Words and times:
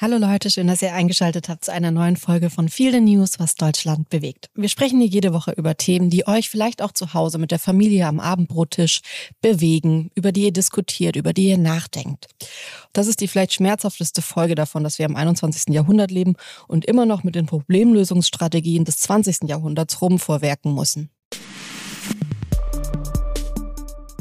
Hallo 0.00 0.16
Leute, 0.16 0.48
schön, 0.48 0.68
dass 0.68 0.80
ihr 0.80 0.94
eingeschaltet 0.94 1.48
habt 1.48 1.64
zu 1.64 1.72
einer 1.72 1.90
neuen 1.90 2.16
Folge 2.16 2.50
von 2.50 2.68
Feel 2.68 2.92
the 2.92 3.00
News, 3.00 3.40
was 3.40 3.56
Deutschland 3.56 4.08
bewegt. 4.08 4.48
Wir 4.54 4.68
sprechen 4.68 5.00
hier 5.00 5.08
jede 5.08 5.32
Woche 5.32 5.50
über 5.50 5.76
Themen, 5.76 6.08
die 6.08 6.24
euch 6.28 6.48
vielleicht 6.48 6.82
auch 6.82 6.92
zu 6.92 7.14
Hause 7.14 7.38
mit 7.38 7.50
der 7.50 7.58
Familie 7.58 8.06
am 8.06 8.20
Abendbrottisch 8.20 9.00
bewegen, 9.40 10.12
über 10.14 10.30
die 10.30 10.44
ihr 10.44 10.52
diskutiert, 10.52 11.16
über 11.16 11.32
die 11.32 11.48
ihr 11.48 11.58
nachdenkt. 11.58 12.28
Das 12.92 13.08
ist 13.08 13.20
die 13.20 13.26
vielleicht 13.26 13.54
schmerzhafteste 13.54 14.22
Folge 14.22 14.54
davon, 14.54 14.84
dass 14.84 15.00
wir 15.00 15.06
im 15.06 15.16
21. 15.16 15.74
Jahrhundert 15.74 16.12
leben 16.12 16.36
und 16.68 16.84
immer 16.84 17.04
noch 17.04 17.24
mit 17.24 17.34
den 17.34 17.46
Problemlösungsstrategien 17.46 18.84
des 18.84 18.98
20. 18.98 19.48
Jahrhunderts 19.48 20.00
rumvorwerken 20.00 20.76
müssen. 20.76 21.10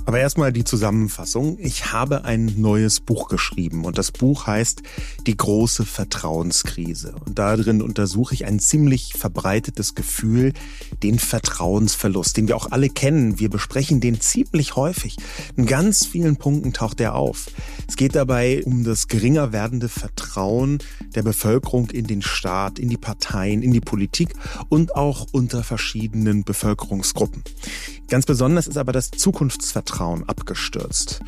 Aber 0.08 0.22
erstmal 0.22 0.54
die 0.54 0.64
Zusammenfassung. 0.64 1.58
Ich 1.60 1.92
habe 1.92 2.24
ein 2.24 2.54
neues 2.56 3.02
Buch 3.02 3.28
geschrieben 3.28 3.84
und 3.84 3.98
das 3.98 4.14
Buch 4.14 4.48
heißt 4.48 4.82
Die 5.26 5.36
große 5.36 5.86
Vertrauenskrise. 5.86 7.14
Und 7.26 7.38
darin 7.38 7.82
untersuche 7.82 8.34
ich 8.34 8.46
ein 8.46 8.60
ziemlich 8.60 9.16
verbreitetes 9.18 9.96
Gefühl, 9.96 10.54
den 11.04 11.20
Vertrauensverlust, 11.20 12.38
den 12.38 12.48
wir 12.48 12.56
auch 12.56 12.72
alle 12.72 12.88
kennen. 12.88 13.38
Wir 13.38 13.50
besprechen 13.50 14.00
den 14.00 14.22
ziemlich 14.22 14.78
häufig. 14.78 15.18
In 15.58 15.66
ganz 15.66 16.06
vielen 16.06 16.38
Punkten 16.38 16.72
taucht 16.72 17.02
er 17.02 17.16
auf. 17.16 17.48
Es 17.90 17.98
geht 17.98 18.16
dabei 18.16 18.64
um 18.64 18.86
das 18.86 19.10
geringer 19.10 19.52
werdende 19.52 19.90
Vertrauen 19.90 20.78
der 21.16 21.24
Bevölkerung 21.24 21.90
in 21.90 22.08
den 22.08 22.22
Staat, 22.22 22.80
in 22.80 22.88
die 22.88 22.96
Parteien, 22.96 23.62
in 23.62 23.74
die 23.74 23.82
Politik 23.82 24.30
und 24.70 24.96
auch 24.96 25.28
unter 25.34 25.66
verschiedenen 25.66 26.46
Bevölkerungsgruppen. 26.46 27.44
Ganz 28.10 28.26
besonders 28.26 28.68
ist 28.68 28.78
aber 28.78 28.94
das 28.94 29.12
Zukunftsvertrauen 29.12 30.24
abgestürzt. 30.30 31.20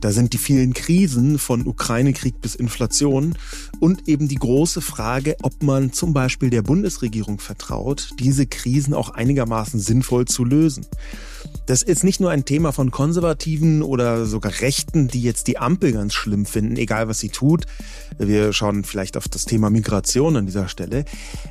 Da 0.00 0.12
sind 0.12 0.32
die 0.32 0.38
vielen 0.38 0.72
Krisen 0.72 1.38
von 1.38 1.66
Ukraine-Krieg 1.66 2.40
bis 2.40 2.54
Inflation 2.54 3.34
und 3.80 4.08
eben 4.08 4.28
die 4.28 4.36
große 4.36 4.80
Frage, 4.80 5.36
ob 5.42 5.62
man 5.64 5.92
zum 5.92 6.12
Beispiel 6.12 6.50
der 6.50 6.62
Bundesregierung 6.62 7.40
vertraut, 7.40 8.10
diese 8.20 8.46
Krisen 8.46 8.94
auch 8.94 9.10
einigermaßen 9.10 9.80
sinnvoll 9.80 10.26
zu 10.26 10.44
lösen. 10.44 10.86
Das 11.68 11.82
ist 11.82 12.02
nicht 12.02 12.18
nur 12.18 12.30
ein 12.30 12.46
Thema 12.46 12.72
von 12.72 12.90
Konservativen 12.90 13.82
oder 13.82 14.24
sogar 14.24 14.62
Rechten, 14.62 15.06
die 15.06 15.20
jetzt 15.20 15.48
die 15.48 15.58
Ampel 15.58 15.92
ganz 15.92 16.14
schlimm 16.14 16.46
finden, 16.46 16.78
egal 16.78 17.08
was 17.08 17.18
sie 17.18 17.28
tut. 17.28 17.66
Wir 18.16 18.54
schauen 18.54 18.84
vielleicht 18.84 19.18
auf 19.18 19.28
das 19.28 19.44
Thema 19.44 19.68
Migration 19.68 20.38
an 20.38 20.46
dieser 20.46 20.68
Stelle. 20.68 21.04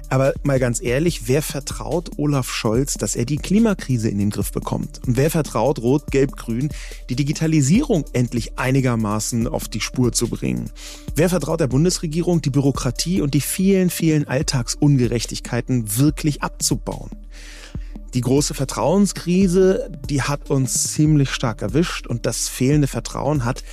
Aber 0.10 0.34
mal 0.42 0.58
ganz 0.58 0.82
ehrlich, 0.82 1.28
wer 1.28 1.44
vertraut 1.44 2.18
Olaf 2.18 2.50
Scholz, 2.50 2.96
dass 2.96 3.16
er 3.16 3.26
die 3.26 3.38
Klimakrise 3.38 4.10
in 4.10 4.18
den 4.18 4.32
Griff 4.32 4.52
bekommt? 4.52 5.02
Und 5.06 5.18
wer 5.18 5.30
vertraut 5.30 5.78
Rot, 5.78 6.10
Gelb, 6.10 6.36
Grün, 6.36 6.70
die 7.12 7.16
Digitalisierung 7.16 8.04
endlich 8.14 8.58
einigermaßen 8.58 9.48
auf 9.48 9.68
die 9.68 9.82
Spur 9.82 10.14
zu 10.14 10.30
bringen? 10.30 10.72
Wer 11.16 11.30
vertraut 11.30 11.60
der 11.60 11.68
Bundesregierung, 11.68 12.42
die 12.42 12.50
Bürokratie 12.50 13.22
und 13.22 13.36
die 13.36 13.42
vielen, 13.42 13.92
vielen 13.92 14.28
Alltagsungerechtigkeiten 14.28 15.96
wirklich 16.00 16.42
abzubauen? 16.42 17.12
Die 18.14 18.22
große 18.22 18.54
Vertrauenskrise, 18.54 19.92
die 20.10 20.22
hat 20.22 20.50
uns 20.50 20.94
ziemlich 20.94 21.30
stark 21.30 21.62
erwischt 21.62 22.08
und 22.08 22.26
das 22.26 22.48
fehlende 22.48 22.88
Vertrauen 22.88 23.46
hat 23.46 23.64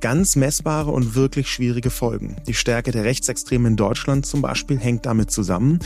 ganz 0.00 0.36
messbare 0.36 0.90
und 0.90 1.14
wirklich 1.14 1.48
schwierige 1.48 1.90
Folgen. 1.90 2.36
Die 2.46 2.54
Stärke 2.54 2.90
der 2.90 3.04
Rechtsextremen 3.04 3.72
in 3.72 3.76
Deutschland 3.76 4.26
zum 4.26 4.42
Beispiel 4.42 4.78
hängt 4.78 5.06
damit 5.06 5.30
zusammen. 5.30 5.78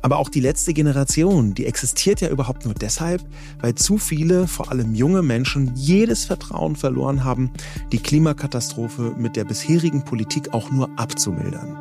Aber 0.00 0.18
auch 0.18 0.28
die 0.28 0.40
letzte 0.40 0.72
Generation, 0.72 1.54
die 1.54 1.66
existiert 1.66 2.20
ja 2.20 2.28
überhaupt 2.28 2.64
nur 2.64 2.74
deshalb, 2.74 3.22
weil 3.60 3.74
zu 3.74 3.98
viele, 3.98 4.46
vor 4.46 4.70
allem 4.70 4.94
junge 4.94 5.22
Menschen, 5.22 5.72
jedes 5.74 6.24
Vertrauen 6.24 6.76
verloren 6.76 7.24
haben, 7.24 7.52
die 7.92 7.98
Klimakatastrophe 7.98 9.14
mit 9.18 9.36
der 9.36 9.44
bisherigen 9.44 10.04
Politik 10.04 10.52
auch 10.54 10.70
nur 10.70 10.88
abzumildern. 10.96 11.76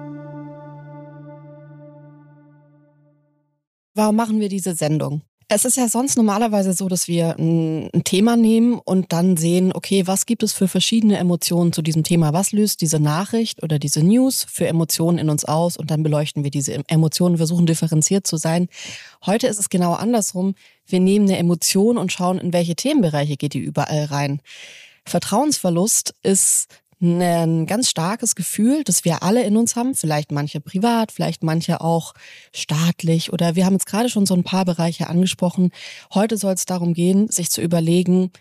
Warum 3.94 4.16
machen 4.16 4.40
wir 4.40 4.50
diese 4.50 4.76
Sendung? 4.76 5.24
Es 5.50 5.64
ist 5.64 5.78
ja 5.78 5.88
sonst 5.88 6.18
normalerweise 6.18 6.74
so, 6.74 6.90
dass 6.90 7.08
wir 7.08 7.38
ein, 7.40 7.90
Thema 8.04 8.36
nehmen 8.36 8.80
und 8.80 9.14
dann 9.14 9.38
sehen, 9.38 9.72
okay, 9.74 10.06
was 10.06 10.26
gibt 10.26 10.44
es 10.44 10.52
für 10.52 10.68
verschiedene 10.68 11.18
Emotionen 11.18 11.72
zu 11.72 11.82
diesem 11.82 12.04
Thema? 12.04 12.34
Was 12.34 12.52
löst 12.52 12.82
diese 12.82 13.00
Nachricht 13.00 13.64
oder 13.64 13.80
diese 13.80 14.04
News 14.04 14.46
für 14.50 14.68
Emotionen 14.68 15.18
in 15.18 15.30
uns 15.30 15.46
aus? 15.46 15.78
Und 15.78 15.90
dann 15.90 16.04
beleuchten 16.04 16.44
wir 16.44 16.52
diese 16.52 16.84
Emotionen, 16.90 17.38
versuchen 17.38 17.66
differenziert 17.66 18.28
zu 18.28 18.36
sein. 18.36 18.68
Heute 19.26 19.48
ist 19.48 19.58
es 19.58 19.70
genau 19.70 19.94
andersrum. 19.94 20.54
Wir 20.86 21.00
nehmen 21.00 21.28
eine 21.30 21.38
Emotion 21.38 21.98
und 21.98 22.12
schauen, 22.12 22.40
in 22.40 22.52
welche 22.52 22.76
Themenbereiche 22.76 23.38
geht 23.38 23.54
die 23.54 23.60
überall 23.60 24.06
rein. 24.06 24.42
Vertrauensverlust 25.06 26.14
ist 26.24 26.68
ein 27.00 27.68
ganz 27.68 27.90
starkes 27.90 28.36
Gefühl, 28.36 28.84
das 28.84 29.06
wir 29.06 29.22
alle 29.22 29.44
in 29.44 29.56
uns 29.56 29.76
haben, 29.76 29.94
vielleicht 29.94 30.32
manche 30.32 30.60
privat, 30.60 31.12
vielleicht 31.12 31.44
manche 31.44 31.82
auch 31.82 32.14
staatlich 32.54 33.32
oder 33.32 33.56
wir 33.56 33.66
haben 33.66 33.74
jetzt 33.74 33.86
gerade 33.86 34.10
schon 34.10 34.26
so 34.26 34.34
ein 34.34 34.44
paar 34.44 34.66
Bereiche 34.66 35.08
angesprochen. 35.08 35.72
Heute 36.14 36.38
soll 36.38 36.54
es 36.54 36.66
darum 36.66 36.94
gehen, 36.94 37.28
sich 37.30 37.52
zu 37.52 37.62
überlegen, 37.62 38.32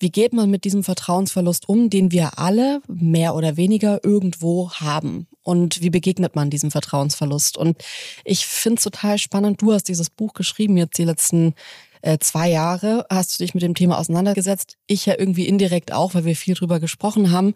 wie 0.00 0.10
geht 0.10 0.32
man 0.32 0.48
mit 0.48 0.64
diesem 0.64 0.84
Vertrauensverlust 0.84 1.68
um, 1.68 1.90
den 1.90 2.12
wir 2.12 2.38
alle 2.38 2.82
mehr 2.86 3.34
oder 3.34 3.56
weniger 3.56 4.04
irgendwo 4.04 4.70
haben? 4.70 5.26
Und 5.42 5.82
wie 5.82 5.90
begegnet 5.90 6.36
man 6.36 6.50
diesem 6.50 6.70
Vertrauensverlust? 6.70 7.56
Und 7.56 7.82
ich 8.24 8.46
finde 8.46 8.76
es 8.76 8.84
total 8.84 9.18
spannend. 9.18 9.60
Du 9.60 9.72
hast 9.72 9.88
dieses 9.88 10.10
Buch 10.10 10.34
geschrieben, 10.34 10.76
jetzt 10.76 10.98
die 10.98 11.04
letzten 11.04 11.54
äh, 12.02 12.18
zwei 12.18 12.50
Jahre 12.50 13.06
hast 13.10 13.38
du 13.38 13.44
dich 13.44 13.54
mit 13.54 13.62
dem 13.62 13.74
Thema 13.74 13.98
auseinandergesetzt. 13.98 14.76
Ich 14.86 15.06
ja 15.06 15.14
irgendwie 15.18 15.46
indirekt 15.46 15.92
auch, 15.92 16.14
weil 16.14 16.24
wir 16.24 16.36
viel 16.36 16.54
drüber 16.54 16.80
gesprochen 16.80 17.30
haben. 17.30 17.54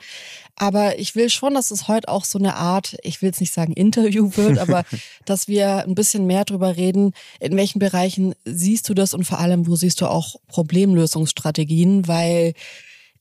Aber 0.57 0.99
ich 0.99 1.15
will 1.15 1.31
schon, 1.31 1.55
dass 1.55 1.71
es 1.71 1.89
heute 1.89 2.09
auch 2.09 2.25
so 2.25 2.39
eine 2.39 2.57
Art, 2.57 2.97
ich 3.03 3.23
will 3.23 3.29
jetzt 3.29 3.41
nicht 3.41 3.53
sagen 3.53 3.73
Interview 3.73 4.31
wird, 4.35 4.59
aber 4.59 4.85
dass 5.25 5.49
wir 5.49 5.85
ein 5.85 5.95
bisschen 5.95 6.27
mehr 6.27 6.45
drüber 6.45 6.77
reden. 6.77 7.13
In 7.41 7.57
welchen 7.57 7.79
Bereichen 7.79 8.35
siehst 8.45 8.89
du 8.89 8.95
das 8.95 9.15
und 9.15 9.25
vor 9.25 9.39
allem, 9.39 9.67
wo 9.67 9.77
siehst 9.77 10.01
du 10.01 10.07
auch 10.07 10.37
Problemlösungsstrategien? 10.49 12.09
Weil 12.09 12.55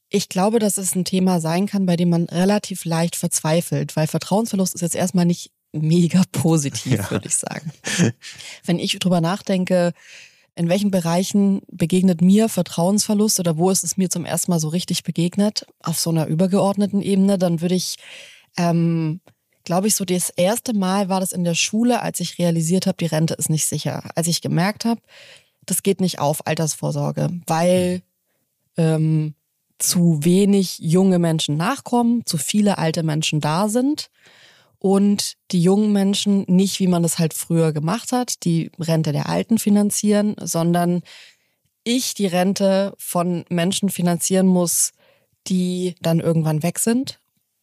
ich 0.10 0.28
glaube, 0.28 0.60
dass 0.60 0.78
es 0.78 0.94
ein 0.94 1.06
Thema 1.06 1.40
sein 1.40 1.68
kann, 1.68 1.86
bei 1.86 1.96
dem 1.96 2.10
man 2.10 2.26
relativ 2.26 2.84
leicht 2.86 3.16
verzweifelt, 3.16 3.96
weil 3.96 4.08
Vertrauensverlust 4.08 4.76
ist 4.76 4.82
jetzt 4.82 4.96
erstmal 4.96 5.26
nicht 5.26 5.52
mega 5.72 6.24
positiv, 6.32 6.98
ja. 6.98 7.12
würde 7.12 7.28
ich 7.28 7.36
sagen. 7.36 7.72
Wenn 8.66 8.78
ich 8.78 9.00
drüber 9.00 9.22
nachdenke, 9.22 9.94
in 10.62 10.70
welchen 10.70 10.92
Bereichen 10.92 11.64
begegnet 11.72 12.22
mir 12.22 12.48
Vertrauensverlust 12.48 13.40
oder 13.40 13.58
wo 13.58 13.72
ist 13.72 13.84
es 13.84 13.98
mir 13.98 14.12
zum 14.12 14.26
ersten 14.26 14.52
Mal 14.52 14.60
so 14.60 14.68
richtig 14.68 15.02
begegnet 15.02 15.66
auf 15.82 16.00
so 16.00 16.12
einer 16.12 16.28
übergeordneten 16.28 17.02
Ebene, 17.02 17.40
dann 17.40 17.62
würde 17.62 17.74
ich, 17.74 17.96
ähm, 18.58 19.22
glaube 19.64 19.88
ich, 19.88 19.96
so 19.96 20.06
das 20.06 20.30
erste 20.30 20.76
Mal 20.76 21.10
war 21.10 21.20
das 21.20 21.32
in 21.32 21.44
der 21.44 21.56
Schule, 21.56 22.04
als 22.04 22.20
ich 22.20 22.38
realisiert 22.38 22.86
habe, 22.86 22.98
die 23.00 23.08
Rente 23.08 23.34
ist 23.34 23.50
nicht 23.50 23.66
sicher. 23.66 24.04
Als 24.14 24.28
ich 24.28 24.40
gemerkt 24.40 24.86
habe, 24.86 25.02
das 25.66 25.82
geht 25.82 26.00
nicht 26.00 26.20
auf, 26.20 26.46
Altersvorsorge, 26.46 27.32
weil 27.48 28.04
ähm, 28.78 29.34
zu 29.80 30.24
wenig 30.24 30.78
junge 30.78 31.18
Menschen 31.18 31.58
nachkommen, 31.58 32.24
zu 32.28 32.38
viele 32.38 32.78
alte 32.78 33.02
Menschen 33.02 33.42
da 33.42 33.68
sind 33.68 34.12
und 34.84 35.38
die 35.52 35.62
jungen 35.62 35.94
Menschen 35.94 36.44
nicht, 36.48 36.80
wie 36.80 36.88
man 36.88 37.04
das 37.04 37.20
halt 37.20 37.36
früher 37.36 37.72
gemacht 37.72 38.12
hat, 38.12 38.44
die 38.46 38.72
Rente 38.80 39.12
der 39.12 39.30
Alten 39.30 39.60
finanzieren, 39.60 40.36
sondern 40.42 41.04
ich 41.84 42.16
die 42.16 42.26
Rente 42.26 42.96
von 42.98 43.46
Menschen 43.50 43.90
finanzieren 43.90 44.48
muss, 44.48 44.94
die 45.46 45.94
dann 46.02 46.20
irgendwann 46.20 46.64
weg 46.64 46.80
sind 46.80 47.20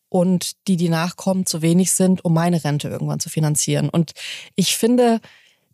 und 0.08 0.52
die, 0.68 0.76
die 0.76 0.88
nachkommen, 0.88 1.44
zu 1.44 1.60
wenig 1.60 1.90
sind, 1.90 2.24
um 2.24 2.34
meine 2.34 2.62
Rente 2.62 2.88
irgendwann 2.88 3.18
zu 3.18 3.30
finanzieren. 3.30 3.88
Und 3.88 4.12
ich 4.54 4.76
finde, 4.76 5.20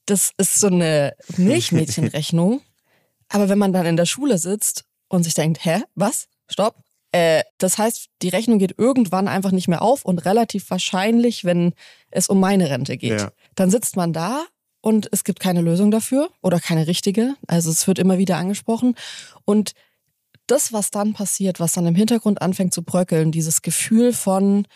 das 0.07 0.33
ist 0.39 0.55
so 0.55 0.69
eine 0.69 1.15
Milchmädchenrechnung. 1.37 2.63
Aber 3.29 3.51
wenn 3.51 3.59
man 3.59 3.75
dann 3.75 3.85
in 3.85 3.99
der 3.99 4.07
Schule 4.07 4.39
sitzt 4.39 4.87
und 5.09 5.25
sich 5.25 5.35
denkt, 5.35 5.63
hä, 5.63 5.83
was? 5.95 6.27
Stopp, 6.49 6.77
äh, 7.15 7.45
das 7.59 7.79
heißt, 7.79 8.09
die 8.23 8.29
Rechnung 8.29 8.59
geht 8.59 8.77
irgendwann 8.77 9.29
einfach 9.29 9.53
nicht 9.53 9.69
mehr 9.69 9.83
auf 9.83 10.05
und 10.05 10.25
relativ 10.25 10.69
wahrscheinlich, 10.69 11.45
wenn 11.45 11.73
es 12.11 12.29
um 12.29 12.41
meine 12.41 12.71
Rente 12.71 12.97
geht. 12.97 13.21
Ja. 13.21 13.31
Dann 13.55 13.71
sitzt 13.71 13.95
man 13.95 14.13
da 14.13 14.45
und 14.81 15.09
es 15.13 15.23
gibt 15.23 15.39
keine 15.39 15.61
Lösung 15.61 15.93
dafür 15.93 16.29
oder 16.43 16.59
keine 16.59 16.89
richtige. 16.89 17.37
Also 17.47 17.71
es 17.71 17.87
wird 17.87 18.01
immer 18.01 18.19
wieder 18.19 18.37
angesprochen. 18.37 18.97
Und 19.45 19.75
das, 20.49 20.73
was 20.73 20.91
dann 20.91 21.13
passiert, 21.13 21.61
was 21.61 21.75
dann 21.75 21.87
im 21.87 21.95
Hintergrund 21.95 22.43
anfängt 22.43 22.75
zu 22.75 22.83
bröckeln, 22.83 23.31
dieses 23.31 23.63
Gefühl 23.63 24.13
von, 24.13 24.67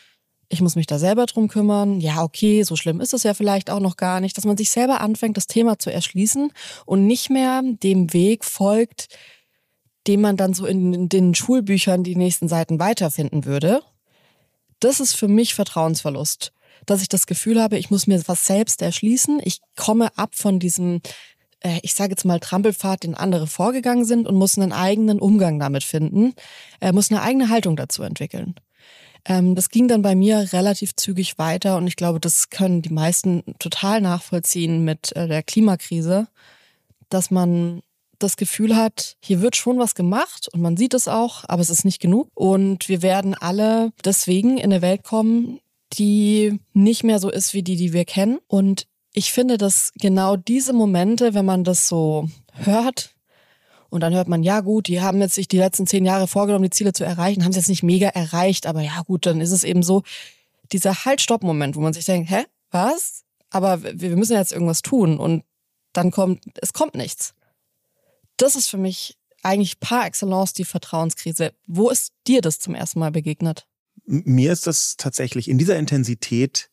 ich 0.48 0.60
muss 0.60 0.76
mich 0.76 0.86
da 0.86 1.00
selber 1.00 1.26
drum 1.26 1.48
kümmern, 1.48 2.00
ja, 2.00 2.22
okay, 2.22 2.62
so 2.62 2.76
schlimm 2.76 3.00
ist 3.00 3.14
es 3.14 3.24
ja 3.24 3.34
vielleicht 3.34 3.68
auch 3.68 3.80
noch 3.80 3.96
gar 3.96 4.20
nicht, 4.20 4.36
dass 4.36 4.44
man 4.44 4.56
sich 4.56 4.70
selber 4.70 5.00
anfängt, 5.00 5.36
das 5.36 5.48
Thema 5.48 5.80
zu 5.80 5.92
erschließen 5.92 6.52
und 6.86 7.04
nicht 7.04 7.30
mehr 7.30 7.62
dem 7.64 8.12
Weg 8.12 8.44
folgt, 8.44 9.08
den 10.08 10.20
man 10.20 10.36
dann 10.36 10.54
so 10.54 10.66
in 10.66 11.08
den 11.08 11.34
Schulbüchern 11.34 12.02
die 12.02 12.16
nächsten 12.16 12.48
Seiten 12.48 12.80
weiterfinden 12.80 13.44
würde, 13.44 13.82
das 14.80 15.00
ist 15.00 15.14
für 15.14 15.28
mich 15.28 15.54
Vertrauensverlust. 15.54 16.52
Dass 16.86 17.02
ich 17.02 17.08
das 17.08 17.26
Gefühl 17.26 17.60
habe, 17.60 17.76
ich 17.76 17.90
muss 17.90 18.06
mir 18.06 18.22
was 18.26 18.46
selbst 18.46 18.80
erschließen. 18.80 19.40
Ich 19.44 19.60
komme 19.76 20.16
ab 20.16 20.30
von 20.34 20.58
diesem, 20.58 21.02
äh, 21.60 21.78
ich 21.82 21.94
sage 21.94 22.10
jetzt 22.10 22.24
mal, 22.24 22.40
Trampelpfad, 22.40 23.02
den 23.02 23.14
andere 23.14 23.46
vorgegangen 23.46 24.04
sind 24.04 24.26
und 24.26 24.36
muss 24.36 24.56
einen 24.56 24.72
eigenen 24.72 25.18
Umgang 25.18 25.58
damit 25.58 25.84
finden, 25.84 26.34
äh, 26.80 26.92
muss 26.92 27.10
eine 27.10 27.20
eigene 27.20 27.50
Haltung 27.50 27.76
dazu 27.76 28.02
entwickeln. 28.02 28.54
Ähm, 29.24 29.54
das 29.54 29.68
ging 29.68 29.88
dann 29.88 30.02
bei 30.02 30.14
mir 30.14 30.52
relativ 30.52 30.94
zügig 30.96 31.36
weiter 31.36 31.76
und 31.76 31.86
ich 31.86 31.96
glaube, 31.96 32.20
das 32.20 32.48
können 32.48 32.80
die 32.80 32.92
meisten 32.92 33.42
total 33.58 34.00
nachvollziehen 34.00 34.84
mit 34.84 35.14
äh, 35.16 35.28
der 35.28 35.42
Klimakrise, 35.42 36.28
dass 37.10 37.30
man 37.30 37.82
das 38.18 38.36
Gefühl 38.36 38.76
hat, 38.76 39.16
hier 39.20 39.40
wird 39.40 39.56
schon 39.56 39.78
was 39.78 39.94
gemacht 39.94 40.48
und 40.52 40.60
man 40.60 40.76
sieht 40.76 40.94
es 40.94 41.08
auch, 41.08 41.44
aber 41.48 41.62
es 41.62 41.70
ist 41.70 41.84
nicht 41.84 42.00
genug. 42.00 42.28
Und 42.34 42.88
wir 42.88 43.02
werden 43.02 43.34
alle 43.34 43.92
deswegen 44.04 44.58
in 44.58 44.64
eine 44.72 44.82
Welt 44.82 45.04
kommen, 45.04 45.60
die 45.94 46.58
nicht 46.72 47.04
mehr 47.04 47.18
so 47.18 47.30
ist 47.30 47.54
wie 47.54 47.62
die, 47.62 47.76
die 47.76 47.92
wir 47.92 48.04
kennen. 48.04 48.38
Und 48.46 48.86
ich 49.12 49.32
finde, 49.32 49.58
dass 49.58 49.92
genau 50.00 50.36
diese 50.36 50.72
Momente, 50.72 51.34
wenn 51.34 51.44
man 51.44 51.64
das 51.64 51.88
so 51.88 52.28
hört, 52.52 53.14
und 53.90 54.02
dann 54.02 54.12
hört 54.12 54.28
man, 54.28 54.42
ja 54.42 54.60
gut, 54.60 54.86
die 54.88 55.00
haben 55.00 55.20
jetzt 55.20 55.34
sich 55.34 55.48
die 55.48 55.56
letzten 55.56 55.86
zehn 55.86 56.04
Jahre 56.04 56.28
vorgenommen, 56.28 56.64
die 56.64 56.70
Ziele 56.70 56.92
zu 56.92 57.04
erreichen, 57.04 57.42
haben 57.44 57.52
sie 57.52 57.58
jetzt 57.58 57.70
nicht 57.70 57.82
mega 57.82 58.08
erreicht, 58.08 58.66
aber 58.66 58.82
ja 58.82 59.02
gut, 59.06 59.24
dann 59.24 59.40
ist 59.40 59.50
es 59.50 59.64
eben 59.64 59.82
so, 59.82 60.02
dieser 60.72 61.06
Halt-Stopp-Moment, 61.06 61.74
wo 61.74 61.80
man 61.80 61.94
sich 61.94 62.04
denkt, 62.04 62.30
hä, 62.30 62.44
was? 62.70 63.24
Aber 63.50 63.82
wir 63.82 64.14
müssen 64.16 64.36
jetzt 64.36 64.52
irgendwas 64.52 64.82
tun 64.82 65.18
und 65.18 65.42
dann 65.94 66.10
kommt, 66.10 66.44
es 66.60 66.74
kommt 66.74 66.94
nichts. 66.94 67.34
Das 68.38 68.56
ist 68.56 68.68
für 68.68 68.78
mich 68.78 69.18
eigentlich 69.42 69.80
par 69.80 70.06
excellence 70.06 70.52
die 70.52 70.64
Vertrauenskrise. 70.64 71.52
Wo 71.66 71.90
ist 71.90 72.12
dir 72.26 72.40
das 72.40 72.58
zum 72.58 72.74
ersten 72.74 72.98
Mal 72.98 73.10
begegnet? 73.10 73.66
Mir 74.06 74.52
ist 74.52 74.66
das 74.66 74.96
tatsächlich 74.96 75.48
in 75.48 75.58
dieser 75.58 75.76
Intensität 75.76 76.70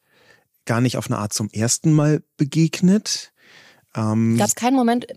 gar 0.65 0.81
nicht 0.81 0.97
auf 0.97 1.07
eine 1.07 1.17
Art 1.17 1.33
zum 1.33 1.49
ersten 1.49 1.91
Mal 1.91 2.23
begegnet. 2.37 3.33
Ähm, 3.95 4.37
Gab 4.37 4.47
es 4.47 4.55
keinen 4.55 4.75
Moment 4.75 5.07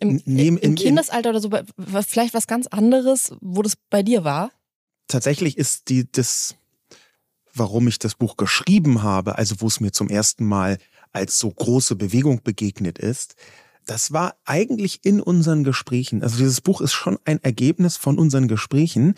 im, 0.00 0.18
im, 0.18 0.58
im 0.58 0.74
Kindesalter 0.74 1.30
oder 1.30 1.40
so, 1.40 1.50
vielleicht 2.06 2.34
was 2.34 2.46
ganz 2.46 2.66
anderes, 2.66 3.32
wo 3.40 3.62
das 3.62 3.74
bei 3.90 4.02
dir 4.02 4.24
war? 4.24 4.50
Tatsächlich 5.08 5.56
ist 5.56 5.88
die, 5.88 6.10
das, 6.10 6.56
warum 7.54 7.88
ich 7.88 7.98
das 7.98 8.14
Buch 8.14 8.36
geschrieben 8.36 9.02
habe, 9.02 9.36
also 9.36 9.56
wo 9.60 9.66
es 9.66 9.80
mir 9.80 9.92
zum 9.92 10.08
ersten 10.08 10.44
Mal 10.46 10.78
als 11.12 11.38
so 11.38 11.50
große 11.50 11.96
Bewegung 11.96 12.42
begegnet 12.42 12.98
ist, 12.98 13.34
das 13.88 14.12
war 14.12 14.36
eigentlich 14.44 15.04
in 15.04 15.20
unseren 15.20 15.64
Gesprächen. 15.64 16.22
Also 16.22 16.36
dieses 16.36 16.60
Buch 16.60 16.80
ist 16.80 16.92
schon 16.92 17.18
ein 17.24 17.42
Ergebnis 17.42 17.96
von 17.96 18.18
unseren 18.18 18.46
Gesprächen. 18.46 19.14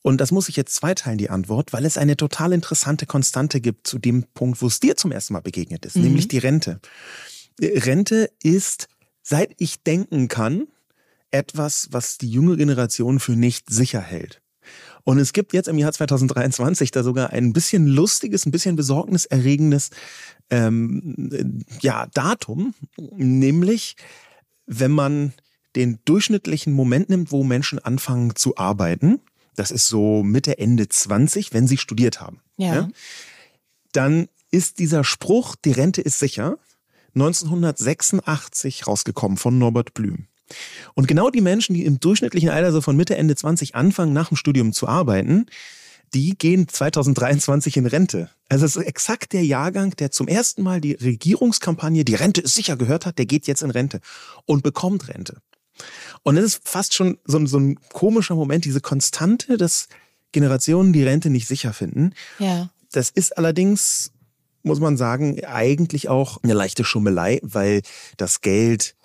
Und 0.00 0.20
das 0.20 0.32
muss 0.32 0.48
ich 0.48 0.56
jetzt 0.56 0.74
zweiteilen, 0.74 1.18
die 1.18 1.30
Antwort, 1.30 1.72
weil 1.72 1.84
es 1.84 1.98
eine 1.98 2.16
total 2.16 2.52
interessante 2.52 3.06
Konstante 3.06 3.60
gibt 3.60 3.86
zu 3.86 3.98
dem 3.98 4.24
Punkt, 4.34 4.62
wo 4.62 4.68
es 4.68 4.80
dir 4.80 4.96
zum 4.96 5.12
ersten 5.12 5.34
Mal 5.34 5.40
begegnet 5.40 5.84
ist, 5.84 5.96
mhm. 5.96 6.04
nämlich 6.04 6.28
die 6.28 6.38
Rente. 6.38 6.80
Rente 7.60 8.30
ist, 8.42 8.88
seit 9.22 9.52
ich 9.58 9.82
denken 9.82 10.28
kann, 10.28 10.68
etwas, 11.30 11.88
was 11.90 12.16
die 12.16 12.30
junge 12.30 12.56
Generation 12.56 13.20
für 13.20 13.32
nicht 13.32 13.68
sicher 13.68 14.00
hält. 14.00 14.40
Und 15.06 15.20
es 15.20 15.32
gibt 15.32 15.52
jetzt 15.52 15.68
im 15.68 15.78
Jahr 15.78 15.92
2023 15.92 16.90
da 16.90 17.04
sogar 17.04 17.30
ein 17.30 17.52
bisschen 17.52 17.86
lustiges, 17.86 18.44
ein 18.44 18.50
bisschen 18.50 18.74
besorgniserregendes 18.74 19.90
ähm, 20.50 21.64
ja, 21.80 22.08
Datum, 22.12 22.74
nämlich 23.14 23.94
wenn 24.66 24.90
man 24.90 25.32
den 25.76 26.00
durchschnittlichen 26.06 26.72
Moment 26.72 27.08
nimmt, 27.08 27.30
wo 27.30 27.44
Menschen 27.44 27.78
anfangen 27.78 28.34
zu 28.34 28.56
arbeiten, 28.56 29.20
das 29.54 29.70
ist 29.70 29.86
so 29.86 30.24
Mitte, 30.24 30.58
Ende 30.58 30.88
20, 30.88 31.54
wenn 31.54 31.68
sie 31.68 31.78
studiert 31.78 32.20
haben. 32.20 32.40
Ja. 32.56 32.74
ja. 32.74 32.88
Dann 33.92 34.26
ist 34.50 34.80
dieser 34.80 35.04
Spruch, 35.04 35.54
die 35.54 35.70
Rente 35.70 36.00
ist 36.00 36.18
sicher, 36.18 36.58
1986 37.14 38.88
rausgekommen 38.88 39.38
von 39.38 39.56
Norbert 39.56 39.94
Blüm. 39.94 40.26
Und 40.94 41.08
genau 41.08 41.30
die 41.30 41.40
Menschen, 41.40 41.74
die 41.74 41.84
im 41.84 42.00
durchschnittlichen 42.00 42.50
Alter 42.50 42.72
so 42.72 42.80
von 42.80 42.96
Mitte, 42.96 43.16
Ende 43.16 43.36
20 43.36 43.74
anfangen, 43.74 44.12
nach 44.12 44.28
dem 44.28 44.36
Studium 44.36 44.72
zu 44.72 44.88
arbeiten, 44.88 45.46
die 46.14 46.36
gehen 46.36 46.68
2023 46.68 47.76
in 47.76 47.86
Rente. 47.86 48.30
Also 48.48 48.64
es 48.64 48.76
ist 48.76 48.84
exakt 48.84 49.32
der 49.32 49.44
Jahrgang, 49.44 49.90
der 49.96 50.10
zum 50.10 50.28
ersten 50.28 50.62
Mal 50.62 50.80
die 50.80 50.92
Regierungskampagne, 50.92 52.04
die 52.04 52.14
Rente 52.14 52.40
ist 52.40 52.54
sicher 52.54 52.76
gehört 52.76 53.06
hat, 53.06 53.18
der 53.18 53.26
geht 53.26 53.46
jetzt 53.46 53.62
in 53.62 53.70
Rente 53.70 54.00
und 54.44 54.62
bekommt 54.62 55.08
Rente. 55.08 55.38
Und 56.22 56.36
es 56.36 56.44
ist 56.44 56.60
fast 56.68 56.94
schon 56.94 57.18
so, 57.24 57.44
so 57.46 57.58
ein 57.58 57.78
komischer 57.92 58.34
Moment, 58.34 58.64
diese 58.64 58.80
Konstante, 58.80 59.56
dass 59.56 59.88
Generationen 60.32 60.92
die 60.92 61.02
Rente 61.02 61.30
nicht 61.30 61.46
sicher 61.46 61.72
finden. 61.72 62.12
Ja. 62.38 62.70
Das 62.92 63.10
ist 63.10 63.36
allerdings, 63.36 64.12
muss 64.62 64.80
man 64.80 64.96
sagen, 64.96 65.44
eigentlich 65.44 66.08
auch 66.08 66.42
eine 66.42 66.54
leichte 66.54 66.84
Schummelei, 66.84 67.40
weil 67.42 67.82
das 68.16 68.40
Geld 68.40 68.95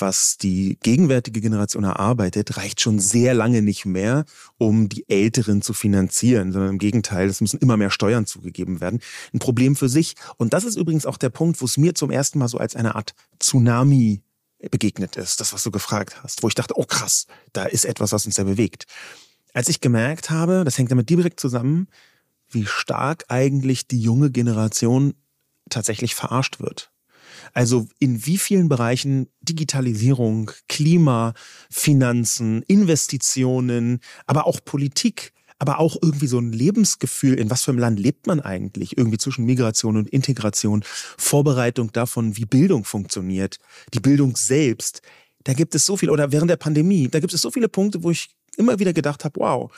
was 0.00 0.36
die 0.38 0.78
gegenwärtige 0.82 1.40
Generation 1.40 1.84
erarbeitet, 1.84 2.56
reicht 2.56 2.80
schon 2.80 2.98
sehr 2.98 3.34
lange 3.34 3.62
nicht 3.62 3.86
mehr, 3.86 4.24
um 4.58 4.88
die 4.88 5.08
Älteren 5.08 5.62
zu 5.62 5.72
finanzieren, 5.72 6.52
sondern 6.52 6.72
im 6.72 6.78
Gegenteil, 6.78 7.28
es 7.28 7.40
müssen 7.40 7.58
immer 7.58 7.76
mehr 7.76 7.90
Steuern 7.90 8.26
zugegeben 8.26 8.80
werden. 8.80 9.00
Ein 9.32 9.38
Problem 9.38 9.76
für 9.76 9.88
sich. 9.88 10.14
Und 10.36 10.52
das 10.52 10.64
ist 10.64 10.76
übrigens 10.76 11.06
auch 11.06 11.16
der 11.16 11.30
Punkt, 11.30 11.60
wo 11.60 11.64
es 11.64 11.76
mir 11.76 11.94
zum 11.94 12.10
ersten 12.10 12.38
Mal 12.38 12.48
so 12.48 12.58
als 12.58 12.76
eine 12.76 12.94
Art 12.94 13.14
Tsunami 13.38 14.22
begegnet 14.70 15.16
ist, 15.16 15.40
das, 15.40 15.52
was 15.52 15.62
du 15.62 15.70
gefragt 15.70 16.22
hast, 16.22 16.42
wo 16.42 16.48
ich 16.48 16.54
dachte, 16.54 16.74
oh 16.76 16.84
krass, 16.84 17.26
da 17.52 17.64
ist 17.64 17.84
etwas, 17.84 18.12
was 18.12 18.26
uns 18.26 18.34
sehr 18.34 18.44
bewegt. 18.44 18.84
Als 19.54 19.68
ich 19.68 19.80
gemerkt 19.80 20.30
habe, 20.30 20.64
das 20.64 20.76
hängt 20.76 20.90
damit 20.90 21.08
direkt 21.08 21.40
zusammen, 21.40 21.88
wie 22.50 22.66
stark 22.66 23.24
eigentlich 23.28 23.86
die 23.86 24.00
junge 24.00 24.30
Generation 24.30 25.14
tatsächlich 25.70 26.14
verarscht 26.14 26.60
wird. 26.60 26.90
Also 27.52 27.88
in 27.98 28.26
wie 28.26 28.38
vielen 28.38 28.68
Bereichen 28.68 29.28
Digitalisierung, 29.40 30.50
Klima, 30.68 31.34
Finanzen, 31.70 32.62
Investitionen, 32.62 34.00
aber 34.26 34.46
auch 34.46 34.60
Politik 34.64 35.32
aber 35.60 35.78
auch 35.78 35.96
irgendwie 36.00 36.26
so 36.26 36.38
ein 36.38 36.52
Lebensgefühl, 36.52 37.34
in 37.34 37.50
was 37.50 37.64
für 37.64 37.70
einem 37.70 37.80
Land 37.80 38.00
lebt 38.00 38.26
man 38.26 38.40
eigentlich, 38.40 38.96
irgendwie 38.96 39.18
zwischen 39.18 39.44
Migration 39.44 39.98
und 39.98 40.08
Integration, 40.08 40.82
Vorbereitung 41.18 41.92
davon, 41.92 42.38
wie 42.38 42.46
Bildung 42.46 42.84
funktioniert, 42.84 43.58
die 43.92 44.00
Bildung 44.00 44.36
selbst. 44.36 45.02
Da 45.44 45.52
gibt 45.52 45.74
es 45.74 45.84
so 45.84 45.98
viel, 45.98 46.08
oder 46.08 46.32
während 46.32 46.50
der 46.50 46.56
Pandemie, 46.56 47.08
da 47.08 47.20
gibt 47.20 47.34
es 47.34 47.42
so 47.42 47.50
viele 47.50 47.68
Punkte, 47.68 48.02
wo 48.02 48.10
ich 48.10 48.30
immer 48.56 48.78
wieder 48.78 48.94
gedacht 48.94 49.22
habe, 49.26 49.38
wow, 49.38 49.70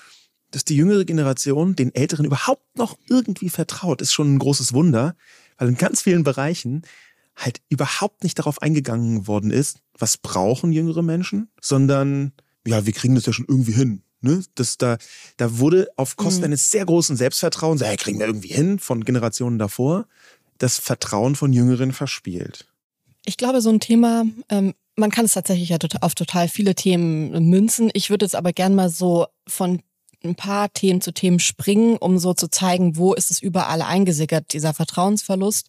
dass 0.53 0.65
die 0.65 0.76
jüngere 0.76 1.05
Generation 1.05 1.75
den 1.75 1.93
Älteren 1.94 2.26
überhaupt 2.26 2.79
noch 2.79 2.97
irgendwie 3.08 3.49
vertraut, 3.49 4.00
ist 4.00 4.12
schon 4.12 4.35
ein 4.35 4.38
großes 4.38 4.73
Wunder, 4.73 5.17
weil 5.58 5.69
in 5.69 5.76
ganz 5.76 6.03
vielen 6.03 6.23
Bereichen 6.23 6.82
halt 7.37 7.61
überhaupt 7.69 8.23
nicht 8.23 8.38
darauf 8.38 8.61
eingegangen 8.62 9.26
worden 9.26 9.50
ist, 9.50 9.79
was 9.99 10.17
brauchen 10.17 10.73
jüngere 10.73 11.02
Menschen, 11.02 11.50
sondern 11.61 12.32
ja, 12.67 12.87
wir 12.87 12.93
kriegen 12.93 13.14
das 13.14 13.26
ja 13.26 13.32
schon 13.32 13.46
irgendwie 13.49 13.73
hin. 13.73 14.02
Ne? 14.20 14.44
Das, 14.55 14.79
da, 14.79 14.99
da 15.37 15.58
wurde 15.58 15.88
auf 15.96 16.17
Kosten 16.17 16.40
mhm. 16.40 16.46
eines 16.46 16.70
sehr 16.70 16.84
großen 16.84 17.17
Selbstvertrauens, 17.17 17.81
ja, 17.81 17.94
kriegen 17.96 18.20
wir 18.20 18.26
irgendwie 18.26 18.52
hin, 18.52 18.79
von 18.79 19.05
Generationen 19.05 19.58
davor, 19.58 20.06
das 20.58 20.79
Vertrauen 20.79 21.34
von 21.34 21.53
Jüngeren 21.53 21.93
verspielt. 21.93 22.69
Ich 23.24 23.36
glaube, 23.36 23.60
so 23.60 23.70
ein 23.70 23.81
Thema, 23.81 24.24
ähm, 24.48 24.74
man 24.96 25.10
kann 25.10 25.24
es 25.24 25.32
tatsächlich 25.32 25.70
ja 25.70 25.79
auf 26.01 26.15
total 26.15 26.48
viele 26.48 26.74
Themen 26.74 27.48
münzen. 27.48 27.91
Ich 27.94 28.10
würde 28.10 28.24
jetzt 28.24 28.36
aber 28.36 28.53
gern 28.53 28.74
mal 28.74 28.91
so 28.91 29.27
von 29.48 29.82
ein 30.24 30.34
paar 30.34 30.72
Themen 30.72 31.00
zu 31.00 31.12
Themen 31.12 31.38
springen, 31.38 31.96
um 31.96 32.19
so 32.19 32.34
zu 32.34 32.48
zeigen, 32.48 32.96
wo 32.96 33.14
ist 33.14 33.31
es 33.31 33.41
überall 33.41 33.82
eingesickert, 33.82 34.52
dieser 34.52 34.74
Vertrauensverlust. 34.74 35.69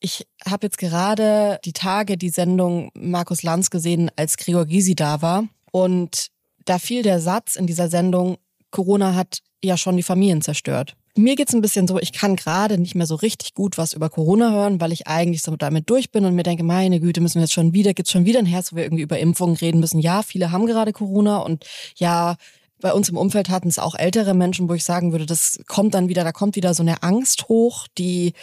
Ich 0.00 0.26
habe 0.46 0.66
jetzt 0.66 0.78
gerade 0.78 1.58
die 1.64 1.72
Tage 1.72 2.16
die 2.16 2.30
Sendung 2.30 2.90
Markus 2.94 3.42
Lanz 3.42 3.70
gesehen, 3.70 4.10
als 4.16 4.36
Gregor 4.36 4.66
Gysi 4.66 4.94
da 4.94 5.22
war. 5.22 5.44
Und 5.72 6.28
da 6.64 6.78
fiel 6.78 7.02
der 7.02 7.20
Satz 7.20 7.56
in 7.56 7.66
dieser 7.66 7.88
Sendung, 7.88 8.38
Corona 8.70 9.14
hat 9.14 9.38
ja 9.64 9.76
schon 9.76 9.96
die 9.96 10.02
Familien 10.02 10.42
zerstört. 10.42 10.94
Mir 11.16 11.34
geht's 11.34 11.52
ein 11.52 11.62
bisschen 11.62 11.88
so, 11.88 11.98
ich 11.98 12.12
kann 12.12 12.36
gerade 12.36 12.78
nicht 12.78 12.94
mehr 12.94 13.06
so 13.06 13.16
richtig 13.16 13.54
gut 13.54 13.76
was 13.76 13.92
über 13.92 14.08
Corona 14.08 14.52
hören, 14.52 14.80
weil 14.80 14.92
ich 14.92 15.08
eigentlich 15.08 15.42
so 15.42 15.56
damit 15.56 15.90
durch 15.90 16.12
bin 16.12 16.24
und 16.24 16.36
mir 16.36 16.44
denke, 16.44 16.62
meine 16.62 17.00
Güte, 17.00 17.20
müssen 17.20 17.36
wir 17.36 17.42
jetzt 17.42 17.54
schon 17.54 17.72
wieder, 17.72 17.92
gibt's 17.92 18.12
schon 18.12 18.24
wieder 18.24 18.38
ein 18.38 18.46
Herz, 18.46 18.72
wo 18.72 18.76
wir 18.76 18.84
irgendwie 18.84 19.02
über 19.02 19.18
Impfungen 19.18 19.56
reden 19.56 19.80
müssen. 19.80 19.98
Ja, 19.98 20.22
viele 20.22 20.52
haben 20.52 20.66
gerade 20.66 20.92
Corona 20.92 21.38
und 21.38 21.64
ja, 21.96 22.36
bei 22.80 22.92
uns 22.92 23.08
im 23.08 23.16
Umfeld 23.16 23.48
hatten 23.48 23.68
es 23.68 23.78
auch 23.78 23.94
ältere 23.94 24.34
Menschen, 24.34 24.68
wo 24.68 24.74
ich 24.74 24.84
sagen 24.84 25.12
würde, 25.12 25.26
das 25.26 25.58
kommt 25.66 25.94
dann 25.94 26.08
wieder, 26.08 26.24
da 26.24 26.32
kommt 26.32 26.56
wieder 26.56 26.74
so 26.74 26.82
eine 26.82 27.02
Angst 27.02 27.48
hoch, 27.48 27.86
die 27.98 28.34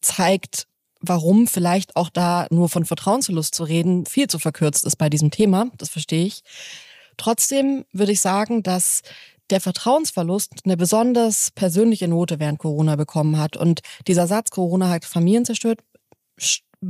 zeigt, 0.00 0.66
warum 1.00 1.46
vielleicht 1.46 1.96
auch 1.96 2.08
da 2.08 2.46
nur 2.50 2.68
von 2.68 2.84
Vertrauensverlust 2.84 3.54
zu 3.54 3.64
reden 3.64 4.06
viel 4.06 4.28
zu 4.28 4.38
verkürzt 4.38 4.84
ist 4.84 4.96
bei 4.96 5.10
diesem 5.10 5.30
Thema. 5.30 5.70
Das 5.78 5.90
verstehe 5.90 6.26
ich. 6.26 6.42
Trotzdem 7.16 7.84
würde 7.92 8.12
ich 8.12 8.20
sagen, 8.20 8.62
dass 8.62 9.02
der 9.50 9.60
Vertrauensverlust 9.60 10.62
eine 10.64 10.76
besonders 10.76 11.50
persönliche 11.50 12.08
Note 12.08 12.40
während 12.40 12.58
Corona 12.58 12.96
bekommen 12.96 13.38
hat. 13.38 13.56
Und 13.56 13.80
dieser 14.06 14.26
Satz, 14.26 14.50
Corona 14.50 14.88
hat 14.88 15.04
Familien 15.04 15.44
zerstört, 15.44 15.80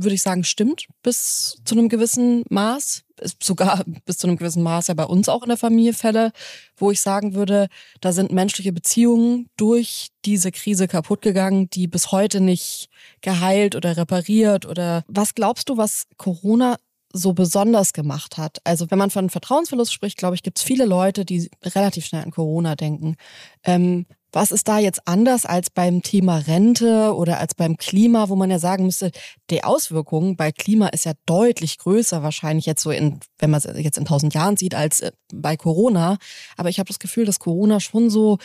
würde 0.03 0.15
ich 0.15 0.21
sagen, 0.21 0.43
stimmt 0.43 0.87
bis 1.03 1.57
zu 1.65 1.75
einem 1.75 1.89
gewissen 1.89 2.43
Maß. 2.49 3.03
Ist 3.21 3.43
sogar 3.43 3.83
bis 4.05 4.17
zu 4.17 4.27
einem 4.27 4.37
gewissen 4.37 4.63
Maß 4.63 4.87
ja 4.87 4.93
bei 4.93 5.05
uns 5.05 5.29
auch 5.29 5.43
in 5.43 5.49
der 5.49 5.57
Familie 5.57 5.93
Fälle, 5.93 6.31
wo 6.75 6.91
ich 6.91 6.99
sagen 6.99 7.33
würde, 7.33 7.67
da 8.01 8.11
sind 8.11 8.31
menschliche 8.31 8.73
Beziehungen 8.73 9.47
durch 9.55 10.09
diese 10.25 10.51
Krise 10.51 10.87
kaputt 10.87 11.21
gegangen, 11.21 11.69
die 11.69 11.87
bis 11.87 12.11
heute 12.11 12.41
nicht 12.41 12.89
geheilt 13.21 13.75
oder 13.75 13.95
repariert 13.95 14.65
oder 14.65 15.03
was 15.07 15.33
glaubst 15.33 15.69
du, 15.69 15.77
was 15.77 16.07
Corona 16.17 16.77
so 17.15 17.33
besonders 17.33 17.93
gemacht 17.93 18.37
hat. 18.37 18.57
Also 18.65 18.91
wenn 18.91 18.97
man 18.97 19.09
von 19.09 19.29
Vertrauensverlust 19.29 19.93
spricht, 19.93 20.17
glaube 20.17 20.35
ich, 20.35 20.43
gibt 20.43 20.59
es 20.59 20.63
viele 20.63 20.85
Leute, 20.85 21.23
die 21.23 21.49
relativ 21.63 22.05
schnell 22.05 22.23
an 22.23 22.31
Corona 22.31 22.75
denken. 22.75 23.15
Ähm, 23.63 24.05
Was 24.35 24.51
ist 24.51 24.67
da 24.67 24.79
jetzt 24.79 25.07
anders 25.07 25.45
als 25.45 25.69
beim 25.69 26.01
Thema 26.01 26.39
Rente 26.39 27.15
oder 27.15 27.39
als 27.39 27.55
beim 27.55 27.77
Klima, 27.77 28.27
wo 28.27 28.35
man 28.35 28.51
ja 28.51 28.59
sagen 28.59 28.83
müsste, 28.83 29.11
die 29.49 29.63
Auswirkungen 29.63 30.35
bei 30.35 30.51
Klima 30.51 30.87
ist 30.89 31.05
ja 31.05 31.13
deutlich 31.25 31.77
größer 31.77 32.21
wahrscheinlich 32.21 32.65
jetzt 32.65 32.83
so 32.83 32.91
in, 32.91 33.21
wenn 33.39 33.49
man 33.49 33.61
es 33.63 33.81
jetzt 33.81 33.97
in 33.97 34.03
tausend 34.03 34.33
Jahren 34.33 34.57
sieht, 34.57 34.75
als 34.75 34.99
äh, 34.99 35.13
bei 35.33 35.55
Corona. 35.55 36.17
Aber 36.57 36.67
ich 36.67 36.79
habe 36.79 36.89
das 36.89 36.99
Gefühl, 36.99 37.23
dass 37.23 37.39
Corona 37.39 37.79
schon 37.79 38.09
so, 38.09 38.37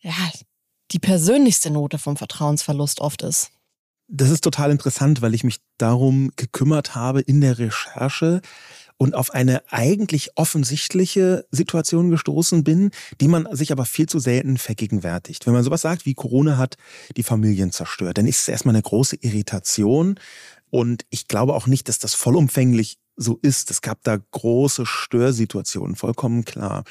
ja, 0.00 0.12
die 0.90 0.98
persönlichste 0.98 1.70
Note 1.70 1.98
vom 1.98 2.16
Vertrauensverlust 2.16 3.00
oft 3.00 3.22
ist. 3.22 3.52
Das 4.08 4.30
ist 4.30 4.42
total 4.42 4.72
interessant, 4.72 5.22
weil 5.22 5.34
ich 5.34 5.44
mich 5.44 5.58
darum 5.76 6.32
gekümmert 6.34 6.96
habe 6.96 7.20
in 7.20 7.40
der 7.40 7.60
Recherche, 7.60 8.40
und 8.98 9.14
auf 9.14 9.30
eine 9.30 9.62
eigentlich 9.72 10.30
offensichtliche 10.34 11.46
Situation 11.50 12.10
gestoßen 12.10 12.64
bin, 12.64 12.90
die 13.20 13.28
man 13.28 13.48
sich 13.52 13.72
aber 13.72 13.84
viel 13.84 14.08
zu 14.08 14.18
selten 14.18 14.58
vergegenwärtigt. 14.58 15.46
Wenn 15.46 15.54
man 15.54 15.64
sowas 15.64 15.82
sagt 15.82 16.04
wie 16.04 16.14
Corona 16.14 16.58
hat 16.58 16.76
die 17.16 17.22
Familien 17.22 17.72
zerstört, 17.72 18.18
dann 18.18 18.26
ist 18.26 18.40
es 18.40 18.48
erstmal 18.48 18.74
eine 18.74 18.82
große 18.82 19.16
Irritation. 19.20 20.18
Und 20.70 21.06
ich 21.10 21.28
glaube 21.28 21.54
auch 21.54 21.66
nicht, 21.66 21.88
dass 21.88 21.98
das 21.98 22.14
vollumfänglich 22.14 22.98
so 23.16 23.38
ist. 23.40 23.70
Es 23.70 23.80
gab 23.80 24.02
da 24.02 24.18
große 24.30 24.84
Störsituationen, 24.84 25.96
vollkommen 25.96 26.44
klar. 26.44 26.84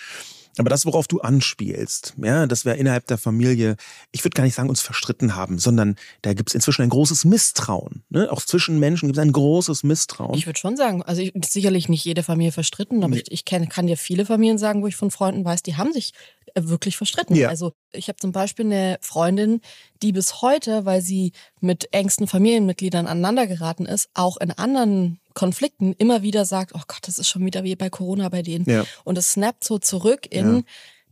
Aber 0.59 0.69
das, 0.69 0.85
worauf 0.85 1.07
du 1.07 1.19
anspielst, 1.19 2.15
ja, 2.21 2.47
dass 2.47 2.65
wir 2.65 2.75
innerhalb 2.75 3.07
der 3.07 3.17
Familie, 3.17 3.75
ich 4.11 4.23
würde 4.23 4.35
gar 4.35 4.43
nicht 4.43 4.55
sagen, 4.55 4.69
uns 4.69 4.81
verstritten 4.81 5.35
haben, 5.35 5.59
sondern 5.59 5.95
da 6.21 6.33
gibt 6.33 6.49
es 6.49 6.55
inzwischen 6.55 6.81
ein 6.83 6.89
großes 6.89 7.25
Misstrauen. 7.25 8.03
Ne? 8.09 8.31
Auch 8.31 8.41
zwischen 8.41 8.79
Menschen 8.79 9.07
gibt 9.07 9.17
es 9.17 9.21
ein 9.21 9.31
großes 9.31 9.83
Misstrauen. 9.83 10.35
Ich 10.35 10.45
würde 10.45 10.59
schon 10.59 10.77
sagen, 10.77 11.03
also 11.03 11.21
ich, 11.21 11.33
sicherlich 11.45 11.89
nicht 11.89 12.05
jede 12.05 12.23
Familie 12.23 12.51
verstritten, 12.51 13.03
aber 13.03 13.15
nee. 13.15 13.21
ich, 13.21 13.31
ich 13.31 13.45
kenn, 13.45 13.69
kann 13.69 13.87
dir 13.87 13.97
viele 13.97 14.25
Familien 14.25 14.57
sagen, 14.57 14.81
wo 14.81 14.87
ich 14.87 14.95
von 14.95 15.11
Freunden 15.11 15.45
weiß, 15.45 15.63
die 15.63 15.75
haben 15.75 15.93
sich 15.93 16.13
äh, 16.55 16.63
wirklich 16.63 16.97
verstritten. 16.97 17.35
Ja. 17.35 17.49
Also 17.49 17.73
ich 17.91 18.07
habe 18.07 18.17
zum 18.17 18.31
Beispiel 18.31 18.65
eine 18.65 18.97
Freundin, 19.01 19.61
die 20.01 20.11
bis 20.11 20.41
heute, 20.41 20.85
weil 20.85 21.01
sie 21.01 21.31
mit 21.59 21.93
engsten 21.93 22.27
Familienmitgliedern 22.27 23.07
aneinander 23.07 23.47
geraten 23.47 23.85
ist, 23.85 24.09
auch 24.13 24.37
in 24.37 24.51
anderen 24.51 25.19
Konflikten 25.33 25.93
immer 25.93 26.23
wieder 26.23 26.45
sagt, 26.45 26.73
oh 26.73 26.81
Gott, 26.87 27.01
das 27.03 27.19
ist 27.19 27.29
schon 27.29 27.45
wieder 27.45 27.63
wie 27.63 27.75
bei 27.75 27.89
Corona 27.89 28.29
bei 28.29 28.41
denen. 28.41 28.65
Ja. 28.65 28.85
Und 29.03 29.17
es 29.17 29.33
snappt 29.33 29.63
so 29.63 29.77
zurück 29.77 30.25
in, 30.29 30.57
ja. 30.57 30.61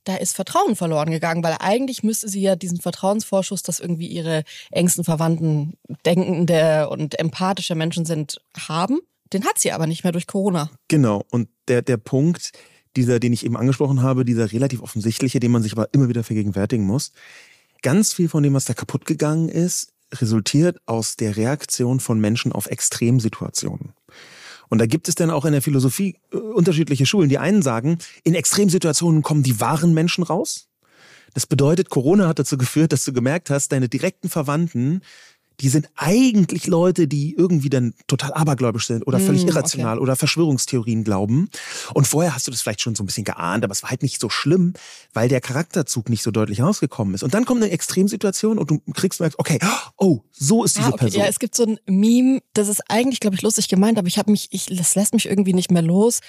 da 0.04 0.16
ist 0.16 0.36
Vertrauen 0.36 0.76
verloren 0.76 1.12
gegangen, 1.12 1.44
weil 1.44 1.56
eigentlich 1.60 2.04
müsste 2.04 2.28
sie 2.28 2.42
ja 2.42 2.56
diesen 2.56 2.82
Vertrauensvorschuss, 2.82 3.62
dass 3.64 3.80
irgendwie 3.80 4.08
ihre 4.08 4.44
engsten 4.72 5.04
Verwandten 5.04 5.78
denkende 6.06 6.90
und 6.90 7.20
empathische 7.20 7.76
Menschen 7.76 8.06
sind, 8.06 8.42
haben. 8.68 9.00
Den 9.32 9.46
hat 9.46 9.60
sie 9.60 9.72
aber 9.72 9.88
nicht 9.88 10.04
mehr 10.04 10.14
durch 10.14 10.28
Corona. 10.28 10.70
Genau. 10.88 11.24
Und 11.30 11.50
der, 11.68 11.82
der 11.82 11.98
Punkt, 11.98 12.52
dieser, 12.96 13.20
den 13.20 13.34
ich 13.34 13.46
eben 13.46 13.58
angesprochen 13.58 14.02
habe, 14.02 14.26
dieser 14.26 14.52
relativ 14.52 14.82
offensichtliche, 14.82 15.40
den 15.40 15.52
man 15.52 15.64
sich 15.64 15.74
aber 15.74 15.90
immer 15.94 16.10
wieder 16.10 16.24
vergegenwärtigen 16.24 16.86
muss. 16.86 17.12
Ganz 17.82 18.14
viel 18.14 18.30
von 18.30 18.44
dem, 18.44 18.54
was 18.54 18.66
da 18.66 18.74
kaputt 18.74 19.06
gegangen 19.06 19.50
ist, 19.50 19.94
resultiert 20.14 20.80
aus 20.86 21.16
der 21.16 21.38
Reaktion 21.38 22.00
von 22.00 22.20
Menschen 22.20 22.52
auf 22.52 22.68
Extremsituationen. 22.68 23.94
Und 24.70 24.80
da 24.80 24.86
gibt 24.86 25.08
es 25.08 25.16
dann 25.16 25.30
auch 25.30 25.46
in 25.46 25.52
der 25.52 25.62
Philosophie 25.62 26.16
äh, 26.32 26.38
unterschiedliche 26.38 27.06
Schulen. 27.06 27.30
Die 27.30 27.38
einen 27.38 27.62
sagen, 27.62 28.00
in 28.24 28.36
Extremsituationen 28.36 29.22
kommen 29.22 29.44
die 29.44 29.60
wahren 29.60 29.94
Menschen 29.94 30.24
raus. 30.24 30.68
Das 31.34 31.46
bedeutet, 31.46 31.90
Corona 31.90 32.28
hat 32.28 32.40
dazu 32.40 32.58
geführt, 32.58 32.94
dass 32.94 33.04
du 33.04 33.12
gemerkt 33.12 33.50
hast, 33.50 33.72
deine 33.72 33.90
direkten 33.90 34.30
Verwandten 34.30 35.02
die 35.60 35.70
sind 35.70 35.90
eigentlich 35.96 36.68
Leute, 36.68 37.08
die 37.08 37.36
irgendwie 37.36 37.70
dann 37.70 37.94
total 38.08 38.34
abergläubisch 38.34 38.88
sind 38.88 39.06
oder 39.08 39.20
völlig 39.20 39.46
mm, 39.46 39.50
irrational 39.50 39.98
okay. 39.98 40.04
oder 40.04 40.16
Verschwörungstheorien 40.16 41.04
glauben. 41.04 41.50
Und 41.94 42.08
vorher 42.08 42.36
hast 42.36 42.48
du 42.48 42.52
das 42.52 42.62
vielleicht 42.62 42.82
schon 42.82 42.96
so 42.96 43.04
ein 43.04 43.06
bisschen 43.06 43.24
geahnt, 43.24 43.64
aber 43.64 43.72
es 43.72 43.84
war 43.84 43.90
halt 43.90 44.04
nicht 44.04 44.20
so 44.20 44.30
schlimm, 44.30 44.74
weil 45.14 45.30
der 45.30 45.42
Charakterzug 45.42 46.10
nicht 46.10 46.24
so 46.24 46.32
deutlich 46.32 46.62
rausgekommen 46.62 47.16
ist. 47.16 47.24
Und 47.24 47.34
dann 47.34 47.46
kommt 47.46 47.64
eine 47.64 47.72
Extremsituation 47.72 48.58
und 48.58 48.70
du 48.70 48.80
kriegst 48.94 49.20
merkst, 49.20 49.40
okay, 49.40 49.60
oh, 49.98 50.22
so 50.32 50.64
ist 50.64 50.78
diese 50.78 50.88
ah, 50.88 50.90
okay. 50.90 51.06
Person. 51.06 51.22
Ja, 51.22 51.28
es 51.28 51.40
gibt 51.40 51.56
so 51.56 51.64
ein 51.64 51.80
Meme, 51.86 52.42
das 52.54 52.68
ist 52.68 52.82
eigentlich, 52.90 53.20
glaube 53.20 53.36
ich, 53.36 53.42
lustig 53.42 53.68
gemeint, 53.68 53.98
aber 53.98 54.08
ich 54.08 54.18
habe 54.18 54.32
mich, 54.32 54.50
ich, 54.52 54.66
das 54.66 54.96
lässt 54.96 55.14
mich 55.14 55.28
irgendwie 55.28 55.54
nicht 55.54 55.72
mehr 55.72 55.82
los 55.82 56.20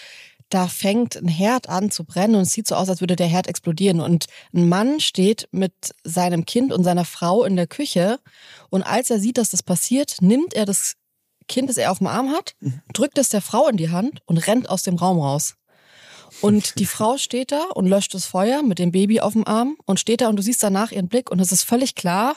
da 0.49 0.69
fängt 0.69 1.17
ein 1.17 1.29
Herd 1.29 1.69
an 1.69 1.91
zu 1.91 2.05
brennen 2.05 2.37
und 2.37 2.43
es 2.43 2.53
sieht 2.53 2.69
so 2.69 2.77
aus, 2.77 2.89
als 2.89 3.01
würde 3.01 3.17
der 3.17 3.27
Herd 3.27 3.49
explodieren. 3.49 4.01
Und 4.01 4.27
ein 4.55 4.69
Mann 4.69 5.01
steht 5.01 5.49
mit 5.51 5.73
seinem 6.05 6.47
Kind 6.47 6.73
und 6.73 6.85
seiner 6.85 7.05
Frau 7.05 7.45
in 7.45 7.57
der 7.57 7.67
Küche 7.67 8.21
und 8.71 8.83
als 8.83 9.11
er 9.11 9.19
sieht, 9.19 9.39
dass 9.39 9.51
das 9.51 9.63
passiert, 9.63 10.17
nimmt 10.21 10.55
er 10.55 10.65
das 10.65 10.95
Kind, 11.49 11.69
das 11.69 11.77
er 11.77 11.91
auf 11.91 11.99
dem 11.99 12.07
Arm 12.07 12.31
hat, 12.31 12.55
mhm. 12.61 12.81
drückt 12.93 13.19
es 13.19 13.29
der 13.29 13.43
Frau 13.43 13.69
in 13.69 13.77
die 13.77 13.91
Hand 13.91 14.21
und 14.27 14.39
rennt 14.39 14.69
aus 14.69 14.83
dem 14.83 14.97
Raum 14.97 15.21
raus. 15.21 15.55
Und 16.41 16.79
die 16.79 16.87
Frau 16.87 17.19
steht 17.19 17.53
da 17.53 17.65
und 17.75 17.87
löscht 17.87 18.13
das 18.13 18.27
Feuer 18.27 18.63
mit 18.63 18.79
dem 18.79 18.91
Baby 18.91 19.21
auf 19.21 19.33
dem 19.33 19.47
Arm 19.47 19.77
und 19.87 20.01
steht 20.01 20.21
da 20.21 20.29
und 20.29 20.37
du 20.37 20.43
siehst 20.43 20.63
danach 20.63 20.91
ihren 20.91 21.09
Blick 21.09 21.31
und 21.31 21.41
es 21.41 21.53
ist 21.53 21.63
völlig 21.63 21.95
klar, 21.95 22.37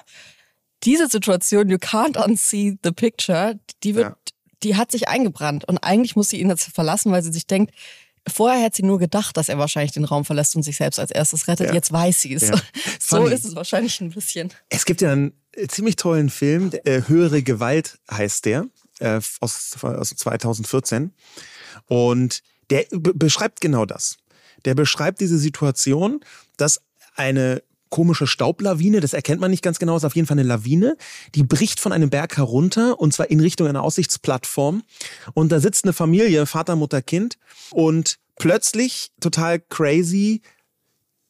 diese 0.83 1.07
Situation, 1.07 1.69
you 1.69 1.77
can't 1.77 2.23
unsee 2.23 2.77
the 2.83 2.91
picture, 2.91 3.59
die 3.83 3.95
wird 3.95 4.09
ja 4.09 4.15
die 4.63 4.75
hat 4.75 4.91
sich 4.91 5.07
eingebrannt 5.07 5.65
und 5.65 5.77
eigentlich 5.79 6.15
muss 6.15 6.29
sie 6.29 6.39
ihn 6.39 6.49
jetzt 6.49 6.65
verlassen, 6.73 7.11
weil 7.11 7.23
sie 7.23 7.31
sich 7.31 7.47
denkt, 7.47 7.73
Vorher 8.27 8.61
hätte 8.61 8.77
sie 8.77 8.83
nur 8.83 8.99
gedacht, 8.99 9.37
dass 9.37 9.49
er 9.49 9.57
wahrscheinlich 9.57 9.91
den 9.91 10.05
Raum 10.05 10.25
verlässt 10.25 10.55
und 10.55 10.63
sich 10.63 10.77
selbst 10.77 10.99
als 10.99 11.11
erstes 11.11 11.47
rettet. 11.47 11.67
Ja. 11.67 11.73
Jetzt 11.73 11.91
weiß 11.91 12.21
sie 12.21 12.33
es. 12.33 12.49
Ja. 12.49 12.55
So 12.99 13.25
ist 13.25 13.45
es 13.45 13.55
wahrscheinlich 13.55 13.99
ein 14.01 14.11
bisschen. 14.11 14.53
Es 14.67 14.85
gibt 14.85 15.01
ja 15.01 15.11
einen 15.11 15.33
äh, 15.53 15.67
ziemlich 15.67 15.95
tollen 15.95 16.29
Film, 16.29 16.69
äh, 16.83 17.01
Höhere 17.07 17.41
Gewalt 17.41 17.97
heißt 18.11 18.45
der, 18.45 18.67
äh, 18.99 19.19
aus, 19.39 19.77
aus 19.81 20.09
2014. 20.09 21.11
Und 21.87 22.43
der 22.69 22.85
beschreibt 22.91 23.61
genau 23.61 23.85
das. 23.85 24.17
Der 24.65 24.75
beschreibt 24.75 25.21
diese 25.21 25.39
Situation, 25.39 26.19
dass 26.57 26.81
eine 27.15 27.63
komische 27.89 28.27
Staublawine, 28.27 29.00
das 29.00 29.13
erkennt 29.13 29.41
man 29.41 29.51
nicht 29.51 29.63
ganz 29.63 29.79
genau, 29.79 29.98
ist 29.98 30.05
auf 30.05 30.15
jeden 30.15 30.27
Fall 30.27 30.38
eine 30.39 30.48
Lawine, 30.48 30.96
die 31.36 31.43
bricht 31.43 31.79
von 31.79 31.91
einem 31.91 32.10
Berg 32.10 32.38
herunter 32.38 33.00
und 33.00 33.13
zwar 33.13 33.29
in 33.29 33.39
Richtung 33.39 33.67
einer 33.67 33.84
Aussichtsplattform 33.84 34.84
und 35.34 35.51
da 35.51 35.60
sitzt 35.60 35.86
eine 35.86 35.93
Familie, 35.93 36.46
Vater, 36.46 36.75
Mutter, 36.75 37.01
Kind 37.01 37.38
und 37.72 38.19
plötzlich 38.38 39.12
total 39.19 39.60
crazy, 39.60 40.41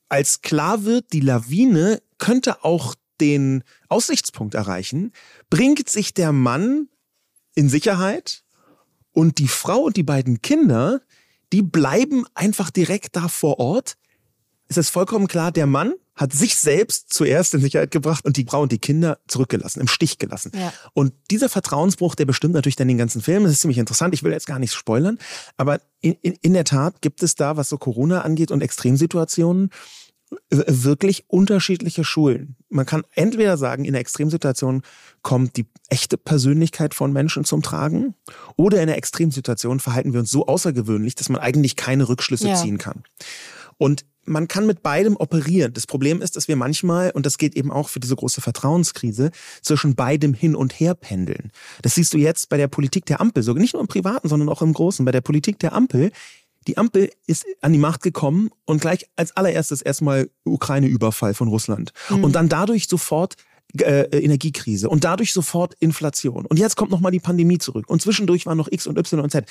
als 0.09 0.41
klar 0.41 0.85
wird, 0.85 1.13
die 1.13 1.21
Lawine 1.21 2.01
könnte 2.17 2.63
auch 2.63 2.95
den 3.21 3.63
Aussichtspunkt 3.89 4.55
erreichen, 4.55 5.11
bringt 5.49 5.89
sich 5.89 6.13
der 6.13 6.31
Mann 6.31 6.87
in 7.55 7.69
Sicherheit 7.69 8.43
und 9.11 9.37
die 9.37 9.47
Frau 9.47 9.79
und 9.79 9.97
die 9.97 10.03
beiden 10.03 10.41
Kinder, 10.41 11.01
die 11.51 11.61
bleiben 11.61 12.25
einfach 12.33 12.69
direkt 12.69 13.15
da 13.15 13.27
vor 13.27 13.59
Ort. 13.59 13.97
Es 14.67 14.77
ist 14.77 14.89
vollkommen 14.89 15.27
klar, 15.27 15.51
der 15.51 15.67
Mann 15.67 15.93
hat 16.19 16.33
sich 16.33 16.57
selbst 16.57 17.13
zuerst 17.13 17.53
in 17.53 17.61
Sicherheit 17.61 17.91
gebracht 17.91 18.25
und 18.25 18.35
die 18.35 18.43
Frau 18.43 18.61
und 18.61 18.73
die 18.73 18.77
Kinder 18.77 19.19
zurückgelassen, 19.29 19.79
im 19.79 19.87
Stich 19.87 20.17
gelassen. 20.17 20.51
Ja. 20.53 20.73
Und 20.91 21.13
dieser 21.31 21.47
Vertrauensbruch, 21.47 22.13
der 22.13 22.25
bestimmt 22.25 22.55
natürlich 22.55 22.75
dann 22.75 22.89
den 22.89 22.97
ganzen 22.97 23.21
Film. 23.21 23.43
Das 23.43 23.53
ist 23.53 23.61
ziemlich 23.61 23.77
interessant. 23.77 24.13
Ich 24.13 24.21
will 24.21 24.33
jetzt 24.33 24.45
gar 24.45 24.59
nicht 24.59 24.73
spoilern. 24.73 25.17
Aber 25.55 25.79
in, 26.01 26.17
in, 26.21 26.35
in 26.41 26.51
der 26.51 26.65
Tat 26.65 27.01
gibt 27.01 27.23
es 27.23 27.35
da, 27.35 27.55
was 27.55 27.69
so 27.69 27.77
Corona 27.77 28.23
angeht 28.23 28.51
und 28.51 28.61
Extremsituationen, 28.61 29.69
wirklich 30.49 31.23
unterschiedliche 31.27 32.03
Schulen. 32.03 32.57
Man 32.67 32.85
kann 32.85 33.03
entweder 33.15 33.57
sagen, 33.57 33.85
in 33.85 33.93
der 33.93 34.01
Extremsituation 34.01 34.83
kommt 35.21 35.55
die 35.55 35.67
echte 35.87 36.17
Persönlichkeit 36.17 36.93
von 36.93 37.13
Menschen 37.13 37.45
zum 37.45 37.63
Tragen 37.63 38.13
oder 38.57 38.81
in 38.81 38.87
der 38.87 38.97
Extremsituation 38.97 39.79
verhalten 39.79 40.11
wir 40.11 40.19
uns 40.19 40.31
so 40.31 40.47
außergewöhnlich, 40.47 41.15
dass 41.15 41.29
man 41.29 41.41
eigentlich 41.41 41.77
keine 41.77 42.09
Rückschlüsse 42.09 42.49
ja. 42.49 42.55
ziehen 42.55 42.77
kann. 42.77 43.03
Und 43.77 44.05
man 44.29 44.47
kann 44.47 44.65
mit 44.65 44.83
beidem 44.83 45.17
operieren. 45.17 45.73
Das 45.73 45.87
Problem 45.87 46.21
ist, 46.21 46.35
dass 46.35 46.47
wir 46.47 46.55
manchmal, 46.55 47.11
und 47.11 47.25
das 47.25 47.37
geht 47.37 47.55
eben 47.55 47.71
auch 47.71 47.89
für 47.89 47.99
diese 47.99 48.15
große 48.15 48.41
Vertrauenskrise, 48.41 49.31
zwischen 49.61 49.95
beidem 49.95 50.33
hin 50.33 50.55
und 50.55 50.79
her 50.79 50.93
pendeln. 50.93 51.51
Das 51.81 51.95
siehst 51.95 52.13
du 52.13 52.17
jetzt 52.17 52.49
bei 52.49 52.57
der 52.57 52.67
Politik 52.67 53.05
der 53.05 53.19
Ampel, 53.19 53.43
sogar 53.43 53.61
nicht 53.61 53.73
nur 53.73 53.81
im 53.81 53.87
Privaten, 53.87 54.29
sondern 54.29 54.49
auch 54.49 54.61
im 54.61 54.73
Großen. 54.73 55.03
Bei 55.03 55.11
der 55.11 55.21
Politik 55.21 55.59
der 55.59 55.73
Ampel, 55.73 56.11
die 56.67 56.77
Ampel 56.77 57.09
ist 57.25 57.45
an 57.61 57.73
die 57.73 57.79
Macht 57.79 58.03
gekommen 58.03 58.51
und 58.65 58.81
gleich 58.81 59.07
als 59.15 59.35
allererstes 59.35 59.81
erstmal 59.81 60.29
Ukraine-Überfall 60.43 61.33
von 61.33 61.47
Russland. 61.47 61.93
Mhm. 62.09 62.23
Und 62.23 62.33
dann 62.33 62.49
dadurch 62.49 62.87
sofort 62.87 63.35
äh, 63.77 64.05
Energiekrise 64.17 64.89
und 64.89 65.03
dadurch 65.03 65.33
sofort 65.33 65.75
Inflation. 65.79 66.45
Und 66.45 66.57
jetzt 66.57 66.75
kommt 66.75 66.91
nochmal 66.91 67.11
die 67.11 67.19
Pandemie 67.19 67.59
zurück. 67.59 67.89
Und 67.89 68.01
zwischendurch 68.01 68.45
waren 68.45 68.57
noch 68.57 68.71
X 68.71 68.87
und 68.87 68.97
Y 68.97 69.19
und 69.19 69.31
Z. 69.31 69.45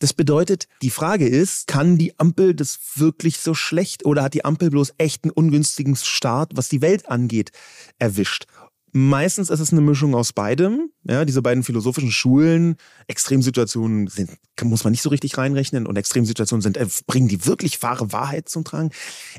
Das 0.00 0.12
bedeutet, 0.12 0.66
die 0.82 0.90
Frage 0.90 1.28
ist, 1.28 1.66
kann 1.66 1.96
die 1.96 2.18
Ampel 2.18 2.54
das 2.54 2.78
wirklich 2.96 3.38
so 3.38 3.54
schlecht 3.54 4.04
oder 4.04 4.22
hat 4.22 4.34
die 4.34 4.44
Ampel 4.44 4.70
bloß 4.70 4.94
echt 4.98 5.24
einen 5.24 5.30
ungünstigen 5.30 5.96
Start, 5.96 6.52
was 6.56 6.68
die 6.68 6.82
Welt 6.82 7.08
angeht, 7.08 7.52
erwischt? 7.98 8.46
Meistens 8.92 9.50
ist 9.50 9.60
es 9.60 9.70
eine 9.70 9.82
Mischung 9.82 10.16
aus 10.16 10.32
beidem. 10.32 10.90
Ja, 11.04 11.24
diese 11.24 11.42
beiden 11.42 11.62
philosophischen 11.62 12.10
Schulen, 12.10 12.76
Extremsituationen 13.06 14.08
sind, 14.08 14.30
muss 14.62 14.82
man 14.82 14.90
nicht 14.90 15.02
so 15.02 15.10
richtig 15.10 15.38
reinrechnen 15.38 15.86
und 15.86 15.96
Extremsituationen 15.96 16.62
sind, 16.62 16.76
äh, 16.76 16.86
bringen 17.06 17.28
die 17.28 17.46
wirklich 17.46 17.80
wahre 17.82 18.10
Wahrheit 18.12 18.48
zum 18.48 18.64
Tragen. 18.64 18.90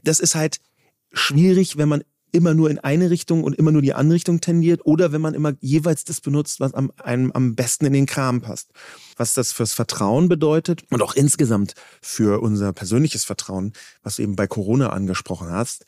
Das 0.04 0.22
ist 0.22 0.36
halt 0.36 0.62
schwierig, 1.12 1.78
wenn 1.78 1.90
man 1.90 2.04
immer 2.32 2.54
nur 2.54 2.70
in 2.70 2.80
eine 2.80 3.10
Richtung 3.10 3.44
und 3.44 3.56
immer 3.56 3.72
nur 3.72 3.82
die 3.82 3.94
andere 3.94 4.16
Richtung 4.16 4.42
tendiert 4.42 4.82
oder 4.86 5.12
wenn 5.12 5.22
man 5.22 5.34
immer 5.34 5.54
jeweils 5.60 6.04
das 6.04 6.22
benutzt, 6.22 6.60
was 6.60 6.74
am, 6.74 6.92
einem 7.04 7.32
am 7.32 7.56
besten 7.56 7.86
in 7.86 7.94
den 7.94 8.06
Kram 8.06 8.42
passt. 8.42 8.72
Was 9.18 9.34
das 9.34 9.52
fürs 9.52 9.74
Vertrauen 9.74 10.30
bedeutet 10.30 10.84
und 10.90 11.02
auch 11.02 11.16
insgesamt 11.16 11.74
für 12.02 12.42
unser 12.42 12.74
persönliches 12.74 13.24
Vertrauen, 13.24 13.74
was 14.04 14.16
du 14.16 14.24
eben 14.24 14.36
bei 14.36 14.48
Corona 14.48 14.90
angesprochen 14.90 15.50
hast, 15.50 15.86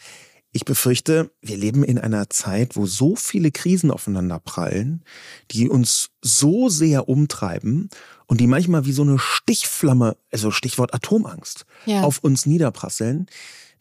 Ich 0.55 0.65
befürchte, 0.65 1.31
wir 1.41 1.57
leben 1.57 1.83
in 1.83 1.97
einer 1.97 2.29
Zeit, 2.29 2.75
wo 2.75 2.85
so 2.85 3.15
viele 3.15 3.49
Krisen 3.49 3.89
aufeinander 3.89 4.37
prallen, 4.39 5.03
die 5.49 5.67
uns 5.67 6.11
so 6.21 6.69
sehr 6.69 7.09
umtreiben 7.09 7.89
und 8.27 8.39
die 8.39 8.45
manchmal 8.45 8.85
wie 8.85 8.91
so 8.91 9.01
eine 9.01 9.17
Stichflamme, 9.17 10.15
also 10.31 10.51
Stichwort 10.51 10.93
Atomangst, 10.93 11.65
ja. 11.87 12.03
auf 12.03 12.19
uns 12.19 12.45
niederprasseln, 12.45 13.25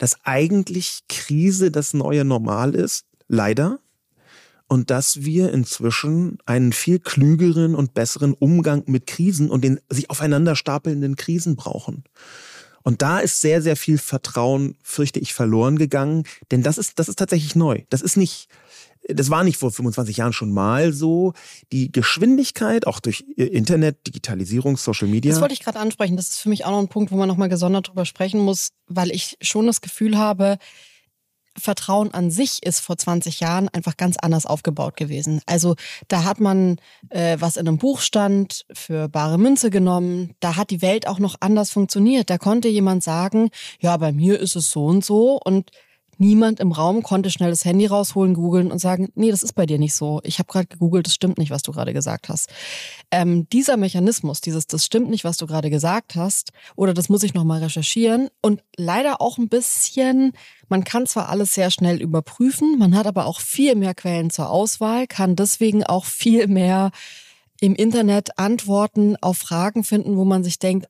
dass 0.03 0.19
eigentlich 0.25 1.05
Krise 1.09 1.71
das 1.71 1.95
neue 1.95 2.25
Normal 2.25 2.75
ist, 2.75 3.05
leider, 3.29 3.79
und 4.67 4.91
dass 4.91 5.23
wir 5.23 5.53
inzwischen 5.53 6.39
einen 6.45 6.73
viel 6.73 6.99
klügeren 6.99 7.77
und 7.77 7.95
besseren 7.95 8.35
Umgang 8.35 8.83
mit 8.87 9.07
Krisen 9.07 9.49
und 9.49 9.63
den 9.63 9.79
sich 9.89 10.11
aufeinander 10.11 10.57
stapelnden 10.57 11.15
Krisen 11.15 11.55
brauchen. 11.55 12.03
Und 12.83 13.01
da 13.01 13.21
ist 13.21 13.43
sehr, 13.43 13.63
sehr 13.63 13.77
viel 13.77 13.97
Vertrauen, 13.97 14.77
fürchte 14.83 15.21
ich, 15.21 15.35
verloren 15.35 15.79
gegangen. 15.79 16.25
Denn 16.51 16.65
das 16.65 16.79
ist, 16.79 16.99
das 16.99 17.09
ist 17.09 17.21
tatsächlich 17.21 17.55
neu. 17.55 17.83
Das 17.89 18.03
ist 18.03 18.17
nicht, 18.17 18.49
das 19.09 19.31
war 19.31 19.45
nicht 19.45 19.57
vor 19.57 19.73
25 19.73 20.17
Jahren 20.17 20.33
schon 20.33 20.53
mal 20.53 20.93
so. 20.93 21.33
Die 21.73 21.91
Geschwindigkeit, 21.91 22.87
auch 22.87 23.01
durch 23.01 23.25
Internet, 23.37 24.07
Digitalisierung, 24.07 24.77
Social 24.77 25.09
Media. 25.09 25.33
Das 25.33 25.41
wollte 25.41 25.55
ich 25.55 25.61
gerade 25.61 25.79
ansprechen. 25.79 26.17
Das 26.17 26.29
ist 26.29 26.41
für 26.41 26.49
mich 26.49 26.65
auch 26.65 26.71
noch 26.71 26.79
ein 26.79 26.89
Punkt, 26.89 27.11
wo 27.11 27.17
man 27.17 27.29
nochmal 27.29 27.49
gesondert 27.49 27.89
drüber 27.89 28.05
sprechen 28.05 28.41
muss, 28.41 28.71
weil 28.87 29.11
ich 29.11 29.37
schon 29.41 29.67
das 29.67 29.81
Gefühl 29.81 30.19
habe, 30.19 30.59
Vertrauen 31.59 32.15
an 32.15 32.31
sich 32.31 32.63
ist 32.63 32.81
vor 32.81 32.97
20 32.97 33.41
Jahren 33.41 33.69
einfach 33.69 33.97
ganz 33.97 34.17
anders 34.17 34.47
aufgebaut 34.47 34.97
gewesen. 34.97 35.43
Also 35.47 35.75
da 36.09 36.25
hat 36.25 36.41
man, 36.41 36.77
äh, 37.11 37.37
was 37.41 37.57
in 37.57 37.69
einem 37.69 37.79
Buch 37.79 38.01
stand, 38.01 38.65
für 38.73 39.09
bare 39.09 39.39
Münze 39.39 39.69
genommen. 39.71 40.35
Da 40.41 40.57
hat 40.57 40.71
die 40.71 40.81
Welt 40.81 41.07
auch 41.07 41.19
noch 41.19 41.37
anders 41.41 41.71
funktioniert. 41.71 42.31
Da 42.31 42.39
konnte 42.39 42.69
jemand 42.69 43.03
sagen, 43.03 43.51
ja, 43.81 43.97
bei 43.99 44.13
mir 44.13 44.41
ist 44.41 44.57
es 44.57 44.71
so 44.71 44.87
und 44.87 45.05
so 45.05 45.39
und 45.45 45.71
Niemand 46.19 46.61
im 46.61 46.73
Raum 46.73 47.03
konnte 47.03 47.31
schnell 47.31 47.51
das 47.51 47.65
Handy 47.65 47.87
rausholen, 47.87 48.35
googeln 48.35 48.71
und 48.71 48.79
sagen, 48.79 49.09
nee, 49.15 49.31
das 49.31 49.43
ist 49.43 49.55
bei 49.55 49.67
dir 49.67 49.79
nicht 49.79 49.95
so. 49.95 50.21
Ich 50.25 50.39
habe 50.39 50.53
gerade 50.53 50.67
gegoogelt, 50.67 51.07
das 51.07 51.15
stimmt 51.15 51.39
nicht, 51.39 51.51
was 51.51 51.63
du 51.63 51.73
gerade 51.73 51.93
gesagt 51.93 52.29
hast. 52.29 52.51
Ähm, 53.11 53.49
dieser 53.51 53.77
Mechanismus, 53.77 54.41
dieses, 54.41 54.67
das 54.67 54.85
stimmt 54.85 55.09
nicht, 55.11 55.25
was 55.25 55.39
du 55.39 55.47
gerade 55.47 55.71
gesagt 55.71 56.15
hast, 56.15 56.51
oder 56.77 56.95
das 56.95 57.09
muss 57.09 57.23
ich 57.23 57.35
nochmal 57.35 57.63
recherchieren 57.63 58.29
und 58.43 58.63
leider 58.77 59.21
auch 59.21 59.39
ein 59.39 59.49
bisschen, 59.49 60.33
man 60.69 60.85
kann 60.85 61.07
zwar 61.07 61.29
alles 61.29 61.55
sehr 61.55 61.71
schnell 61.71 62.01
überprüfen, 62.01 62.79
man 62.79 62.95
hat 62.95 63.07
aber 63.07 63.27
auch 63.27 63.41
viel 63.41 63.75
mehr 63.75 63.95
Quellen 63.95 64.31
zur 64.31 64.51
Auswahl, 64.51 65.07
kann 65.07 65.35
deswegen 65.35 65.83
auch 65.83 66.05
viel 66.05 66.47
mehr 66.47 66.91
im 67.61 67.75
Internet 67.75 68.39
Antworten 68.39 69.17
auf 69.21 69.39
Fragen 69.39 69.83
finden, 69.85 70.17
wo 70.17 70.25
man 70.25 70.45
sich 70.45 70.59
denkt, 70.59 70.89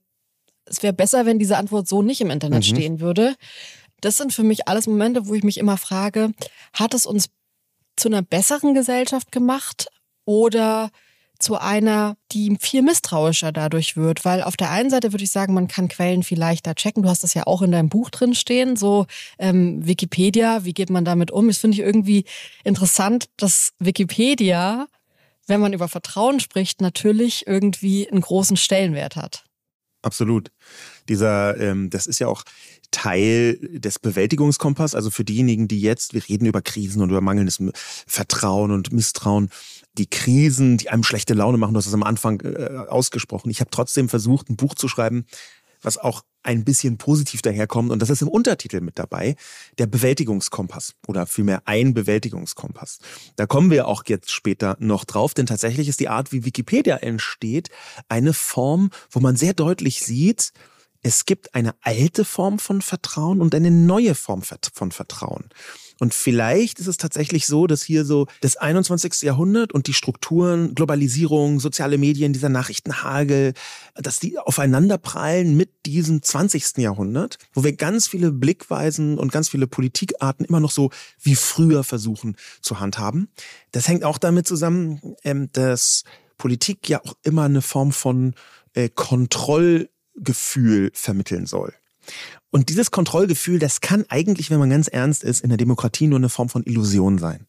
es 0.64 0.82
wäre 0.82 0.92
besser, 0.92 1.26
wenn 1.26 1.38
diese 1.38 1.58
Antwort 1.58 1.86
so 1.86 2.02
nicht 2.02 2.20
im 2.20 2.30
Internet 2.30 2.60
mhm. 2.60 2.76
stehen 2.76 3.00
würde. 3.00 3.34
Das 4.02 4.18
sind 4.18 4.34
für 4.34 4.42
mich 4.42 4.68
alles 4.68 4.86
Momente, 4.86 5.26
wo 5.26 5.34
ich 5.34 5.44
mich 5.44 5.56
immer 5.56 5.78
frage, 5.78 6.34
hat 6.74 6.92
es 6.92 7.06
uns 7.06 7.30
zu 7.96 8.08
einer 8.08 8.22
besseren 8.22 8.74
Gesellschaft 8.74 9.32
gemacht 9.32 9.86
oder 10.24 10.90
zu 11.38 11.56
einer, 11.56 12.16
die 12.30 12.56
viel 12.60 12.82
misstrauischer 12.82 13.52
dadurch 13.52 13.96
wird. 13.96 14.24
Weil 14.24 14.42
auf 14.42 14.56
der 14.56 14.70
einen 14.70 14.90
Seite 14.90 15.12
würde 15.12 15.24
ich 15.24 15.30
sagen, 15.30 15.54
man 15.54 15.68
kann 15.68 15.88
Quellen 15.88 16.22
viel 16.22 16.38
leichter 16.38 16.74
checken. 16.74 17.02
Du 17.02 17.08
hast 17.08 17.24
das 17.24 17.34
ja 17.34 17.46
auch 17.46 17.62
in 17.62 17.72
deinem 17.72 17.88
Buch 17.88 18.10
drin 18.10 18.34
stehen, 18.34 18.76
so 18.76 19.06
ähm, 19.38 19.86
Wikipedia, 19.86 20.64
wie 20.64 20.74
geht 20.74 20.90
man 20.90 21.04
damit 21.04 21.30
um? 21.30 21.48
Das 21.48 21.58
finde 21.58 21.76
ich 21.76 21.80
irgendwie 21.80 22.24
interessant, 22.64 23.26
dass 23.36 23.72
Wikipedia, 23.78 24.86
wenn 25.46 25.60
man 25.60 25.72
über 25.72 25.88
Vertrauen 25.88 26.40
spricht, 26.40 26.80
natürlich 26.80 27.46
irgendwie 27.46 28.08
einen 28.08 28.20
großen 28.20 28.56
Stellenwert 28.56 29.16
hat. 29.16 29.44
Absolut. 30.02 30.50
Dieser, 31.08 31.56
ähm, 31.58 31.90
das 31.90 32.06
ist 32.06 32.18
ja 32.18 32.26
auch 32.26 32.42
Teil 32.90 33.56
des 33.72 33.98
Bewältigungskompass. 33.98 34.94
Also 34.94 35.10
für 35.10 35.24
diejenigen, 35.24 35.68
die 35.68 35.80
jetzt, 35.80 36.12
wir 36.14 36.28
reden 36.28 36.46
über 36.46 36.60
Krisen 36.60 37.02
und 37.02 37.10
über 37.10 37.20
mangelndes 37.20 37.62
Vertrauen 38.06 38.70
und 38.70 38.92
Misstrauen, 38.92 39.50
die 39.94 40.06
Krisen, 40.06 40.76
die 40.76 40.90
einem 40.90 41.04
schlechte 41.04 41.34
Laune 41.34 41.58
machen, 41.58 41.74
du 41.74 41.78
hast 41.78 41.86
es 41.86 41.94
am 41.94 42.02
Anfang 42.02 42.40
äh, 42.40 42.84
ausgesprochen. 42.88 43.50
Ich 43.50 43.60
habe 43.60 43.70
trotzdem 43.70 44.08
versucht, 44.08 44.50
ein 44.50 44.56
Buch 44.56 44.74
zu 44.74 44.88
schreiben, 44.88 45.24
was 45.82 45.98
auch 45.98 46.22
ein 46.42 46.64
bisschen 46.64 46.98
positiv 46.98 47.42
daherkommt. 47.42 47.90
Und 47.90 48.00
das 48.00 48.10
ist 48.10 48.22
im 48.22 48.28
Untertitel 48.28 48.80
mit 48.80 48.98
dabei, 48.98 49.36
der 49.78 49.86
Bewältigungskompass 49.86 50.94
oder 51.06 51.26
vielmehr 51.26 51.62
ein 51.66 51.94
Bewältigungskompass. 51.94 52.98
Da 53.36 53.46
kommen 53.46 53.70
wir 53.70 53.86
auch 53.88 54.04
jetzt 54.06 54.30
später 54.30 54.76
noch 54.80 55.04
drauf, 55.04 55.34
denn 55.34 55.46
tatsächlich 55.46 55.88
ist 55.88 56.00
die 56.00 56.08
Art, 56.08 56.32
wie 56.32 56.44
Wikipedia 56.44 56.96
entsteht, 56.96 57.70
eine 58.08 58.32
Form, 58.32 58.90
wo 59.10 59.20
man 59.20 59.36
sehr 59.36 59.54
deutlich 59.54 60.02
sieht, 60.02 60.52
es 61.02 61.24
gibt 61.24 61.54
eine 61.54 61.74
alte 61.80 62.24
Form 62.24 62.60
von 62.60 62.80
Vertrauen 62.80 63.40
und 63.40 63.54
eine 63.54 63.72
neue 63.72 64.14
Form 64.14 64.42
von 64.42 64.92
Vertrauen. 64.92 65.48
Und 66.02 66.14
vielleicht 66.14 66.80
ist 66.80 66.88
es 66.88 66.96
tatsächlich 66.96 67.46
so, 67.46 67.68
dass 67.68 67.84
hier 67.84 68.04
so 68.04 68.26
das 68.40 68.56
21. 68.56 69.22
Jahrhundert 69.22 69.72
und 69.72 69.86
die 69.86 69.94
Strukturen, 69.94 70.74
Globalisierung, 70.74 71.60
soziale 71.60 71.96
Medien, 71.96 72.32
dieser 72.32 72.48
Nachrichtenhagel, 72.48 73.52
dass 73.94 74.18
die 74.18 74.36
aufeinanderprallen 74.36 75.56
mit 75.56 75.70
diesem 75.86 76.20
20. 76.20 76.78
Jahrhundert, 76.78 77.38
wo 77.54 77.62
wir 77.62 77.76
ganz 77.76 78.08
viele 78.08 78.32
Blickweisen 78.32 79.16
und 79.16 79.30
ganz 79.30 79.48
viele 79.48 79.68
Politikarten 79.68 80.44
immer 80.44 80.58
noch 80.58 80.72
so 80.72 80.90
wie 81.20 81.36
früher 81.36 81.84
versuchen 81.84 82.34
zu 82.62 82.80
handhaben. 82.80 83.28
Das 83.70 83.86
hängt 83.86 84.02
auch 84.02 84.18
damit 84.18 84.48
zusammen, 84.48 85.14
ähm, 85.22 85.50
dass 85.52 86.02
Politik 86.36 86.88
ja 86.88 87.00
auch 87.04 87.14
immer 87.22 87.44
eine 87.44 87.62
Form 87.62 87.92
von 87.92 88.34
äh, 88.74 88.88
Kontroll 88.88 89.88
Gefühl 90.16 90.90
vermitteln 90.94 91.46
soll. 91.46 91.72
Und 92.50 92.68
dieses 92.68 92.90
Kontrollgefühl, 92.90 93.58
das 93.58 93.80
kann 93.80 94.04
eigentlich, 94.08 94.50
wenn 94.50 94.58
man 94.58 94.70
ganz 94.70 94.88
ernst 94.88 95.24
ist, 95.24 95.40
in 95.40 95.48
der 95.48 95.56
Demokratie 95.56 96.06
nur 96.06 96.18
eine 96.18 96.28
Form 96.28 96.48
von 96.48 96.64
Illusion 96.64 97.18
sein. 97.18 97.46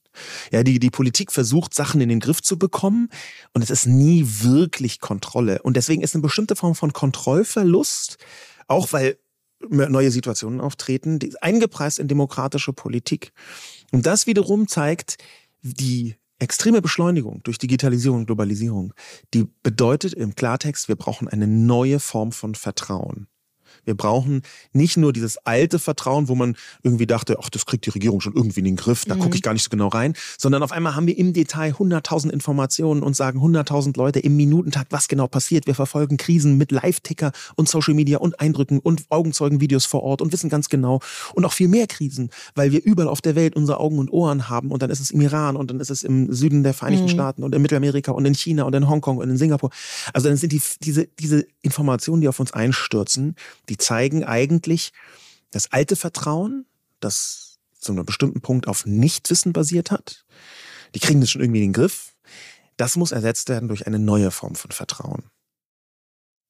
Ja, 0.52 0.64
die, 0.64 0.80
die 0.80 0.92
Politik 0.92 1.32
versucht, 1.32 1.74
Sachen 1.74 2.00
in 2.00 2.10
den 2.10 2.20
Griff 2.20 2.42
zu 2.42 2.58
bekommen 2.58 3.10
und 3.54 3.64
es 3.64 3.70
ist 3.70 3.88
nie 3.88 4.24
wirklich 4.26 5.00
Kontrolle. 5.00 5.62
Und 5.64 5.76
deswegen 5.76 6.04
ist 6.04 6.16
eine 6.16 6.22
bestimmte 6.22 6.56
Form 6.56 6.76
von 6.76 6.94
Kontrollverlust, 6.94 8.18
auch 8.68 8.94
weil 8.94 9.18
neue 9.70 10.12
Situationen 10.12 10.62
auftreten, 10.62 11.20
eingepreist 11.42 12.00
in 12.00 12.08
demokratische 12.08 12.74
Politik. 12.74 13.32
Und 13.92 14.06
das 14.06 14.28
wiederum 14.28 14.68
zeigt 14.68 15.18
die 15.62 16.16
extreme 16.40 16.82
Beschleunigung 16.82 17.42
durch 17.44 17.58
Digitalisierung 17.58 18.20
und 18.20 18.26
Globalisierung, 18.26 18.94
die 19.34 19.48
bedeutet 19.64 20.14
im 20.14 20.36
Klartext, 20.36 20.90
wir 20.90 20.96
brauchen 20.96 21.28
eine 21.28 21.48
neue 21.48 22.00
Form 22.00 22.32
von 22.32 22.56
Vertrauen. 22.56 23.28
Wir 23.86 23.96
brauchen 23.96 24.42
nicht 24.72 24.98
nur 24.98 25.14
dieses 25.14 25.38
alte 25.46 25.80
Vertrauen, 25.80 26.28
wo 26.28 26.36
man 26.36 26.56
irgendwie 26.84 27.08
dachte, 27.08 27.38
ach, 27.42 27.50
das 27.50 27.66
kriegt 27.66 27.86
die 27.86 27.90
Regierung 27.90 28.22
schon 28.22 28.34
irgendwie 28.34 28.60
in 28.60 28.66
den 28.66 28.76
Griff, 28.76 29.06
da 29.06 29.16
mhm. 29.16 29.20
gucke 29.20 29.36
ich 29.36 29.42
gar 29.42 29.54
nicht 29.54 29.64
so 29.64 29.70
genau 29.70 29.88
rein, 29.88 30.14
sondern 30.38 30.64
auf 30.64 30.72
einmal 30.72 30.96
haben 30.96 31.08
wir 31.08 31.18
im 31.18 31.34
Detail 31.34 31.72
100.000 31.72 32.30
Informationen 32.30 33.04
und 33.04 33.16
sagen 33.16 33.40
100.000 33.40 33.98
Leute 33.98 34.20
im 34.20 34.36
Minutentakt, 34.36 34.92
was 34.92 35.08
genau 35.08 35.28
passiert. 35.28 35.68
Wir 35.68 35.76
verfolgen 35.76 36.18
Krisen 36.18 36.58
mit 36.58 36.72
Live-Ticker 36.72 37.32
und 37.56 37.70
Social 37.70 37.94
Media 37.94 38.18
und 38.18 38.40
Eindrücken 38.40 38.80
und 38.80 39.06
Augenzeugenvideos 39.10 39.86
vor 39.86 40.04
Ort 40.04 40.22
und 40.22 40.32
wissen 40.32 40.50
ganz 40.50 40.70
genau 40.70 41.00
und 41.34 41.46
auch 41.46 41.54
viel 41.54 41.68
mehr 41.68 41.88
Krisen, 41.88 42.30
weil 42.56 42.72
wir 42.72 42.84
überall 42.84 43.10
auf 43.10 43.22
der 43.22 43.36
Welt 43.36 43.56
unsere 43.56 43.80
Augen 43.80 44.00
und 44.00 44.12
Ohren 44.12 44.50
haben 44.50 44.72
und 44.72 44.82
dann 44.82 44.90
ist 44.90 45.00
es 45.00 45.12
im 45.12 45.22
Iran 45.22 45.56
und 45.56 45.70
dann 45.70 45.80
ist 45.80 45.90
es 45.90 46.04
im 46.04 46.32
Süden 46.34 46.64
der 46.64 46.74
Vereinigten 46.74 47.06
mhm. 47.06 47.10
Staaten 47.10 47.44
und 47.44 47.54
in 47.54 47.62
Mittelamerika 47.62 48.12
und 48.12 48.26
in 48.26 48.36
China 48.36 48.64
und 48.64 48.74
in 48.76 48.90
Hongkong 48.90 49.18
und 49.18 49.30
in 49.30 49.38
Singapur. 49.38 49.70
Also 50.14 50.30
dann 50.30 50.38
sind 50.38 50.52
die, 50.52 50.62
diese, 50.82 51.08
diese 51.20 51.46
Informationen, 51.62 52.22
die 52.22 52.28
auf 52.28 52.40
uns 52.40 52.54
einstürzen, 52.54 53.36
die 53.70 53.73
zeigen 53.78 54.24
eigentlich 54.24 54.92
das 55.52 55.72
alte 55.72 55.96
Vertrauen, 55.96 56.66
das 57.00 57.60
zu 57.80 57.92
einem 57.92 58.06
bestimmten 58.06 58.42
Punkt 58.42 58.68
auf 58.68 58.86
Nichtwissen 58.86 59.54
basiert 59.54 59.92
hat. 59.92 60.26
Die 60.96 61.00
kriegen 61.00 61.22
das 61.22 61.32
schon 61.32 61.42
irgendwie 61.42 61.62
in 61.62 61.70
den 61.70 61.74
Griff. 61.74 62.14
Das 62.78 62.96
muss 62.96 63.12
ersetzt 63.12 63.50
werden 63.50 63.68
durch 63.68 63.86
eine 63.88 64.00
neue 64.00 64.32
Form 64.32 64.56
von 64.56 64.72
Vertrauen. 64.72 65.30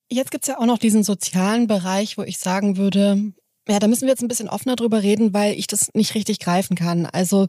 Jetzt 0.09 0.31
gibt 0.31 0.43
es 0.43 0.47
ja 0.47 0.59
auch 0.59 0.65
noch 0.65 0.77
diesen 0.77 1.03
sozialen 1.03 1.67
Bereich, 1.67 2.17
wo 2.17 2.23
ich 2.23 2.37
sagen 2.37 2.77
würde, 2.77 3.33
ja, 3.67 3.79
da 3.79 3.87
müssen 3.87 4.03
wir 4.03 4.09
jetzt 4.09 4.21
ein 4.21 4.27
bisschen 4.27 4.49
offener 4.49 4.75
drüber 4.75 5.01
reden, 5.01 5.33
weil 5.33 5.57
ich 5.57 5.67
das 5.67 5.89
nicht 5.93 6.15
richtig 6.15 6.39
greifen 6.39 6.75
kann. 6.75 7.05
Also 7.05 7.47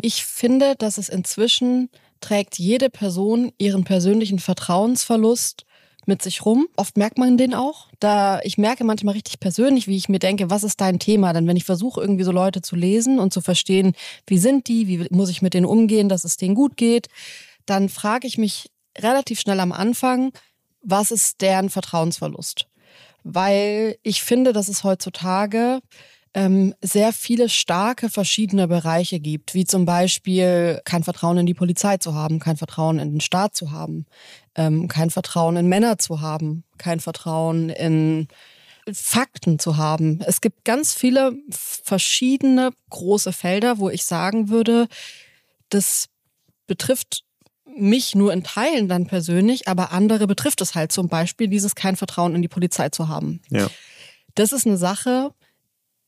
ich 0.00 0.24
finde, 0.24 0.76
dass 0.76 0.96
es 0.96 1.08
inzwischen 1.08 1.90
trägt 2.20 2.58
jede 2.58 2.90
Person 2.90 3.52
ihren 3.58 3.84
persönlichen 3.84 4.38
Vertrauensverlust 4.38 5.64
mit 6.10 6.22
sich 6.22 6.44
rum. 6.44 6.66
Oft 6.76 6.98
merkt 6.98 7.16
man 7.16 7.38
den 7.38 7.54
auch. 7.54 7.88
Da 8.00 8.40
ich 8.42 8.58
merke 8.58 8.84
manchmal 8.84 9.14
richtig 9.14 9.40
persönlich, 9.40 9.86
wie 9.86 9.96
ich 9.96 10.08
mir 10.08 10.18
denke, 10.18 10.50
was 10.50 10.64
ist 10.64 10.80
dein 10.80 10.98
Thema? 10.98 11.32
Denn 11.32 11.46
wenn 11.46 11.56
ich 11.56 11.64
versuche, 11.64 12.00
irgendwie 12.00 12.24
so 12.24 12.32
Leute 12.32 12.60
zu 12.60 12.76
lesen 12.76 13.18
und 13.18 13.32
zu 13.32 13.40
verstehen, 13.40 13.94
wie 14.26 14.38
sind 14.38 14.68
die, 14.68 14.88
wie 14.88 15.06
muss 15.10 15.30
ich 15.30 15.40
mit 15.40 15.54
denen 15.54 15.66
umgehen, 15.66 16.08
dass 16.08 16.24
es 16.24 16.36
denen 16.36 16.54
gut 16.54 16.76
geht, 16.76 17.06
dann 17.64 17.88
frage 17.88 18.26
ich 18.26 18.36
mich 18.36 18.70
relativ 18.98 19.40
schnell 19.40 19.60
am 19.60 19.72
Anfang, 19.72 20.32
was 20.82 21.12
ist 21.12 21.40
deren 21.40 21.70
Vertrauensverlust? 21.70 22.66
Weil 23.22 23.96
ich 24.02 24.22
finde, 24.22 24.52
dass 24.52 24.68
es 24.68 24.82
heutzutage 24.82 25.80
ähm, 26.34 26.74
sehr 26.80 27.12
viele 27.12 27.48
starke 27.48 28.08
verschiedene 28.08 28.68
Bereiche 28.68 29.18
gibt, 29.20 29.54
wie 29.54 29.64
zum 29.64 29.84
Beispiel 29.84 30.80
kein 30.84 31.02
Vertrauen 31.02 31.38
in 31.38 31.46
die 31.46 31.54
Polizei 31.54 31.96
zu 31.96 32.14
haben, 32.14 32.38
kein 32.38 32.56
Vertrauen 32.56 32.98
in 32.98 33.12
den 33.12 33.20
Staat 33.20 33.56
zu 33.56 33.72
haben, 33.72 34.06
ähm, 34.54 34.88
kein 34.88 35.10
Vertrauen 35.10 35.56
in 35.56 35.68
Männer 35.68 35.98
zu 35.98 36.20
haben, 36.20 36.64
kein 36.78 37.00
Vertrauen 37.00 37.70
in 37.70 38.28
Fakten 38.92 39.58
zu 39.58 39.76
haben. 39.76 40.20
Es 40.26 40.40
gibt 40.40 40.64
ganz 40.64 40.94
viele 40.94 41.34
verschiedene 41.50 42.70
große 42.90 43.32
Felder, 43.32 43.78
wo 43.78 43.88
ich 43.90 44.04
sagen 44.04 44.48
würde, 44.48 44.88
das 45.68 46.08
betrifft 46.66 47.24
mich 47.76 48.14
nur 48.14 48.32
in 48.32 48.42
Teilen 48.42 48.88
dann 48.88 49.06
persönlich, 49.06 49.68
aber 49.68 49.92
andere 49.92 50.26
betrifft 50.26 50.60
es 50.60 50.74
halt 50.74 50.90
zum 50.92 51.08
Beispiel 51.08 51.48
dieses 51.48 51.74
kein 51.74 51.96
Vertrauen 51.96 52.34
in 52.34 52.42
die 52.42 52.48
Polizei 52.48 52.88
zu 52.88 53.08
haben. 53.08 53.40
Ja. 53.50 53.70
Das 54.34 54.52
ist 54.52 54.66
eine 54.66 54.76
Sache, 54.76 55.32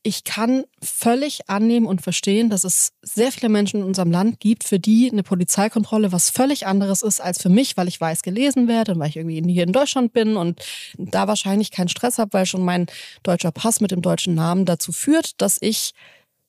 ich 0.04 0.24
kann 0.24 0.64
völlig 0.82 1.48
annehmen 1.48 1.86
und 1.86 2.02
verstehen, 2.02 2.50
dass 2.50 2.64
es 2.64 2.92
sehr 3.02 3.30
viele 3.30 3.48
Menschen 3.48 3.80
in 3.80 3.86
unserem 3.86 4.10
Land 4.10 4.40
gibt, 4.40 4.64
für 4.64 4.80
die 4.80 5.08
eine 5.10 5.22
Polizeikontrolle 5.22 6.10
was 6.10 6.30
völlig 6.30 6.66
anderes 6.66 7.02
ist 7.02 7.20
als 7.20 7.40
für 7.40 7.48
mich, 7.48 7.76
weil 7.76 7.86
ich 7.86 8.00
weiß 8.00 8.22
gelesen 8.22 8.66
werde 8.66 8.92
und 8.92 8.98
weil 8.98 9.10
ich 9.10 9.16
irgendwie 9.16 9.52
hier 9.52 9.62
in 9.62 9.72
Deutschland 9.72 10.12
bin 10.12 10.36
und 10.36 10.60
da 10.98 11.28
wahrscheinlich 11.28 11.70
keinen 11.70 11.88
Stress 11.88 12.18
habe, 12.18 12.32
weil 12.32 12.46
schon 12.46 12.64
mein 12.64 12.86
deutscher 13.22 13.52
Pass 13.52 13.80
mit 13.80 13.92
dem 13.92 14.02
deutschen 14.02 14.34
Namen 14.34 14.64
dazu 14.64 14.90
führt, 14.90 15.40
dass 15.40 15.58
ich, 15.60 15.92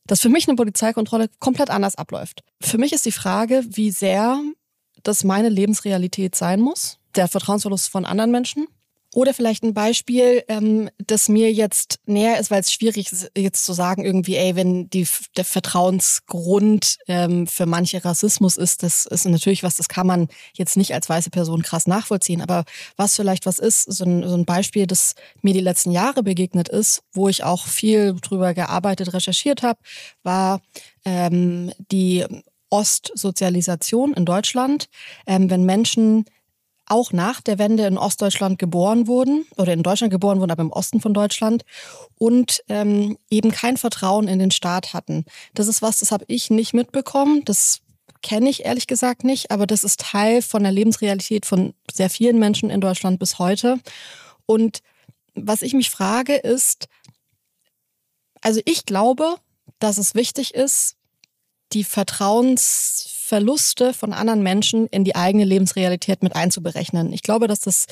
dass 0.08 0.22
für 0.22 0.30
mich 0.30 0.48
eine 0.48 0.56
Polizeikontrolle 0.56 1.30
komplett 1.40 1.70
anders 1.70 1.96
abläuft. 1.96 2.44
Für 2.60 2.80
mich 2.80 2.92
ist 2.92 3.06
die 3.06 3.12
Frage, 3.12 3.64
wie 3.70 3.92
sehr 3.92 4.42
das 5.04 5.24
meine 5.24 5.50
Lebensrealität 5.50 6.34
sein 6.34 6.60
muss, 6.60 6.98
der 7.16 7.28
Vertrauensverlust 7.28 7.90
von 7.90 8.06
anderen 8.06 8.32
Menschen 8.32 8.68
oder 9.14 9.34
vielleicht 9.34 9.64
ein 9.64 9.74
Beispiel, 9.74 10.44
ähm, 10.48 10.90
das 10.98 11.30
mir 11.30 11.52
jetzt 11.52 12.00
näher 12.06 12.40
ist, 12.40 12.52
weil 12.52 12.62
es 12.62 12.74
schwierig 12.74 13.12
ist, 13.12 13.32
jetzt 13.38 13.66
zu 13.66 13.74
sagen, 13.74 14.04
irgendwie, 14.04 14.36
ey, 14.36 14.56
wenn 14.56 14.90
die, 14.90 15.08
der 15.38 15.46
Vertrauensgrund 15.46 16.98
ähm, 17.08 17.48
für 17.48 17.66
manche 17.66 18.04
Rassismus 18.04 18.58
ist, 18.58 18.84
das 18.84 19.06
ist 19.06 19.26
natürlich 19.26 19.64
was, 19.64 19.76
das 19.76 19.88
kann 19.88 20.08
man 20.08 20.28
jetzt 20.54 20.78
nicht 20.78 20.94
als 20.94 21.10
weiße 21.10 21.30
Person 21.30 21.62
krass 21.62 21.88
nachvollziehen. 21.88 22.42
Aber 22.42 22.66
was 22.98 23.16
vielleicht 23.16 23.46
was 23.46 23.60
ist, 23.60 23.84
so 23.84 24.04
ein, 24.04 24.28
so 24.28 24.36
ein 24.36 24.46
Beispiel, 24.46 24.88
das 24.88 25.14
mir 25.42 25.54
die 25.54 25.60
letzten 25.60 25.92
Jahre 25.92 26.24
begegnet 26.24 26.70
ist, 26.70 27.04
wo 27.14 27.30
ich 27.30 27.44
auch 27.44 27.68
viel 27.68 28.16
drüber 28.22 28.54
gearbeitet, 28.54 29.14
recherchiert 29.14 29.64
habe, 29.64 29.80
war 30.24 30.62
ähm, 31.06 31.72
die 31.92 32.26
Ostsozialisation 32.70 34.14
in 34.14 34.26
Deutschland. 34.26 34.88
Ähm, 35.28 35.50
wenn 35.52 35.64
Menschen 35.64 36.26
auch 36.86 37.12
nach 37.12 37.42
der 37.42 37.60
Wende 37.60 37.86
in 37.86 37.98
Ostdeutschland 37.98 38.60
geboren 38.60 39.08
wurden 39.08 39.46
oder 39.58 39.74
in 39.74 39.84
Deutschland 39.84 40.12
geboren 40.12 40.40
wurden, 40.40 40.52
aber 40.52 40.64
im 40.64 40.72
Osten 40.72 41.00
von 41.02 41.14
Deutschland 41.14 41.64
und 42.18 42.64
ähm, 42.68 43.18
eben 43.30 43.52
kein 43.52 43.78
Vertrauen 43.78 44.28
in 44.28 44.40
den 44.40 44.52
Staat 44.52 44.94
hatten. 44.94 45.26
Das 45.54 45.68
ist 45.68 45.82
was, 45.82 46.00
das 46.00 46.12
habe 46.12 46.26
ich 46.28 46.50
nicht 46.50 46.74
mitbekommen. 46.74 47.44
Das 47.46 47.80
kenne 48.22 48.50
ich 48.50 48.66
ehrlich 48.66 48.88
gesagt 48.88 49.24
nicht, 49.24 49.52
aber 49.52 49.68
das 49.68 49.84
ist 49.84 50.00
Teil 50.00 50.42
von 50.42 50.64
der 50.64 50.72
Lebensrealität 50.72 51.46
von 51.46 51.74
sehr 51.92 52.10
vielen 52.10 52.40
Menschen 52.40 52.70
in 52.70 52.82
Deutschland 52.82 53.20
bis 53.20 53.40
heute. 53.40 53.80
Und 54.46 54.80
was 55.36 55.62
ich 55.62 55.74
mich 55.74 55.90
frage 55.90 56.36
ist, 56.36 56.88
also 58.42 58.62
ich 58.66 58.86
glaube, 58.86 59.36
dass 59.80 59.98
es 59.98 60.16
wichtig 60.16 60.54
ist, 60.54 60.96
die 61.72 61.84
Vertrauens 61.84 63.13
Verluste 63.34 63.96
von 63.96 64.14
anderen 64.14 64.44
Menschen 64.44 64.86
in 64.90 65.04
die 65.04 65.16
eigene 65.16 65.44
Lebensrealität 65.44 66.22
mit 66.22 66.36
einzuberechnen. 66.36 67.12
Ich 67.14 67.24
glaube, 67.24 67.48
dass 67.48 67.62
das 67.62 67.88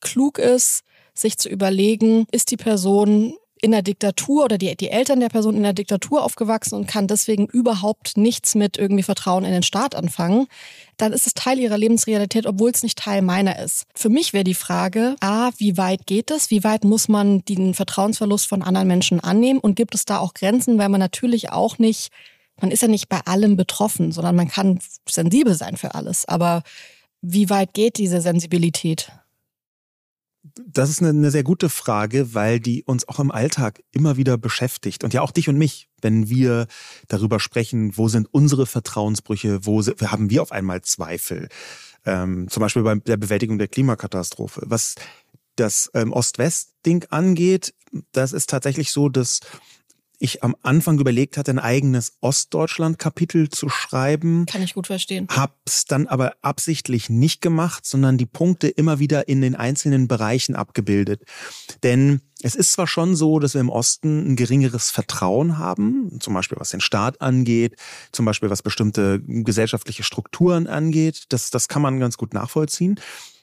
klug 0.00 0.38
ist, 0.38 0.84
sich 1.12 1.38
zu 1.38 1.48
überlegen, 1.48 2.28
ist 2.30 2.52
die 2.52 2.56
Person 2.56 3.34
in 3.60 3.72
der 3.72 3.82
Diktatur 3.82 4.44
oder 4.44 4.58
die, 4.58 4.76
die 4.76 4.90
Eltern 4.90 5.18
der 5.18 5.28
Person 5.28 5.56
in 5.56 5.64
der 5.64 5.72
Diktatur 5.72 6.22
aufgewachsen 6.22 6.76
und 6.76 6.86
kann 6.86 7.08
deswegen 7.08 7.46
überhaupt 7.46 8.16
nichts 8.16 8.54
mit 8.54 8.78
irgendwie 8.78 9.02
Vertrauen 9.02 9.44
in 9.44 9.50
den 9.50 9.64
Staat 9.64 9.96
anfangen, 9.96 10.46
dann 10.98 11.12
ist 11.12 11.26
es 11.26 11.34
Teil 11.34 11.58
ihrer 11.58 11.78
Lebensrealität, 11.78 12.46
obwohl 12.46 12.70
es 12.70 12.84
nicht 12.84 12.96
Teil 12.96 13.22
meiner 13.22 13.58
ist. 13.58 13.86
Für 13.92 14.08
mich 14.08 14.32
wäre 14.32 14.44
die 14.44 14.54
Frage, 14.54 15.16
a, 15.20 15.50
wie 15.56 15.76
weit 15.76 16.06
geht 16.06 16.30
es? 16.30 16.52
Wie 16.52 16.62
weit 16.62 16.84
muss 16.84 17.08
man 17.08 17.44
den 17.46 17.74
Vertrauensverlust 17.74 18.46
von 18.46 18.62
anderen 18.62 18.86
Menschen 18.86 19.18
annehmen? 19.18 19.58
Und 19.58 19.74
gibt 19.74 19.96
es 19.96 20.04
da 20.04 20.18
auch 20.18 20.32
Grenzen, 20.32 20.78
weil 20.78 20.90
man 20.90 21.00
natürlich 21.00 21.50
auch 21.50 21.78
nicht 21.78 22.12
man 22.60 22.70
ist 22.70 22.82
ja 22.82 22.88
nicht 22.88 23.08
bei 23.08 23.20
allem 23.20 23.56
betroffen, 23.56 24.12
sondern 24.12 24.36
man 24.36 24.48
kann 24.48 24.78
sensibel 25.08 25.54
sein 25.54 25.76
für 25.76 25.94
alles. 25.94 26.26
Aber 26.26 26.62
wie 27.20 27.50
weit 27.50 27.74
geht 27.74 27.98
diese 27.98 28.20
Sensibilität? 28.20 29.10
Das 30.64 30.90
ist 30.90 31.00
eine, 31.00 31.10
eine, 31.10 31.30
sehr 31.30 31.42
gute 31.42 31.68
Frage, 31.68 32.32
weil 32.34 32.60
die 32.60 32.84
uns 32.84 33.08
auch 33.08 33.18
im 33.18 33.30
Alltag 33.30 33.82
immer 33.90 34.16
wieder 34.16 34.38
beschäftigt 34.38 35.02
und 35.02 35.12
ja 35.12 35.20
auch 35.20 35.32
dich 35.32 35.48
und 35.48 35.58
mich, 35.58 35.88
wenn 36.00 36.28
wir 36.28 36.66
darüber 37.08 37.40
sprechen, 37.40 37.96
wo 37.96 38.08
sind 38.08 38.32
unsere 38.32 38.64
Vertrauensbrüche, 38.64 39.66
wo 39.66 39.82
haben 39.82 40.30
wir 40.30 40.42
auf 40.42 40.52
einmal 40.52 40.82
Zweifel, 40.82 41.48
ähm, 42.04 42.48
zum 42.48 42.60
Beispiel 42.60 42.82
bei 42.82 42.94
der 42.94 43.16
Bewältigung 43.16 43.58
der 43.58 43.68
Klimakatastrophe. 43.68 44.62
Was 44.66 44.94
das 45.56 45.90
ähm, 45.94 46.12
Ost-West-Ding 46.12 47.06
angeht, 47.10 47.74
das 48.12 48.32
ist 48.32 48.48
tatsächlich 48.48 48.92
so, 48.92 49.08
dass 49.08 49.40
ich 50.18 50.42
am 50.42 50.56
Anfang 50.62 50.98
überlegt 50.98 51.36
hatte, 51.36 51.50
ein 51.50 51.58
eigenes 51.58 52.16
Ostdeutschland-Kapitel 52.20 53.48
zu 53.48 53.68
schreiben. 53.68 54.46
Kann 54.46 54.62
ich 54.62 54.74
gut 54.74 54.86
verstehen. 54.86 55.26
Hab's 55.30 55.84
dann 55.84 56.06
aber 56.06 56.34
absichtlich 56.42 57.10
nicht 57.10 57.40
gemacht, 57.40 57.86
sondern 57.86 58.18
die 58.18 58.26
Punkte 58.26 58.68
immer 58.68 58.98
wieder 58.98 59.28
in 59.28 59.40
den 59.40 59.54
einzelnen 59.54 60.08
Bereichen 60.08 60.54
abgebildet. 60.54 61.22
Denn 61.82 62.20
es 62.42 62.54
ist 62.54 62.72
zwar 62.72 62.86
schon 62.86 63.16
so, 63.16 63.38
dass 63.38 63.54
wir 63.54 63.60
im 63.60 63.70
Osten 63.70 64.32
ein 64.32 64.36
geringeres 64.36 64.90
Vertrauen 64.90 65.58
haben, 65.58 66.18
zum 66.20 66.34
Beispiel 66.34 66.58
was 66.60 66.70
den 66.70 66.80
Staat 66.80 67.20
angeht, 67.20 67.76
zum 68.12 68.26
Beispiel 68.26 68.50
was 68.50 68.62
bestimmte 68.62 69.20
gesellschaftliche 69.26 70.02
Strukturen 70.02 70.66
angeht. 70.66 71.24
Das, 71.30 71.50
das 71.50 71.68
kann 71.68 71.82
man 71.82 71.98
ganz 71.98 72.16
gut 72.16 72.34
nachvollziehen. 72.34 73.00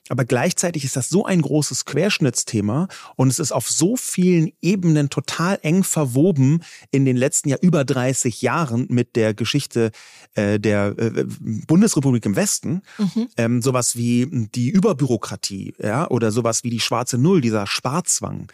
Aber 0.09 0.25
gleichzeitig 0.25 0.83
ist 0.83 0.97
das 0.97 1.09
so 1.09 1.25
ein 1.25 1.41
großes 1.41 1.85
Querschnittsthema 1.85 2.87
und 3.15 3.29
es 3.29 3.39
ist 3.39 3.53
auf 3.53 3.69
so 3.69 3.95
vielen 3.95 4.51
Ebenen 4.61 5.09
total 5.09 5.59
eng 5.61 5.83
verwoben 5.83 6.61
in 6.91 7.05
den 7.05 7.15
letzten 7.15 7.49
ja 7.49 7.57
über 7.61 7.85
30 7.85 8.41
Jahren 8.41 8.87
mit 8.89 9.15
der 9.15 9.33
Geschichte 9.33 9.91
äh, 10.33 10.59
der 10.59 10.95
äh, 10.97 11.25
Bundesrepublik 11.67 12.25
im 12.25 12.35
Westen. 12.35 12.81
Mhm. 12.97 13.27
Ähm, 13.37 13.61
sowas 13.61 13.95
wie 13.95 14.27
die 14.53 14.69
Überbürokratie, 14.69 15.73
ja, 15.81 16.09
oder 16.09 16.31
sowas 16.31 16.63
wie 16.65 16.69
die 16.69 16.81
schwarze 16.81 17.17
Null, 17.17 17.39
dieser 17.39 17.65
Sparzwang. 17.65 18.51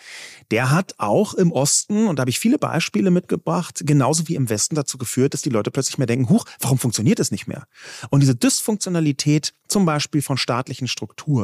Der 0.51 0.69
hat 0.69 0.95
auch 0.97 1.33
im 1.33 1.51
Osten, 1.51 2.07
und 2.07 2.17
da 2.17 2.21
habe 2.21 2.29
ich 2.29 2.39
viele 2.39 2.59
Beispiele 2.59 3.09
mitgebracht, 3.09 3.81
genauso 3.85 4.27
wie 4.27 4.35
im 4.35 4.49
Westen 4.49 4.75
dazu 4.75 4.97
geführt, 4.97 5.33
dass 5.33 5.41
die 5.41 5.49
Leute 5.49 5.71
plötzlich 5.71 5.97
mehr 5.97 6.07
denken, 6.07 6.29
huch, 6.29 6.45
warum 6.59 6.77
funktioniert 6.77 7.19
es 7.19 7.31
nicht 7.31 7.47
mehr? 7.47 7.65
Und 8.09 8.19
diese 8.21 8.35
Dysfunktionalität 8.35 9.53
zum 9.67 9.85
Beispiel 9.85 10.21
von 10.21 10.37
staatlichen 10.37 10.87
Strukturen, 10.87 11.38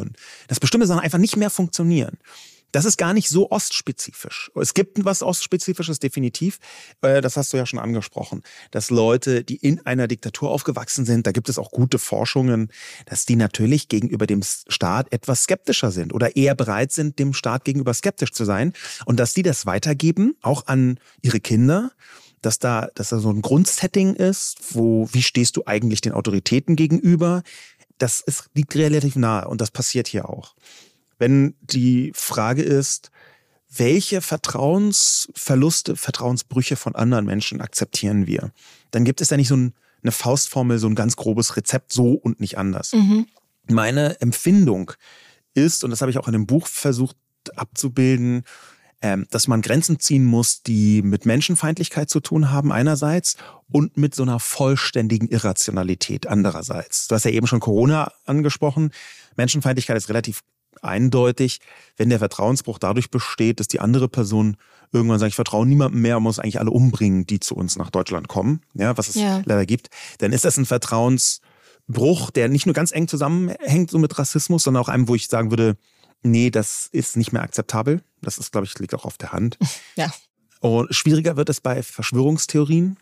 dass 0.47 0.59
bestimmte 0.59 0.87
Sachen 0.87 1.01
einfach 1.01 1.19
nicht 1.19 1.37
mehr 1.37 1.49
funktionieren. 1.49 2.17
Das 2.75 2.83
ist 2.83 2.97
gar 2.97 3.13
nicht 3.13 3.29
so 3.29 3.51
ostspezifisch. 3.51 4.51
Es 4.53 4.73
gibt 4.73 5.05
was 5.05 5.23
ostspezifisches 5.23 5.99
definitiv. 5.99 6.59
Äh, 7.01 7.21
das 7.21 7.37
hast 7.37 7.53
du 7.53 7.57
ja 7.57 7.65
schon 7.65 7.79
angesprochen, 7.79 8.43
dass 8.71 8.89
Leute, 8.89 9.45
die 9.45 9.55
in 9.55 9.85
einer 9.85 10.09
Diktatur 10.09 10.49
aufgewachsen 10.51 11.05
sind, 11.05 11.25
da 11.25 11.31
gibt 11.31 11.47
es 11.47 11.57
auch 11.57 11.71
gute 11.71 11.99
Forschungen, 11.99 12.69
dass 13.05 13.25
die 13.25 13.37
natürlich 13.37 13.87
gegenüber 13.87 14.27
dem 14.27 14.41
Staat 14.43 15.13
etwas 15.13 15.43
skeptischer 15.43 15.91
sind 15.91 16.13
oder 16.13 16.35
eher 16.35 16.53
bereit 16.53 16.91
sind, 16.91 17.17
dem 17.17 17.33
Staat 17.33 17.63
gegenüber 17.63 17.93
skeptisch 17.93 18.33
zu 18.33 18.43
sein 18.43 18.73
und 19.05 19.21
dass 19.21 19.33
die 19.33 19.43
das 19.43 19.65
weitergeben, 19.65 20.35
auch 20.41 20.67
an 20.67 20.99
ihre 21.21 21.39
Kinder 21.39 21.91
dass 22.45 22.59
da, 22.59 22.89
dass 22.93 23.09
da 23.09 23.17
so 23.17 23.31
ein 23.31 23.41
Grundsetting 23.41 24.13
ist, 24.13 24.57
wo, 24.75 25.09
wie 25.11 25.23
stehst 25.23 25.57
du 25.57 25.63
eigentlich 25.65 26.01
den 26.01 26.13
Autoritäten 26.13 26.75
gegenüber? 26.75 27.41
Das 27.97 28.21
ist, 28.21 28.49
liegt 28.53 28.75
relativ 28.75 29.15
nahe 29.15 29.47
und 29.47 29.61
das 29.61 29.71
passiert 29.71 30.07
hier 30.07 30.29
auch. 30.29 30.55
Wenn 31.17 31.55
die 31.61 32.11
Frage 32.13 32.61
ist, 32.61 33.11
welche 33.77 34.21
Vertrauensverluste, 34.21 35.95
Vertrauensbrüche 35.95 36.75
von 36.75 36.95
anderen 36.95 37.25
Menschen 37.25 37.61
akzeptieren 37.61 38.27
wir, 38.27 38.51
dann 38.91 39.05
gibt 39.05 39.21
es 39.21 39.29
da 39.29 39.37
nicht 39.37 39.47
so 39.47 39.55
ein, 39.55 39.73
eine 40.01 40.11
Faustformel, 40.11 40.77
so 40.77 40.87
ein 40.87 40.95
ganz 40.95 41.15
grobes 41.15 41.57
Rezept, 41.57 41.91
so 41.91 42.11
und 42.11 42.39
nicht 42.39 42.57
anders. 42.57 42.93
Mhm. 42.93 43.27
Meine 43.67 44.19
Empfindung 44.21 44.91
ist, 45.53 45.83
und 45.83 45.89
das 45.89 46.01
habe 46.01 46.11
ich 46.11 46.17
auch 46.17 46.27
in 46.27 46.33
dem 46.33 46.45
Buch 46.45 46.67
versucht 46.67 47.17
abzubilden, 47.55 48.43
ähm, 49.01 49.27
dass 49.29 49.47
man 49.47 49.61
Grenzen 49.61 49.99
ziehen 49.99 50.25
muss, 50.25 50.63
die 50.63 51.01
mit 51.01 51.25
Menschenfeindlichkeit 51.25 52.09
zu 52.09 52.19
tun 52.19 52.51
haben 52.51 52.71
einerseits 52.71 53.35
und 53.71 53.97
mit 53.97 54.15
so 54.15 54.23
einer 54.23 54.39
vollständigen 54.39 55.27
Irrationalität 55.27 56.27
andererseits. 56.27 57.07
Du 57.07 57.15
hast 57.15 57.25
ja 57.25 57.31
eben 57.31 57.47
schon 57.47 57.59
Corona 57.59 58.11
angesprochen. 58.25 58.91
Menschenfeindlichkeit 59.35 59.97
ist 59.97 60.09
relativ 60.09 60.41
eindeutig, 60.81 61.59
wenn 61.97 62.09
der 62.09 62.19
Vertrauensbruch 62.19 62.79
dadurch 62.79 63.09
besteht, 63.09 63.59
dass 63.59 63.67
die 63.67 63.79
andere 63.79 64.07
Person 64.07 64.57
irgendwann 64.91 65.19
sagt, 65.19 65.29
ich 65.29 65.35
vertraue 65.35 65.65
niemandem 65.65 66.01
mehr 66.01 66.17
und 66.17 66.23
muss 66.23 66.39
eigentlich 66.39 66.59
alle 66.59 66.71
umbringen, 66.71 67.25
die 67.25 67.39
zu 67.39 67.55
uns 67.55 67.75
nach 67.75 67.89
Deutschland 67.89 68.27
kommen, 68.27 68.61
ja, 68.73 68.97
was 68.97 69.09
es 69.09 69.15
ja. 69.15 69.41
leider 69.45 69.65
gibt, 69.65 69.89
dann 70.19 70.31
ist 70.31 70.45
das 70.45 70.57
ein 70.57 70.65
Vertrauensbruch, 70.65 72.31
der 72.31 72.49
nicht 72.49 72.65
nur 72.65 72.73
ganz 72.73 72.91
eng 72.91 73.07
zusammenhängt 73.07 73.91
so 73.91 73.97
mit 73.97 74.17
Rassismus, 74.17 74.63
sondern 74.63 74.83
auch 74.83 74.89
einem, 74.89 75.07
wo 75.07 75.15
ich 75.15 75.27
sagen 75.27 75.49
würde, 75.49 75.77
nee, 76.23 76.49
das 76.49 76.87
ist 76.91 77.17
nicht 77.17 77.31
mehr 77.31 77.43
akzeptabel. 77.43 78.01
Das 78.25 78.37
ist, 78.37 78.51
glaube 78.51 78.65
ich, 78.65 78.77
liegt 78.79 78.93
auch 78.93 79.05
auf 79.05 79.17
der 79.17 79.31
Hand. 79.31 79.57
Ja. 79.95 80.11
Und 80.59 80.93
schwieriger 80.93 81.37
wird 81.37 81.49
es 81.49 81.61
bei 81.61 81.83
Verschwörungstheorien. 81.83 82.97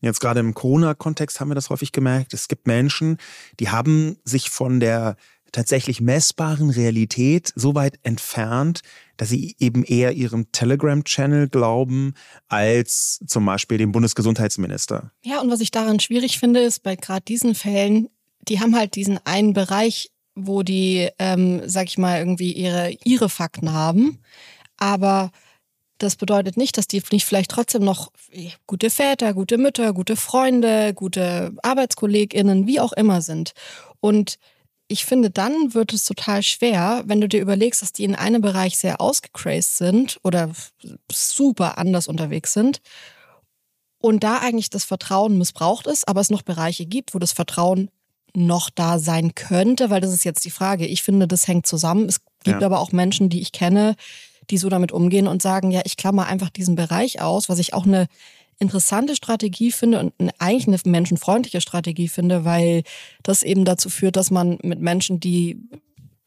Jetzt 0.00 0.20
gerade 0.20 0.40
im 0.40 0.54
Corona-Kontext 0.54 1.38
haben 1.38 1.50
wir 1.50 1.54
das 1.54 1.70
häufig 1.70 1.92
gemerkt. 1.92 2.34
Es 2.34 2.48
gibt 2.48 2.66
Menschen, 2.66 3.18
die 3.60 3.68
haben 3.68 4.16
sich 4.24 4.50
von 4.50 4.80
der 4.80 5.16
tatsächlich 5.54 6.00
messbaren 6.00 6.70
Realität 6.70 7.52
so 7.54 7.74
weit 7.74 7.98
entfernt, 8.02 8.80
dass 9.16 9.28
sie 9.28 9.54
eben 9.58 9.84
eher 9.84 10.12
ihrem 10.12 10.50
Telegram-Channel 10.50 11.48
glauben 11.48 12.14
als 12.48 13.20
zum 13.26 13.46
Beispiel 13.46 13.78
dem 13.78 13.92
Bundesgesundheitsminister. 13.92 15.12
Ja, 15.22 15.40
und 15.40 15.50
was 15.50 15.60
ich 15.60 15.70
daran 15.70 16.00
schwierig 16.00 16.38
finde, 16.38 16.60
ist 16.60 16.82
bei 16.82 16.96
gerade 16.96 17.24
diesen 17.24 17.54
Fällen, 17.54 18.08
die 18.48 18.60
haben 18.60 18.76
halt 18.76 18.96
diesen 18.96 19.18
einen 19.24 19.52
Bereich, 19.52 20.10
wo 20.34 20.62
die, 20.62 21.08
ähm, 21.18 21.62
sag 21.66 21.86
ich 21.86 21.96
mal, 21.96 22.18
irgendwie 22.18 22.52
ihre, 22.52 22.96
ihre 23.04 23.28
Fakten 23.28 23.72
haben. 23.72 24.18
Aber 24.76 25.30
das 25.98 26.16
bedeutet 26.16 26.56
nicht, 26.56 26.76
dass 26.76 26.88
die 26.88 27.02
nicht 27.12 27.24
vielleicht 27.24 27.50
trotzdem 27.50 27.84
noch 27.84 28.10
gute 28.66 28.90
Väter, 28.90 29.32
gute 29.32 29.58
Mütter, 29.58 29.92
gute 29.92 30.16
Freunde, 30.16 30.92
gute 30.94 31.52
ArbeitskollegInnen, 31.62 32.66
wie 32.66 32.80
auch 32.80 32.92
immer 32.92 33.22
sind. 33.22 33.52
Und 34.00 34.38
ich 34.88 35.04
finde, 35.04 35.30
dann 35.30 35.72
wird 35.74 35.92
es 35.92 36.04
total 36.04 36.42
schwer, 36.42 37.02
wenn 37.06 37.20
du 37.20 37.28
dir 37.28 37.40
überlegst, 37.40 37.80
dass 37.80 37.92
die 37.92 38.04
in 38.04 38.14
einem 38.14 38.42
Bereich 38.42 38.76
sehr 38.76 39.00
ausgecrazed 39.00 39.78
sind 39.78 40.20
oder 40.22 40.50
super 41.10 41.78
anders 41.78 42.06
unterwegs 42.06 42.52
sind 42.52 42.80
und 43.98 44.22
da 44.22 44.38
eigentlich 44.38 44.68
das 44.68 44.84
Vertrauen 44.84 45.38
missbraucht 45.38 45.86
ist, 45.86 46.06
aber 46.06 46.20
es 46.20 46.28
noch 46.28 46.42
Bereiche 46.42 46.84
gibt, 46.84 47.14
wo 47.14 47.18
das 47.18 47.32
Vertrauen 47.32 47.90
noch 48.34 48.68
da 48.68 48.98
sein 48.98 49.34
könnte, 49.34 49.88
weil 49.88 50.02
das 50.02 50.12
ist 50.12 50.24
jetzt 50.24 50.44
die 50.44 50.50
Frage. 50.50 50.86
Ich 50.86 51.02
finde, 51.02 51.26
das 51.26 51.48
hängt 51.48 51.66
zusammen. 51.66 52.06
Es 52.06 52.20
gibt 52.42 52.60
ja. 52.60 52.66
aber 52.66 52.80
auch 52.80 52.92
Menschen, 52.92 53.30
die 53.30 53.40
ich 53.40 53.52
kenne, 53.52 53.94
die 54.50 54.58
so 54.58 54.68
damit 54.68 54.92
umgehen 54.92 55.26
und 55.26 55.42
sagen, 55.42 55.70
ja, 55.70 55.82
ich 55.84 55.96
klammer 55.96 56.26
einfach 56.26 56.50
diesen 56.50 56.74
Bereich 56.74 57.20
aus, 57.20 57.48
was 57.48 57.58
ich 57.58 57.74
auch 57.74 57.86
eine 57.86 58.06
interessante 58.58 59.16
Strategie 59.16 59.72
finde 59.72 59.98
und 59.98 60.12
eigentlich 60.38 60.68
eine 60.68 60.78
menschenfreundliche 60.90 61.60
Strategie 61.60 62.08
finde, 62.08 62.44
weil 62.44 62.82
das 63.22 63.42
eben 63.42 63.64
dazu 63.64 63.90
führt, 63.90 64.16
dass 64.16 64.30
man 64.30 64.58
mit 64.62 64.80
Menschen, 64.80 65.20
die 65.20 65.58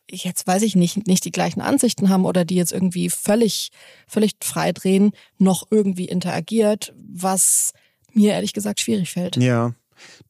jetzt 0.10 0.48
weiß 0.48 0.62
ich 0.62 0.76
nicht, 0.76 1.08
nicht 1.08 1.26
die 1.26 1.32
gleichen 1.32 1.62
Ansichten 1.62 2.10
haben 2.10 2.26
oder 2.26 2.46
die 2.46 2.56
jetzt 2.56 2.72
irgendwie 2.72 3.10
völlig, 3.10 3.72
völlig 4.08 4.34
frei 4.42 4.72
drehen, 4.72 5.12
noch 5.38 5.68
irgendwie 5.70 6.06
interagiert, 6.06 6.94
was 6.98 7.74
mir 8.14 8.32
ehrlich 8.32 8.54
gesagt 8.54 8.80
schwierig 8.80 9.12
fällt. 9.12 9.36
Ja, 9.38 9.74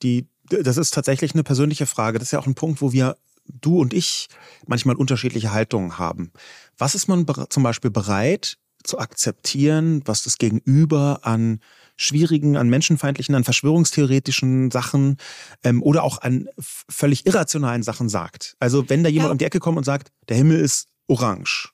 die, 0.02 0.26
das 0.50 0.78
ist 0.78 0.94
tatsächlich 0.94 1.34
eine 1.34 1.44
persönliche 1.44 1.86
Frage. 1.86 2.20
Das 2.20 2.30
ist 2.30 2.32
ja 2.32 2.40
auch 2.40 2.48
ein 2.48 2.56
Punkt, 2.56 2.82
wo 2.82 2.92
wir, 2.92 3.18
du 3.46 3.80
und 3.80 3.94
ich, 3.94 4.28
manchmal 4.66 4.96
unterschiedliche 4.96 5.52
Haltungen 5.52 5.98
haben. 6.00 6.32
Was 6.78 6.96
ist 6.96 7.08
man 7.08 7.26
zum 7.50 7.64
Beispiel 7.64 7.92
bereit 7.92 8.58
zu 8.84 9.00
akzeptieren, 9.00 10.02
was 10.06 10.24
das 10.24 10.38
Gegenüber 10.38 11.20
an 11.24 11.60
schwierigen, 11.98 12.58
an 12.58 12.70
menschenfeindlichen, 12.70 13.36
an 13.36 13.44
verschwörungstheoretischen 13.44 14.72
Sachen 14.72 15.18
ähm, 15.64 15.82
oder 15.82 16.04
auch 16.04 16.22
an 16.22 16.48
völlig 16.60 17.26
irrationalen 17.26 17.84
Sachen 17.84 18.08
sagt. 18.08 18.56
Also 18.60 18.90
wenn 18.90 19.04
da 19.04 19.10
jemand 19.10 19.30
ja. 19.30 19.32
um 19.32 19.38
die 19.40 19.46
Ecke 19.46 19.60
kommt 19.60 19.78
und 19.78 19.84
sagt, 19.84 20.12
der 20.30 20.38
Himmel 20.38 20.60
ist 20.60 20.90
orange, 21.08 21.74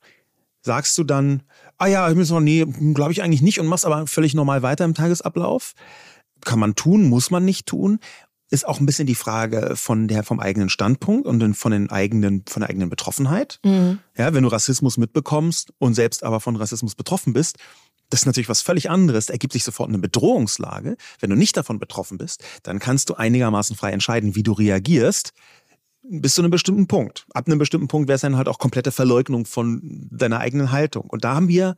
sagst 0.62 0.98
du 0.98 1.04
dann, 1.04 1.44
ah 1.78 1.88
ja, 1.88 2.08
Himmel 2.08 2.24
ist 2.24 2.30
noch, 2.30 2.40
nee, 2.40 2.66
glaube 2.94 3.12
ich 3.12 3.22
eigentlich 3.22 3.42
nicht 3.42 3.60
und 3.60 3.68
machst 3.68 3.86
aber 3.86 4.08
völlig 4.08 4.34
normal 4.34 4.62
weiter 4.62 4.86
im 4.86 4.94
Tagesablauf. 4.94 5.74
Kann 6.42 6.60
man 6.60 6.76
tun, 6.76 7.04
muss 7.04 7.32
man 7.32 7.46
nicht 7.46 7.66
tun 7.66 8.00
ist 8.54 8.68
auch 8.68 8.80
ein 8.80 8.86
bisschen 8.86 9.08
die 9.08 9.16
Frage 9.16 9.76
von 9.76 10.08
der 10.08 10.24
vom 10.24 10.40
eigenen 10.40 10.70
Standpunkt 10.70 11.26
und 11.26 11.56
von 11.56 11.72
den 11.72 11.90
eigenen 11.90 12.44
von 12.48 12.60
der 12.62 12.70
eigenen 12.70 12.88
Betroffenheit. 12.88 13.60
Mhm. 13.66 13.98
Ja, 14.16 14.32
wenn 14.36 14.44
du 14.44 14.50
Rassismus 14.50 14.98
mitbekommst 14.98 15.74
und 15.80 15.96
selbst 15.96 16.24
aber 16.24 16.40
von 16.40 16.56
Rassismus 16.56 16.94
betroffen 16.94 17.34
bist, 17.34 17.58
das 18.12 18.22
ist 18.22 18.26
natürlich 18.28 18.50
was 18.50 18.62
völlig 18.62 18.92
anderes. 18.92 19.26
Da 19.26 19.34
ergibt 19.34 19.54
sich 19.54 19.64
sofort 19.64 19.90
eine 19.90 19.98
Bedrohungslage. 19.98 20.98
Wenn 21.20 21.32
du 21.32 21.36
nicht 21.36 21.58
davon 21.58 21.80
betroffen 21.80 22.20
bist, 22.20 22.44
dann 22.62 22.78
kannst 22.78 23.10
du 23.10 23.16
einigermaßen 23.16 23.76
frei 23.76 23.92
entscheiden, 23.92 24.36
wie 24.36 24.44
du 24.44 24.52
reagierst. 24.52 25.34
Bis 26.04 26.36
zu 26.36 26.42
einem 26.42 26.52
bestimmten 26.52 26.86
Punkt. 26.86 27.26
Ab 27.34 27.48
einem 27.48 27.58
bestimmten 27.58 27.88
Punkt 27.88 28.08
wäre 28.08 28.16
es 28.16 28.22
dann 28.22 28.38
halt 28.38 28.50
auch 28.50 28.60
komplette 28.60 28.92
Verleugnung 28.92 29.48
von 29.48 30.08
deiner 30.12 30.40
eigenen 30.40 30.72
Haltung. 30.72 31.06
Und 31.10 31.24
da 31.24 31.34
haben 31.34 31.48
wir, 31.48 31.76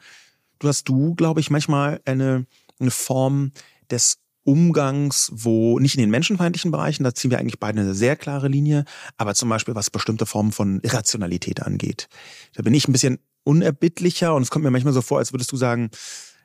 du 0.59 0.67
hast 0.67 0.89
du, 0.89 1.15
glaube 1.15 1.39
ich, 1.39 1.49
manchmal 1.49 2.01
eine, 2.03 2.45
eine 2.79 2.91
Form 2.91 3.53
des 3.89 4.17
Umgangs, 4.45 5.31
wo 5.33 5.79
nicht 5.79 5.95
in 5.95 6.01
den 6.01 6.11
menschenfeindlichen 6.11 6.71
Bereichen, 6.71 7.03
da 7.03 7.13
ziehen 7.13 7.31
wir 7.31 7.39
eigentlich 7.39 7.59
beide 7.59 7.81
eine 7.81 7.95
sehr 7.95 8.15
klare 8.15 8.47
Linie, 8.47 8.85
aber 9.17 9.33
zum 9.33 9.49
Beispiel 9.49 9.75
was 9.75 9.89
bestimmte 9.89 10.25
Formen 10.25 10.51
von 10.51 10.79
Irrationalität 10.81 11.63
angeht. 11.63 12.07
Da 12.53 12.61
bin 12.61 12.73
ich 12.73 12.87
ein 12.87 12.91
bisschen 12.91 13.19
unerbittlicher 13.43 14.35
und 14.35 14.43
es 14.43 14.51
kommt 14.51 14.63
mir 14.63 14.71
manchmal 14.71 14.93
so 14.93 15.01
vor, 15.01 15.17
als 15.17 15.33
würdest 15.33 15.51
du 15.51 15.57
sagen, 15.57 15.89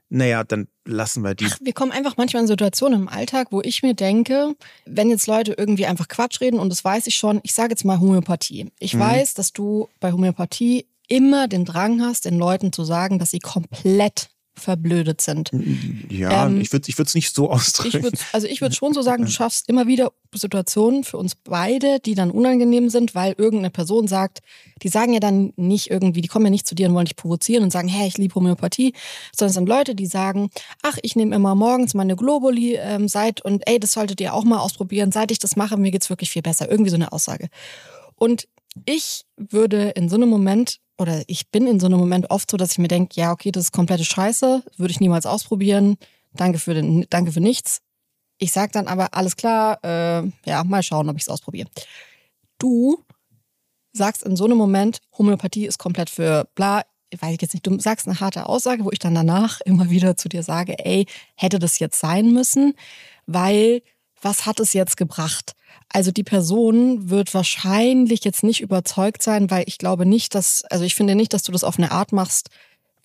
naja, 0.08 0.42
dann 0.42 0.66
lassen 0.84 1.22
wir 1.22 1.34
die. 1.34 1.46
Ach, 1.46 1.58
wir 1.60 1.72
kommen 1.72 1.92
einfach 1.92 2.16
manchmal 2.16 2.42
in 2.42 2.48
Situationen 2.48 3.02
im 3.02 3.08
Alltag, 3.08 3.48
wo 3.50 3.60
ich 3.60 3.82
mir 3.82 3.94
denke, 3.94 4.56
wenn 4.84 5.08
jetzt 5.08 5.26
Leute 5.26 5.54
irgendwie 5.56 5.86
einfach 5.86 6.08
Quatsch 6.08 6.40
reden 6.40 6.58
und 6.58 6.70
das 6.70 6.82
weiß 6.82 7.06
ich 7.06 7.14
schon, 7.14 7.40
ich 7.44 7.52
sage 7.52 7.70
jetzt 7.70 7.84
mal 7.84 8.00
Homöopathie. 8.00 8.72
Ich 8.80 8.94
mhm. 8.94 9.00
weiß, 9.00 9.34
dass 9.34 9.52
du 9.52 9.88
bei 10.00 10.10
Homöopathie 10.10 10.86
immer 11.06 11.48
den 11.48 11.64
Drang 11.64 12.02
hast, 12.02 12.24
den 12.24 12.38
Leuten 12.38 12.72
zu 12.72 12.84
sagen, 12.84 13.18
dass 13.18 13.30
sie 13.30 13.40
komplett 13.40 14.30
verblödet 14.60 15.20
sind. 15.20 15.50
Ja, 16.08 16.46
ähm, 16.46 16.60
ich 16.60 16.72
würde 16.72 16.88
ich 16.88 16.98
es 16.98 17.14
nicht 17.14 17.34
so 17.34 17.50
ausdrücken. 17.50 18.10
Also 18.32 18.46
ich 18.46 18.60
würde 18.60 18.74
schon 18.74 18.94
so 18.94 19.02
sagen, 19.02 19.24
du 19.24 19.30
schaffst 19.30 19.68
immer 19.68 19.86
wieder 19.86 20.12
Situationen 20.34 21.04
für 21.04 21.16
uns 21.16 21.34
beide, 21.34 21.98
die 22.00 22.14
dann 22.14 22.30
unangenehm 22.30 22.88
sind, 22.88 23.14
weil 23.14 23.34
irgendeine 23.36 23.70
Person 23.70 24.06
sagt, 24.06 24.40
die 24.82 24.88
sagen 24.88 25.12
ja 25.12 25.20
dann 25.20 25.52
nicht 25.56 25.90
irgendwie, 25.90 26.20
die 26.20 26.28
kommen 26.28 26.46
ja 26.46 26.50
nicht 26.50 26.66
zu 26.66 26.74
dir 26.74 26.88
und 26.88 26.94
wollen 26.94 27.06
dich 27.06 27.16
provozieren 27.16 27.64
und 27.64 27.72
sagen, 27.72 27.88
hey, 27.88 28.06
ich 28.06 28.18
liebe 28.18 28.34
Homöopathie, 28.34 28.94
sondern 29.36 29.50
es 29.50 29.54
sind 29.54 29.68
Leute, 29.68 29.94
die 29.94 30.06
sagen, 30.06 30.50
ach, 30.82 30.98
ich 31.02 31.16
nehme 31.16 31.34
immer 31.34 31.54
morgens 31.54 31.94
meine 31.94 32.16
Globuli 32.16 32.76
ähm, 32.76 33.08
seit 33.08 33.44
und 33.44 33.66
ey, 33.66 33.80
das 33.80 33.92
solltet 33.92 34.20
ihr 34.20 34.34
auch 34.34 34.44
mal 34.44 34.58
ausprobieren, 34.58 35.12
seit 35.12 35.30
ich 35.30 35.38
das 35.38 35.56
mache, 35.56 35.76
mir 35.76 35.90
geht's 35.90 36.10
wirklich 36.10 36.30
viel 36.30 36.42
besser. 36.42 36.70
Irgendwie 36.70 36.90
so 36.90 36.96
eine 36.96 37.12
Aussage. 37.12 37.48
Und 38.14 38.46
ich 38.84 39.24
würde 39.36 39.90
in 39.90 40.08
so 40.08 40.16
einem 40.16 40.28
Moment 40.28 40.80
oder 41.00 41.22
ich 41.28 41.50
bin 41.50 41.66
in 41.66 41.80
so 41.80 41.86
einem 41.86 41.98
Moment 41.98 42.30
oft 42.30 42.50
so, 42.50 42.58
dass 42.58 42.72
ich 42.72 42.78
mir 42.78 42.88
denke, 42.88 43.18
ja, 43.18 43.32
okay, 43.32 43.50
das 43.50 43.64
ist 43.64 43.72
komplette 43.72 44.04
Scheiße, 44.04 44.62
würde 44.76 44.90
ich 44.90 45.00
niemals 45.00 45.24
ausprobieren. 45.24 45.96
Danke 46.34 46.58
für 46.58 46.74
den, 46.74 47.06
danke 47.08 47.32
für 47.32 47.40
nichts. 47.40 47.80
Ich 48.36 48.52
sag 48.52 48.72
dann 48.72 48.86
aber, 48.86 49.14
alles 49.14 49.36
klar, 49.36 49.82
äh, 49.82 50.30
ja, 50.44 50.62
mal 50.62 50.82
schauen, 50.82 51.08
ob 51.08 51.16
ich 51.16 51.22
es 51.22 51.28
ausprobiere. 51.28 51.68
Du 52.58 53.02
sagst 53.92 54.22
in 54.22 54.36
so 54.36 54.44
einem 54.44 54.58
Moment, 54.58 55.00
Homöopathie 55.16 55.66
ist 55.66 55.78
komplett 55.78 56.10
für 56.10 56.46
bla, 56.54 56.82
weiß 57.18 57.34
ich 57.34 57.42
jetzt 57.42 57.54
nicht, 57.54 57.66
du 57.66 57.78
sagst 57.80 58.06
eine 58.06 58.20
harte 58.20 58.46
Aussage, 58.46 58.84
wo 58.84 58.90
ich 58.92 58.98
dann 58.98 59.14
danach 59.14 59.62
immer 59.62 59.88
wieder 59.88 60.18
zu 60.18 60.28
dir 60.28 60.42
sage, 60.42 60.84
ey, 60.84 61.06
hätte 61.34 61.58
das 61.58 61.78
jetzt 61.78 61.98
sein 61.98 62.30
müssen, 62.32 62.74
weil 63.26 63.80
was 64.20 64.46
hat 64.46 64.60
es 64.60 64.72
jetzt 64.72 64.96
gebracht? 64.96 65.54
Also 65.88 66.12
die 66.12 66.22
Person 66.22 67.10
wird 67.10 67.34
wahrscheinlich 67.34 68.24
jetzt 68.24 68.42
nicht 68.42 68.60
überzeugt 68.60 69.22
sein, 69.22 69.50
weil 69.50 69.64
ich 69.66 69.78
glaube 69.78 70.06
nicht, 70.06 70.34
dass, 70.34 70.62
also 70.64 70.84
ich 70.84 70.94
finde 70.94 71.14
nicht, 71.14 71.32
dass 71.32 71.42
du 71.42 71.52
das 71.52 71.64
auf 71.64 71.78
eine 71.78 71.90
Art 71.90 72.12
machst, 72.12 72.48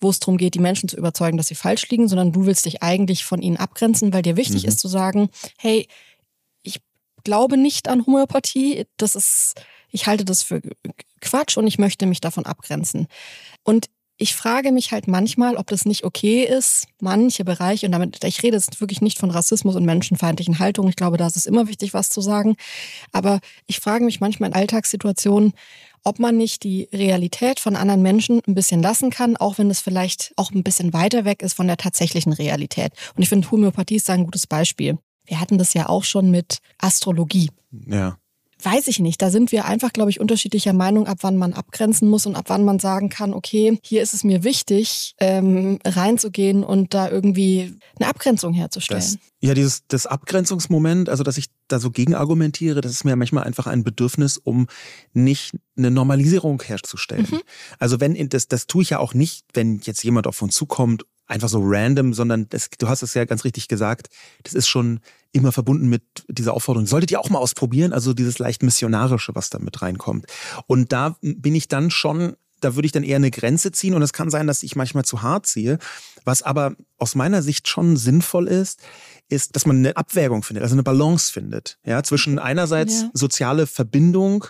wo 0.00 0.10
es 0.10 0.20
darum 0.20 0.36
geht, 0.36 0.54
die 0.54 0.60
Menschen 0.60 0.88
zu 0.88 0.96
überzeugen, 0.96 1.36
dass 1.36 1.48
sie 1.48 1.54
falsch 1.54 1.88
liegen, 1.88 2.08
sondern 2.08 2.32
du 2.32 2.46
willst 2.46 2.66
dich 2.66 2.82
eigentlich 2.82 3.24
von 3.24 3.42
ihnen 3.42 3.56
abgrenzen, 3.56 4.12
weil 4.12 4.22
dir 4.22 4.36
wichtig 4.36 4.62
mhm. 4.62 4.68
ist 4.68 4.78
zu 4.78 4.88
sagen, 4.88 5.30
hey, 5.58 5.88
ich 6.62 6.80
glaube 7.24 7.56
nicht 7.56 7.88
an 7.88 8.04
Homöopathie, 8.06 8.86
das 8.98 9.14
ist, 9.14 9.54
ich 9.90 10.06
halte 10.06 10.24
das 10.24 10.42
für 10.42 10.60
Quatsch 11.20 11.56
und 11.56 11.66
ich 11.66 11.78
möchte 11.78 12.06
mich 12.06 12.20
davon 12.20 12.46
abgrenzen. 12.46 13.08
Und 13.64 13.88
ich 14.18 14.34
frage 14.34 14.72
mich 14.72 14.92
halt 14.92 15.08
manchmal, 15.08 15.56
ob 15.56 15.66
das 15.66 15.84
nicht 15.84 16.04
okay 16.04 16.44
ist, 16.44 16.86
manche 17.00 17.44
Bereiche, 17.44 17.86
und 17.86 17.92
damit, 17.92 18.24
ich 18.24 18.42
rede 18.42 18.56
jetzt 18.56 18.80
wirklich 18.80 19.00
nicht 19.00 19.18
von 19.18 19.30
Rassismus 19.30 19.76
und 19.76 19.84
menschenfeindlichen 19.84 20.58
Haltungen, 20.58 20.90
ich 20.90 20.96
glaube, 20.96 21.16
da 21.16 21.26
ist 21.26 21.36
es 21.36 21.46
immer 21.46 21.68
wichtig, 21.68 21.92
was 21.92 22.08
zu 22.08 22.20
sagen, 22.20 22.56
aber 23.12 23.40
ich 23.66 23.80
frage 23.80 24.04
mich 24.04 24.20
manchmal 24.20 24.50
in 24.50 24.56
Alltagssituationen, 24.56 25.52
ob 26.02 26.18
man 26.18 26.36
nicht 26.36 26.62
die 26.62 26.88
Realität 26.92 27.58
von 27.58 27.76
anderen 27.76 28.00
Menschen 28.00 28.40
ein 28.46 28.54
bisschen 28.54 28.80
lassen 28.80 29.10
kann, 29.10 29.36
auch 29.36 29.58
wenn 29.58 29.70
es 29.70 29.80
vielleicht 29.80 30.32
auch 30.36 30.52
ein 30.52 30.62
bisschen 30.62 30.92
weiter 30.92 31.24
weg 31.24 31.42
ist 31.42 31.54
von 31.54 31.66
der 31.66 31.76
tatsächlichen 31.76 32.32
Realität. 32.32 32.92
Und 33.16 33.22
ich 33.22 33.28
finde, 33.28 33.50
Homöopathie 33.50 33.96
ist 33.96 34.08
da 34.08 34.12
ein 34.12 34.24
gutes 34.24 34.46
Beispiel. 34.46 34.98
Wir 35.24 35.40
hatten 35.40 35.58
das 35.58 35.74
ja 35.74 35.88
auch 35.88 36.04
schon 36.04 36.30
mit 36.30 36.58
Astrologie. 36.78 37.50
Ja 37.72 38.16
weiß 38.62 38.88
ich 38.88 39.00
nicht. 39.00 39.20
Da 39.20 39.30
sind 39.30 39.52
wir 39.52 39.66
einfach, 39.66 39.92
glaube 39.92 40.10
ich, 40.10 40.20
unterschiedlicher 40.20 40.72
Meinung, 40.72 41.06
ab 41.06 41.18
wann 41.20 41.36
man 41.36 41.52
abgrenzen 41.52 42.08
muss 42.08 42.26
und 42.26 42.36
ab 42.36 42.46
wann 42.48 42.64
man 42.64 42.78
sagen 42.78 43.08
kann, 43.08 43.34
okay, 43.34 43.78
hier 43.82 44.02
ist 44.02 44.14
es 44.14 44.24
mir 44.24 44.44
wichtig, 44.44 45.14
ähm, 45.20 45.78
reinzugehen 45.84 46.64
und 46.64 46.94
da 46.94 47.10
irgendwie 47.10 47.78
eine 47.98 48.08
Abgrenzung 48.08 48.54
herzustellen. 48.54 49.02
Das, 49.02 49.18
ja, 49.40 49.54
dieses 49.54 49.86
das 49.88 50.06
Abgrenzungsmoment, 50.06 51.08
also 51.08 51.22
dass 51.22 51.36
ich 51.36 51.46
da 51.68 51.78
so 51.78 51.90
gegen 51.90 52.14
argumentiere, 52.14 52.80
das 52.80 52.92
ist 52.92 53.04
mir 53.04 53.14
manchmal 53.16 53.44
einfach 53.44 53.66
ein 53.66 53.84
Bedürfnis, 53.84 54.38
um 54.38 54.66
nicht 55.12 55.52
eine 55.76 55.90
Normalisierung 55.90 56.62
herzustellen. 56.62 57.26
Mhm. 57.30 57.40
Also 57.78 58.00
wenn 58.00 58.28
das, 58.28 58.48
das 58.48 58.66
tue 58.66 58.82
ich 58.82 58.90
ja 58.90 58.98
auch 58.98 59.14
nicht, 59.14 59.44
wenn 59.52 59.80
jetzt 59.82 60.02
jemand 60.02 60.26
auf 60.26 60.40
uns 60.40 60.54
zukommt 60.54 61.04
einfach 61.26 61.48
so 61.48 61.60
random, 61.62 62.14
sondern 62.14 62.48
das, 62.48 62.70
du 62.78 62.88
hast 62.88 63.02
es 63.02 63.14
ja 63.14 63.24
ganz 63.24 63.44
richtig 63.44 63.68
gesagt, 63.68 64.08
das 64.42 64.54
ist 64.54 64.68
schon 64.68 65.00
immer 65.32 65.52
verbunden 65.52 65.88
mit 65.88 66.02
dieser 66.28 66.54
Aufforderung. 66.54 66.86
Solltet 66.86 67.10
ihr 67.10 67.20
auch 67.20 67.30
mal 67.30 67.38
ausprobieren, 67.38 67.92
also 67.92 68.14
dieses 68.14 68.38
leicht 68.38 68.62
missionarische, 68.62 69.34
was 69.34 69.50
da 69.50 69.58
mit 69.58 69.82
reinkommt. 69.82 70.26
Und 70.66 70.92
da 70.92 71.16
bin 71.20 71.54
ich 71.54 71.68
dann 71.68 71.90
schon 71.90 72.36
da 72.60 72.74
würde 72.74 72.86
ich 72.86 72.92
dann 72.92 73.02
eher 73.02 73.16
eine 73.16 73.30
Grenze 73.30 73.70
ziehen 73.72 73.94
und 73.94 74.02
es 74.02 74.12
kann 74.12 74.30
sein, 74.30 74.46
dass 74.46 74.62
ich 74.62 74.76
manchmal 74.76 75.04
zu 75.04 75.22
hart 75.22 75.46
ziehe. 75.46 75.78
Was 76.24 76.42
aber 76.42 76.74
aus 76.98 77.14
meiner 77.14 77.42
Sicht 77.42 77.68
schon 77.68 77.96
sinnvoll 77.96 78.48
ist, 78.48 78.80
ist, 79.28 79.54
dass 79.56 79.66
man 79.66 79.76
eine 79.76 79.96
Abwägung 79.96 80.42
findet, 80.42 80.62
also 80.62 80.74
eine 80.74 80.82
Balance 80.82 81.30
findet, 81.32 81.78
ja, 81.84 82.02
zwischen 82.02 82.38
einerseits 82.38 83.02
ja. 83.02 83.10
soziale 83.12 83.66
Verbindung 83.66 84.46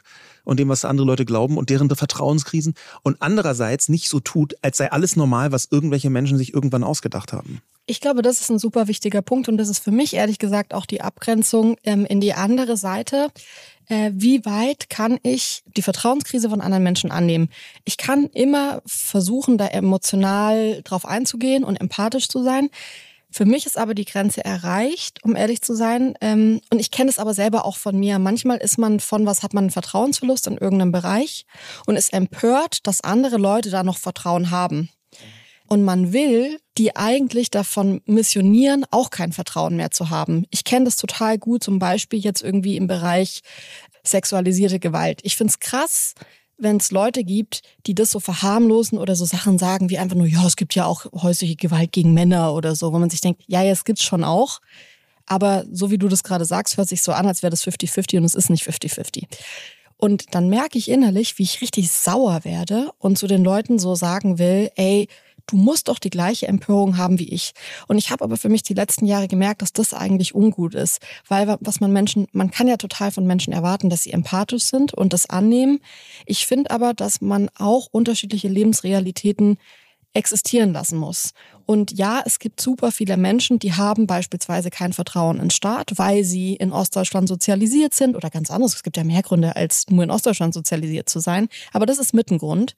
und 0.46 0.58
dem, 0.58 0.70
was 0.70 0.86
andere 0.86 1.06
Leute 1.06 1.26
glauben 1.26 1.58
und 1.58 1.68
deren 1.68 1.90
Vertrauenskrisen 1.90 2.74
und 3.02 3.16
andererseits 3.20 3.90
nicht 3.90 4.08
so 4.08 4.20
tut, 4.20 4.54
als 4.62 4.78
sei 4.78 4.90
alles 4.90 5.16
normal, 5.16 5.52
was 5.52 5.68
irgendwelche 5.70 6.08
Menschen 6.08 6.38
sich 6.38 6.54
irgendwann 6.54 6.84
ausgedacht 6.84 7.32
haben. 7.32 7.60
Ich 7.88 8.00
glaube, 8.00 8.22
das 8.22 8.40
ist 8.40 8.50
ein 8.50 8.58
super 8.58 8.88
wichtiger 8.88 9.22
Punkt 9.22 9.48
und 9.48 9.58
das 9.58 9.68
ist 9.68 9.78
für 9.78 9.92
mich 9.92 10.14
ehrlich 10.14 10.38
gesagt 10.38 10.74
auch 10.74 10.86
die 10.86 11.02
Abgrenzung 11.02 11.76
ähm, 11.84 12.04
in 12.04 12.20
die 12.20 12.32
andere 12.32 12.76
Seite. 12.76 13.28
Äh, 13.88 14.10
wie 14.12 14.44
weit 14.44 14.90
kann 14.90 15.18
ich 15.22 15.62
die 15.76 15.82
Vertrauenskrise 15.82 16.50
von 16.50 16.60
anderen 16.60 16.82
Menschen 16.82 17.12
annehmen? 17.12 17.48
Ich 17.84 17.96
kann 17.96 18.26
immer 18.26 18.82
versuchen, 18.86 19.58
da 19.58 19.68
emotional 19.68 20.80
drauf 20.82 21.06
einzugehen 21.06 21.62
und 21.62 21.76
empathisch 21.76 22.28
zu 22.28 22.42
sein. 22.42 22.70
Für 23.36 23.44
mich 23.44 23.66
ist 23.66 23.76
aber 23.76 23.92
die 23.92 24.06
Grenze 24.06 24.42
erreicht, 24.42 25.22
um 25.22 25.36
ehrlich 25.36 25.60
zu 25.60 25.74
sein. 25.74 26.14
Ähm, 26.22 26.62
und 26.72 26.78
ich 26.78 26.90
kenne 26.90 27.10
es 27.10 27.18
aber 27.18 27.34
selber 27.34 27.66
auch 27.66 27.76
von 27.76 27.94
mir. 27.94 28.18
Manchmal 28.18 28.56
ist 28.56 28.78
man 28.78 28.98
von 28.98 29.26
was 29.26 29.42
hat 29.42 29.52
man 29.52 29.64
einen 29.64 29.70
Vertrauensverlust 29.70 30.46
in 30.46 30.56
irgendeinem 30.56 30.90
Bereich 30.90 31.44
und 31.84 31.96
ist 31.96 32.14
empört, 32.14 32.86
dass 32.86 33.02
andere 33.02 33.36
Leute 33.36 33.68
da 33.68 33.82
noch 33.82 33.98
Vertrauen 33.98 34.50
haben. 34.50 34.88
Und 35.66 35.84
man 35.84 36.14
will 36.14 36.58
die 36.78 36.96
eigentlich 36.96 37.50
davon 37.50 38.00
missionieren, 38.06 38.86
auch 38.90 39.10
kein 39.10 39.34
Vertrauen 39.34 39.76
mehr 39.76 39.90
zu 39.90 40.08
haben. 40.08 40.46
Ich 40.48 40.64
kenne 40.64 40.86
das 40.86 40.96
total 40.96 41.36
gut, 41.36 41.62
zum 41.62 41.78
Beispiel 41.78 42.20
jetzt 42.20 42.40
irgendwie 42.40 42.78
im 42.78 42.86
Bereich 42.86 43.42
sexualisierte 44.02 44.78
Gewalt. 44.78 45.20
Ich 45.24 45.36
find's 45.36 45.60
krass, 45.60 46.14
wenn 46.58 46.78
es 46.78 46.90
Leute 46.90 47.24
gibt, 47.24 47.62
die 47.86 47.94
das 47.94 48.10
so 48.10 48.20
verharmlosen 48.20 48.98
oder 48.98 49.14
so 49.14 49.24
Sachen 49.24 49.58
sagen 49.58 49.90
wie 49.90 49.98
einfach 49.98 50.16
nur, 50.16 50.26
ja, 50.26 50.46
es 50.46 50.56
gibt 50.56 50.74
ja 50.74 50.86
auch 50.86 51.06
häusliche 51.12 51.56
Gewalt 51.56 51.92
gegen 51.92 52.14
Männer 52.14 52.54
oder 52.54 52.74
so, 52.74 52.92
wo 52.92 52.98
man 52.98 53.10
sich 53.10 53.20
denkt, 53.20 53.42
ja, 53.46 53.62
ja, 53.62 53.72
es 53.72 53.84
gibt's 53.84 54.02
schon 54.02 54.24
auch. 54.24 54.60
Aber 55.26 55.64
so 55.70 55.90
wie 55.90 55.98
du 55.98 56.08
das 56.08 56.22
gerade 56.22 56.44
sagst, 56.44 56.76
hört 56.76 56.88
sich 56.88 57.02
so 57.02 57.12
an, 57.12 57.26
als 57.26 57.42
wäre 57.42 57.50
das 57.50 57.66
50-50 57.66 58.18
und 58.18 58.24
es 58.24 58.34
ist 58.34 58.48
nicht 58.48 58.66
50-50. 58.66 59.24
Und 59.96 60.34
dann 60.34 60.48
merke 60.48 60.78
ich 60.78 60.90
innerlich, 60.90 61.38
wie 61.38 61.42
ich 61.42 61.60
richtig 61.60 61.90
sauer 61.90 62.44
werde 62.44 62.90
und 62.98 63.18
zu 63.18 63.26
den 63.26 63.42
Leuten 63.42 63.78
so 63.78 63.94
sagen 63.94 64.38
will, 64.38 64.70
ey, 64.76 65.08
du 65.46 65.56
musst 65.56 65.88
doch 65.88 65.98
die 65.98 66.10
gleiche 66.10 66.48
Empörung 66.48 66.96
haben 66.96 67.18
wie 67.18 67.28
ich. 67.28 67.52
Und 67.86 67.98
ich 67.98 68.10
habe 68.10 68.24
aber 68.24 68.36
für 68.36 68.48
mich 68.48 68.62
die 68.62 68.74
letzten 68.74 69.06
Jahre 69.06 69.28
gemerkt, 69.28 69.62
dass 69.62 69.72
das 69.72 69.94
eigentlich 69.94 70.34
ungut 70.34 70.74
ist, 70.74 71.00
weil 71.28 71.56
was 71.60 71.80
man 71.80 71.92
Menschen, 71.92 72.26
man 72.32 72.50
kann 72.50 72.68
ja 72.68 72.76
total 72.76 73.10
von 73.10 73.26
Menschen 73.26 73.52
erwarten, 73.52 73.90
dass 73.90 74.02
sie 74.02 74.12
empathisch 74.12 74.64
sind 74.64 74.94
und 74.94 75.12
das 75.12 75.28
annehmen. 75.28 75.80
Ich 76.24 76.46
finde 76.46 76.70
aber, 76.70 76.94
dass 76.94 77.20
man 77.20 77.48
auch 77.56 77.88
unterschiedliche 77.90 78.48
Lebensrealitäten 78.48 79.58
existieren 80.16 80.72
lassen 80.72 80.98
muss. 80.98 81.32
Und 81.66 81.96
ja, 81.98 82.22
es 82.24 82.38
gibt 82.38 82.60
super 82.60 82.90
viele 82.90 83.18
Menschen, 83.18 83.58
die 83.58 83.74
haben 83.74 84.06
beispielsweise 84.06 84.70
kein 84.70 84.94
Vertrauen 84.94 85.38
in 85.38 85.50
Staat, 85.50 85.92
weil 85.96 86.24
sie 86.24 86.54
in 86.54 86.72
Ostdeutschland 86.72 87.28
sozialisiert 87.28 87.92
sind 87.92 88.16
oder 88.16 88.30
ganz 88.30 88.50
anderes. 88.50 88.74
Es 88.74 88.82
gibt 88.82 88.96
ja 88.96 89.04
mehr 89.04 89.22
Gründe, 89.22 89.56
als 89.56 89.84
nur 89.90 90.02
in 90.02 90.10
Ostdeutschland 90.10 90.54
sozialisiert 90.54 91.10
zu 91.10 91.20
sein. 91.20 91.48
Aber 91.72 91.84
das 91.84 91.98
ist 91.98 92.14
mit 92.14 92.30
ein 92.30 92.38
Grund. 92.38 92.76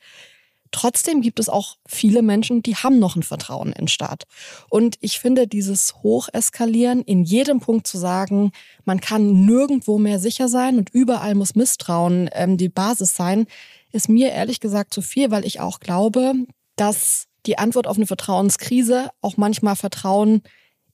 Trotzdem 0.70 1.20
gibt 1.20 1.40
es 1.40 1.48
auch 1.48 1.76
viele 1.87 2.22
Menschen, 2.22 2.62
die 2.62 2.76
haben 2.76 2.98
noch 2.98 3.16
ein 3.16 3.22
Vertrauen 3.22 3.72
in 3.72 3.88
Staat. 3.88 4.24
Und 4.68 4.96
ich 5.00 5.18
finde, 5.18 5.46
dieses 5.46 6.02
Hocheskalieren 6.02 7.02
in 7.02 7.24
jedem 7.24 7.61
Punkt 7.61 7.87
zu 7.87 7.98
sagen, 7.98 8.52
man 8.85 9.00
kann 9.00 9.46
nirgendwo 9.46 9.98
mehr 9.98 10.18
sicher 10.18 10.48
sein 10.48 10.78
und 10.78 10.90
überall 10.90 11.35
muss 11.35 11.54
Misstrauen 11.54 12.28
ähm, 12.33 12.57
die 12.57 12.68
Basis 12.68 13.14
sein, 13.14 13.46
ist 13.92 14.09
mir 14.09 14.31
ehrlich 14.31 14.61
gesagt 14.61 14.92
zu 14.92 15.02
viel, 15.02 15.31
weil 15.31 15.46
ich 15.46 15.61
auch 15.61 15.81
glaube, 15.81 16.35
dass 16.76 17.26
die 17.46 17.59
Antwort 17.59 17.87
auf 17.87 17.96
eine 17.96 18.07
Vertrauenskrise 18.07 19.11
auch 19.20 19.37
manchmal 19.37 19.76
Vertrauen 19.76 20.42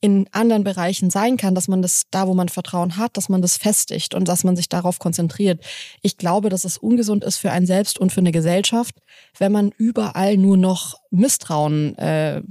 in 0.05 0.29
anderen 0.33 0.65
Bereichen 0.65 1.09
sein 1.09 1.39
kann, 1.39 1.55
dass 1.55 1.67
man 1.67 1.81
das 1.81 2.03
da, 2.11 2.29
wo 2.29 2.35
man 2.35 2.51
Vertrauen 2.51 2.99
hat, 2.99 3.17
dass 3.17 3.31
man 3.31 3.41
das 3.41 3.57
festigt 3.57 4.15
und 4.15 4.29
dass 4.29 4.45
man 4.45 4.55
sich 4.55 4.69
darauf 4.69 4.99
konzentriert. 4.99 5.65
Ich 6.03 6.19
glaube, 6.19 6.51
dass 6.51 6.67
es 6.67 6.77
ungesund 6.77 7.25
ist 7.25 7.39
für 7.39 7.51
einen 7.51 7.65
selbst 7.65 7.99
und 7.99 8.13
für 8.13 8.21
eine 8.21 8.31
Gesellschaft, 8.31 8.97
wenn 9.39 9.51
man 9.51 9.73
überall 9.79 10.37
nur 10.37 10.59
noch 10.59 11.01
Misstrauen 11.11 11.97
äh, 11.97 12.43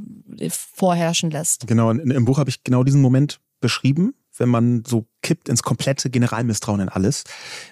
vorherrschen 0.49 1.29
lässt. 1.29 1.67
Genau, 1.67 1.91
im 1.91 2.25
Buch 2.25 2.39
habe 2.39 2.49
ich 2.49 2.63
genau 2.63 2.83
diesen 2.83 3.03
Moment 3.03 3.39
beschrieben, 3.61 4.15
wenn 4.35 4.49
man 4.49 4.83
so 4.83 5.05
kippt 5.21 5.47
ins 5.47 5.61
komplette 5.61 6.09
Generalmisstrauen 6.09 6.79
in 6.81 6.89
alles. 6.89 7.23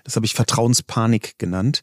Das 0.03 0.15
habe 0.15 0.27
ich 0.27 0.35
Vertrauenspanik 0.35 1.39
genannt 1.39 1.81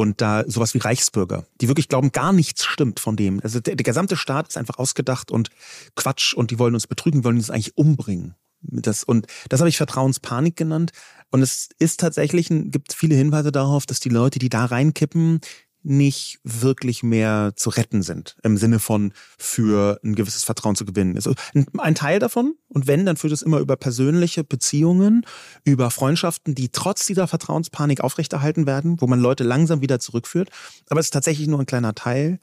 und 0.00 0.20
da 0.20 0.44
sowas 0.46 0.74
wie 0.74 0.78
Reichsbürger, 0.78 1.44
die 1.60 1.68
wirklich 1.68 1.88
glauben, 1.88 2.12
gar 2.12 2.32
nichts 2.32 2.64
stimmt 2.64 3.00
von 3.00 3.16
dem. 3.16 3.40
Also 3.42 3.60
der, 3.60 3.76
der 3.76 3.84
gesamte 3.84 4.16
Staat 4.16 4.48
ist 4.48 4.56
einfach 4.56 4.78
ausgedacht 4.78 5.30
und 5.30 5.50
Quatsch 5.94 6.34
und 6.34 6.50
die 6.50 6.58
wollen 6.58 6.74
uns 6.74 6.86
betrügen, 6.86 7.24
wollen 7.24 7.36
uns 7.36 7.50
eigentlich 7.50 7.76
umbringen. 7.76 8.34
Das, 8.62 9.04
und 9.04 9.26
das 9.48 9.60
habe 9.60 9.68
ich 9.68 9.76
Vertrauenspanik 9.76 10.56
genannt. 10.56 10.92
Und 11.30 11.42
es 11.42 11.70
ist 11.78 12.00
tatsächlich, 12.00 12.48
gibt 12.48 12.92
viele 12.92 13.14
Hinweise 13.14 13.52
darauf, 13.52 13.86
dass 13.86 14.00
die 14.00 14.08
Leute, 14.08 14.38
die 14.38 14.48
da 14.48 14.66
reinkippen, 14.66 15.40
nicht 15.82 16.38
wirklich 16.44 17.02
mehr 17.02 17.52
zu 17.56 17.70
retten 17.70 18.02
sind, 18.02 18.36
im 18.42 18.56
Sinne 18.56 18.78
von 18.78 19.12
für 19.38 19.98
ein 20.04 20.14
gewisses 20.14 20.44
Vertrauen 20.44 20.76
zu 20.76 20.84
gewinnen. 20.84 21.16
Also 21.16 21.34
ein 21.78 21.94
Teil 21.94 22.18
davon, 22.18 22.54
und 22.68 22.86
wenn, 22.86 23.06
dann 23.06 23.16
führt 23.16 23.32
es 23.32 23.42
immer 23.42 23.58
über 23.58 23.76
persönliche 23.76 24.44
Beziehungen, 24.44 25.24
über 25.64 25.90
Freundschaften, 25.90 26.54
die 26.54 26.68
trotz 26.68 27.06
dieser 27.06 27.26
Vertrauenspanik 27.26 28.00
aufrechterhalten 28.00 28.66
werden, 28.66 29.00
wo 29.00 29.06
man 29.06 29.20
Leute 29.20 29.44
langsam 29.44 29.80
wieder 29.80 29.98
zurückführt. 30.00 30.50
Aber 30.88 31.00
es 31.00 31.06
ist 31.06 31.12
tatsächlich 31.12 31.48
nur 31.48 31.60
ein 31.60 31.66
kleiner 31.66 31.94
Teil 31.94 32.38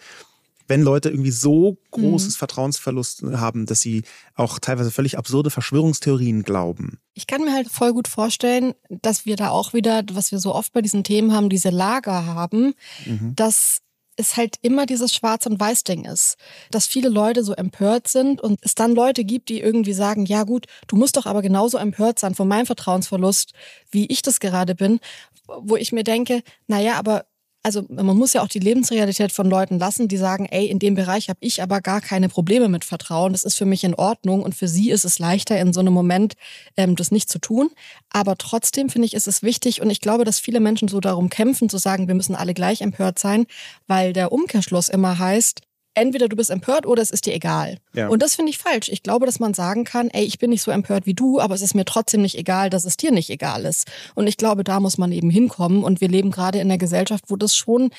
wenn 0.68 0.82
Leute 0.82 1.10
irgendwie 1.10 1.32
so 1.32 1.78
großes 1.92 2.36
mhm. 2.36 2.40
Vertrauensverlust 2.40 3.24
haben, 3.34 3.66
dass 3.66 3.80
sie 3.80 4.04
auch 4.36 4.60
teilweise 4.60 4.92
völlig 4.92 5.18
absurde 5.18 5.50
Verschwörungstheorien 5.50 6.44
glauben. 6.44 7.00
Ich 7.14 7.28
kann 7.28 7.44
mir 7.44 7.54
halt 7.54 7.70
voll 7.70 7.94
gut 7.94 8.08
vorstellen, 8.08 8.74
dass 8.90 9.26
wir 9.26 9.36
da 9.36 9.50
auch 9.50 9.74
wieder, 9.74 10.04
was 10.12 10.32
wir 10.32 10.40
so 10.40 10.54
oft 10.54 10.74
bei 10.74 10.82
diesen 10.82 11.04
Themen 11.04 11.34
haben, 11.34 11.50
diese 11.50 11.70
Lager 11.70 12.26
haben, 12.26 12.74
mhm. 13.06 13.34
dass 13.36 13.82
es 14.18 14.36
halt 14.36 14.56
immer 14.62 14.86
dieses 14.86 15.14
Schwarz- 15.14 15.46
und 15.46 15.60
Weiß-Ding 15.60 16.06
ist. 16.06 16.38
Dass 16.72 16.88
viele 16.88 17.08
Leute 17.08 17.44
so 17.44 17.54
empört 17.54 18.08
sind 18.08 18.42
und 18.42 18.60
es 18.64 18.76
dann 18.76 18.96
Leute 18.96 19.24
gibt, 19.24 19.50
die 19.50 19.62
irgendwie 19.62 19.94
sagen, 19.94 20.26
ja 20.26 20.44
gut, 20.44 20.66
du 20.88 20.96
musst 20.96 21.16
doch 21.18 21.28
aber 21.28 21.42
genauso 21.42 21.78
empört 21.78 22.20
sein 22.20 22.36
von 22.36 22.48
meinem 22.48 22.66
Vertrauensverlust, 22.66 23.54
wie 23.92 24.08
ich 24.08 24.24
das 24.24 24.40
gerade 24.40 24.76
bin, 24.76 25.00
wo 25.46 25.78
ich 25.78 25.92
mir 25.92 26.04
denke, 26.04 26.42
na 26.66 26.82
ja, 26.82 26.96
aber 26.96 27.26
also 27.68 27.84
man 27.90 28.16
muss 28.16 28.32
ja 28.32 28.42
auch 28.44 28.48
die 28.48 28.60
Lebensrealität 28.60 29.34
von 29.34 29.50
Leuten 29.50 29.78
lassen, 29.78 30.08
die 30.08 30.16
sagen, 30.16 30.46
ey, 30.46 30.68
in 30.68 30.80
dem 30.80 30.96
Bereich 30.96 31.28
habe 31.28 31.40
ich 31.42 31.62
aber 31.62 31.82
gar 31.82 32.00
keine 32.00 32.30
Probleme 32.30 32.70
mit 32.70 32.86
Vertrauen. 32.86 33.34
Das 33.34 33.44
ist 33.44 33.58
für 33.58 33.66
mich 33.66 33.84
in 33.84 33.94
Ordnung 33.94 34.42
und 34.42 34.56
für 34.56 34.70
sie 34.70 34.90
ist 34.90 35.04
es 35.04 35.20
leichter, 35.20 35.60
in 35.60 35.74
so 35.74 35.82
einem 35.82 35.92
Moment 35.92 36.36
ähm, 36.78 36.96
das 36.96 37.12
nicht 37.12 37.30
zu 37.30 37.40
tun. 37.40 37.70
Aber 38.10 38.38
trotzdem 38.38 38.88
finde 38.88 39.08
ich, 39.08 39.14
ist 39.14 39.28
es 39.28 39.44
wichtig 39.44 39.82
und 39.82 39.90
ich 39.90 40.00
glaube, 40.00 40.24
dass 40.24 40.40
viele 40.40 40.62
Menschen 40.62 40.88
so 40.88 41.02
darum 41.02 41.30
kämpfen, 41.30 41.68
zu 41.68 41.78
sagen, 41.78 42.08
wir 42.08 42.16
müssen 42.16 42.36
alle 42.36 42.54
gleich 42.54 42.80
empört 42.80 43.20
sein, 43.20 43.48
weil 43.86 44.14
der 44.14 44.32
Umkehrschluss 44.32 44.88
immer 44.88 45.20
heißt, 45.20 45.67
entweder 45.98 46.30
du 46.30 46.36
bist 46.36 46.50
empört 46.50 46.86
oder 46.86 47.02
es 47.02 47.12
ist 47.12 47.26
dir 47.26 47.34
egal. 47.34 47.80
Ja. 47.94 48.08
Und 48.08 48.22
das 48.22 48.36
finde 48.36 48.52
ich 48.52 48.58
falsch. 48.58 48.90
Ich 48.90 49.04
glaube, 49.04 49.26
dass 49.26 49.40
man 49.40 49.54
sagen 49.54 49.84
kann, 49.84 50.10
ey, 50.10 50.24
ich 50.24 50.40
bin 50.40 50.52
nicht 50.52 50.62
so 50.62 50.72
empört 50.72 51.06
wie 51.06 51.14
du, 51.14 51.40
aber 51.40 51.56
es 51.56 51.62
ist 51.62 51.74
mir 51.74 51.86
trotzdem 51.86 52.22
nicht 52.22 52.38
egal, 52.38 52.70
dass 52.70 52.86
es 52.86 52.98
dir 52.98 53.12
nicht 53.12 53.30
egal 53.30 53.66
ist. 53.66 53.88
Und 54.16 54.28
ich 54.28 54.38
glaube, 54.38 54.64
da 54.64 54.80
muss 54.80 54.98
man 54.98 55.12
eben 55.12 55.30
hinkommen. 55.30 55.84
Und 55.84 56.00
wir 56.00 56.08
leben 56.08 56.32
gerade 56.32 56.60
in 56.60 56.68
einer 56.68 56.78
Gesellschaft, 56.78 57.26
wo 57.28 57.36
das 57.36 57.56
schon 57.56 57.90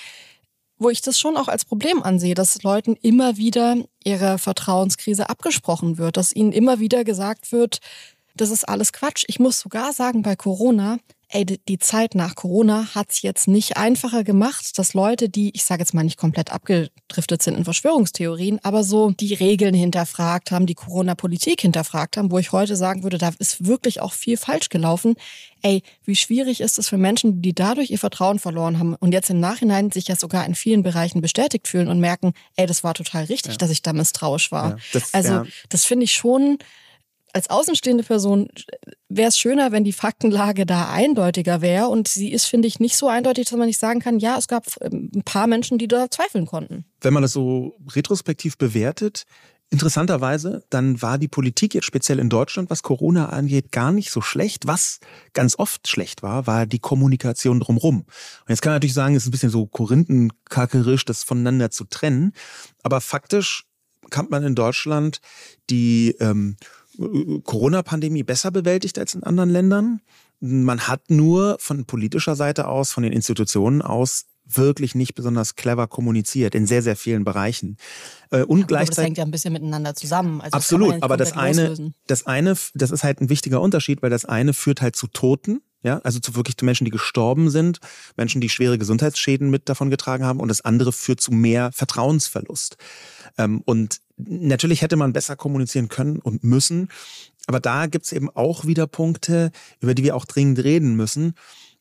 wo 0.81 0.91
ich 0.91 1.03
das 1.03 1.19
schon 1.19 1.37
auch 1.37 1.49
als 1.49 1.65
Problem 1.65 2.05
ansehe, 2.05 2.37
dass 2.37 2.63
Leuten 2.63 2.95
immer 3.03 3.37
wieder 3.37 3.77
ihre 4.05 4.39
Vertrauenskrise 4.39 5.29
abgesprochen 5.29 5.99
wird, 5.99 6.17
dass 6.17 6.33
ihnen 6.33 6.53
immer 6.53 6.79
wieder 6.79 7.03
gesagt 7.03 7.51
wird, 7.51 7.81
das 8.37 8.51
ist 8.51 8.69
alles 8.69 8.93
Quatsch. 8.93 9.25
Ich 9.27 9.41
muss 9.41 9.59
sogar 9.59 9.93
sagen, 9.93 10.23
bei 10.23 10.37
Corona, 10.37 10.99
ey, 11.31 11.45
die 11.45 11.79
Zeit 11.79 12.15
nach 12.15 12.35
Corona 12.35 12.95
hat's 12.95 13.21
jetzt 13.21 13.49
nicht 13.49 13.77
einfacher 13.77 14.25
gemacht, 14.25 14.79
dass 14.79 14.95
Leute, 14.95 15.29
die, 15.29 15.51
ich 15.55 15.65
sage 15.65 15.81
jetzt 15.81 15.93
mal 15.93 16.03
nicht 16.03 16.17
komplett 16.17 16.51
abgedriftet 16.51 17.43
sind 17.43 17.57
in 17.57 17.65
Verschwörungstheorien, 17.65 18.59
aber 18.63 18.83
so 18.83 19.11
die 19.11 19.35
Regeln 19.35 19.75
hinterfragt 19.75 20.51
haben, 20.51 20.65
die 20.65 20.75
Corona-Politik 20.75 21.61
hinterfragt 21.61 22.17
haben, 22.17 22.31
wo 22.31 22.39
ich 22.39 22.53
heute 22.53 22.77
sagen 22.77 23.03
würde, 23.03 23.19
da 23.19 23.31
ist 23.39 23.67
wirklich 23.67 24.01
auch 24.01 24.13
viel 24.15 24.39
falsch 24.39 24.71
gelaufen. 24.71 25.17
Ey, 25.61 25.83
wie 26.05 26.17
schwierig 26.17 26.61
ist 26.61 26.79
es 26.79 26.89
für 26.89 26.99
Menschen, 26.99 27.43
die 27.43 27.55
dadurch 27.55 27.91
ihr 27.91 27.99
Vertrauen 27.99 28.39
verloren 28.39 28.79
haben 28.79 28.95
und 28.95 29.13
jetzt 29.13 29.29
im 29.29 29.41
Nachhinein 29.41 29.91
sich 29.91 30.09
ja 30.09 30.17
sogar 30.17 30.47
in 30.47 30.55
vielen 30.55 30.83
Bereichen 30.83 31.21
bestätigt 31.21 31.69
fühlen 31.69 31.89
und 31.89 32.01
merken, 32.01 32.33
ey, 32.57 32.67
das 32.67 32.85
war 32.85 32.95
total 32.95 33.25
richtig, 33.25 33.53
ja. 33.53 33.59
dass 33.59 33.71
ich 33.71 33.83
da 33.83 33.93
misstrauisch 33.93 34.51
war. 34.51 34.71
Ja, 34.71 34.77
das, 34.95 35.13
also, 35.13 35.33
ja. 35.33 35.47
das 35.69 35.85
finde 35.85 36.05
ich 36.05 36.13
schon 36.13 36.59
als 37.33 37.51
außenstehende 37.51 38.05
Person 38.05 38.49
wäre 39.09 39.29
es 39.29 39.39
schöner, 39.39 39.73
wenn 39.73 39.85
die 39.85 39.93
Faktenlage 39.93 40.67
da 40.67 40.91
eindeutiger 40.91 41.61
wäre. 41.61 41.89
Und 41.89 42.09
sie 42.09 42.33
ist, 42.33 42.47
finde 42.47 42.69
ich, 42.69 42.81
nicht 42.81 42.97
so 42.97 43.09
eindeutig, 43.09 43.47
dass 43.49 43.59
man 43.59 43.67
nicht 43.67 43.79
sagen 43.79 44.01
kann, 44.01 44.19
ja, 44.19 44.37
es 44.39 44.49
gab 44.49 44.67
ähm, 44.81 45.11
ein 45.15 45.23
paar 45.23 45.47
Menschen, 45.47 45.79
die 45.79 45.89
da 45.89 46.11
zweifeln 46.11 46.47
konnten. 46.47 46.85
Wenn 47.01 47.13
man 47.13 47.23
das 47.23 47.33
so 47.33 47.77
retrospektiv 47.95 48.59
bewertet, 48.59 49.25
interessanterweise, 49.71 50.65
dann 50.71 51.03
war 51.03 51.19
die 51.19 51.29
Politik 51.29 51.75
jetzt 51.75 51.85
speziell 51.85 52.19
in 52.19 52.31
Deutschland, 52.31 52.71
was 52.71 52.83
Corona 52.83 53.29
angeht, 53.29 53.71
gar 53.71 53.93
nicht 53.93 54.11
so 54.11 54.21
schlecht. 54.21 54.67
Was 54.67 55.01
ganz 55.35 55.59
oft 55.59 55.89
schlecht 55.89 56.23
war, 56.23 56.47
war 56.47 56.67
die 56.67 56.79
Kommunikation 56.79 57.61
drumherum. 57.61 58.01
Und 58.01 58.49
jetzt 58.49 58.63
kann 58.63 58.71
man 58.71 58.77
natürlich 58.77 58.95
sagen, 58.95 59.15
es 59.15 59.25
ist 59.25 59.29
ein 59.29 59.33
bisschen 59.33 59.51
so 59.51 59.67
korinthenkackerisch, 59.67 61.05
das 61.05 61.23
voneinander 61.23 61.71
zu 61.71 61.85
trennen. 61.85 62.33
Aber 62.83 63.01
faktisch 63.01 63.65
kann 64.11 64.29
man 64.31 64.43
in 64.43 64.55
Deutschland 64.55 65.21
die 65.69 66.17
ähm, 66.21 66.57
Corona-Pandemie 66.99 68.23
besser 68.23 68.51
bewältigt 68.51 68.99
als 68.99 69.15
in 69.15 69.23
anderen 69.23 69.51
Ländern. 69.51 70.01
Man 70.41 70.81
hat 70.81 71.11
nur 71.11 71.57
von 71.61 71.85
politischer 71.85 72.37
Seite 72.37 72.69
aus, 72.69 72.93
von 72.93 73.03
den 73.03 73.13
Institutionen 73.13 73.83
aus 73.83 74.27
wirklich 74.49 74.95
nicht 74.95 75.15
besonders 75.15 75.57
clever 75.57 75.87
kommuniziert 75.87 76.55
in 76.55 76.67
sehr, 76.67 76.83
sehr 76.83 76.97
vielen 76.97 77.25
Bereichen. 77.25 77.77
Äh, 78.31 78.45
und 78.45 78.61
ja, 78.61 78.67
gleichzeitig. 78.67 78.97
Das 78.97 79.05
hängt 79.05 79.19
ja 79.19 79.25
ein 79.25 79.31
bisschen 79.31 79.53
miteinander 79.53 79.95
zusammen. 79.95 80.41
Also 80.41 80.57
absolut, 80.57 80.93
ja 80.93 81.03
aber 81.03 81.17
das 81.17 81.33
eine, 81.33 81.93
das 82.07 82.27
eine, 82.27 82.57
das 82.75 82.91
ist 82.91 83.05
halt 83.05 83.21
ein 83.21 83.29
wichtiger 83.29 83.61
Unterschied, 83.61 84.03
weil 84.03 84.11
das 84.11 84.25
eine 84.25 84.55
führt 84.55 84.81
halt 84.81 84.97
zu 84.97 85.07
Toten. 85.07 85.61
Ja, 85.83 85.99
also 85.99 86.19
zu 86.19 86.35
wirklich 86.35 86.57
zu 86.57 86.65
Menschen, 86.65 86.85
die 86.85 86.91
gestorben 86.91 87.51
sind, 87.51 87.79
Menschen, 88.17 88.41
die 88.41 88.49
schwere 88.49 88.79
Gesundheitsschäden 88.79 89.49
mit 89.49 89.69
davon 89.69 89.91
getragen 89.91 90.25
haben, 90.25 90.41
und 90.41 90.49
das 90.49 90.61
andere 90.61 90.93
führt 90.93 91.21
zu 91.21 91.31
mehr 91.31 91.71
Vertrauensverlust. 91.73 92.77
Ähm, 93.37 93.63
und 93.65 94.01
natürlich 94.17 94.83
hätte 94.83 94.97
man 94.97 95.13
besser 95.13 95.37
kommunizieren 95.37 95.89
können 95.89 96.19
und 96.19 96.43
müssen, 96.43 96.89
aber 97.47 97.61
da 97.61 97.87
gibt's 97.87 98.13
eben 98.13 98.29
auch 98.31 98.67
wieder 98.67 98.87
Punkte, 98.87 99.53
über 99.81 99.95
die 99.95 100.03
wir 100.03 100.17
auch 100.17 100.25
dringend 100.25 100.59
reden 100.59 100.97
müssen 100.97 101.35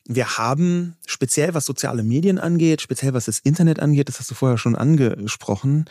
wir 0.08 0.38
haben 0.38 0.96
speziell 1.06 1.52
was 1.52 1.66
soziale 1.66 2.02
Medien 2.02 2.38
angeht, 2.38 2.80
speziell 2.80 3.12
was 3.12 3.26
das 3.26 3.38
Internet 3.38 3.78
angeht, 3.78 4.08
das 4.08 4.18
hast 4.18 4.30
du 4.30 4.34
vorher 4.34 4.56
schon 4.56 4.74
angesprochen, 4.74 5.84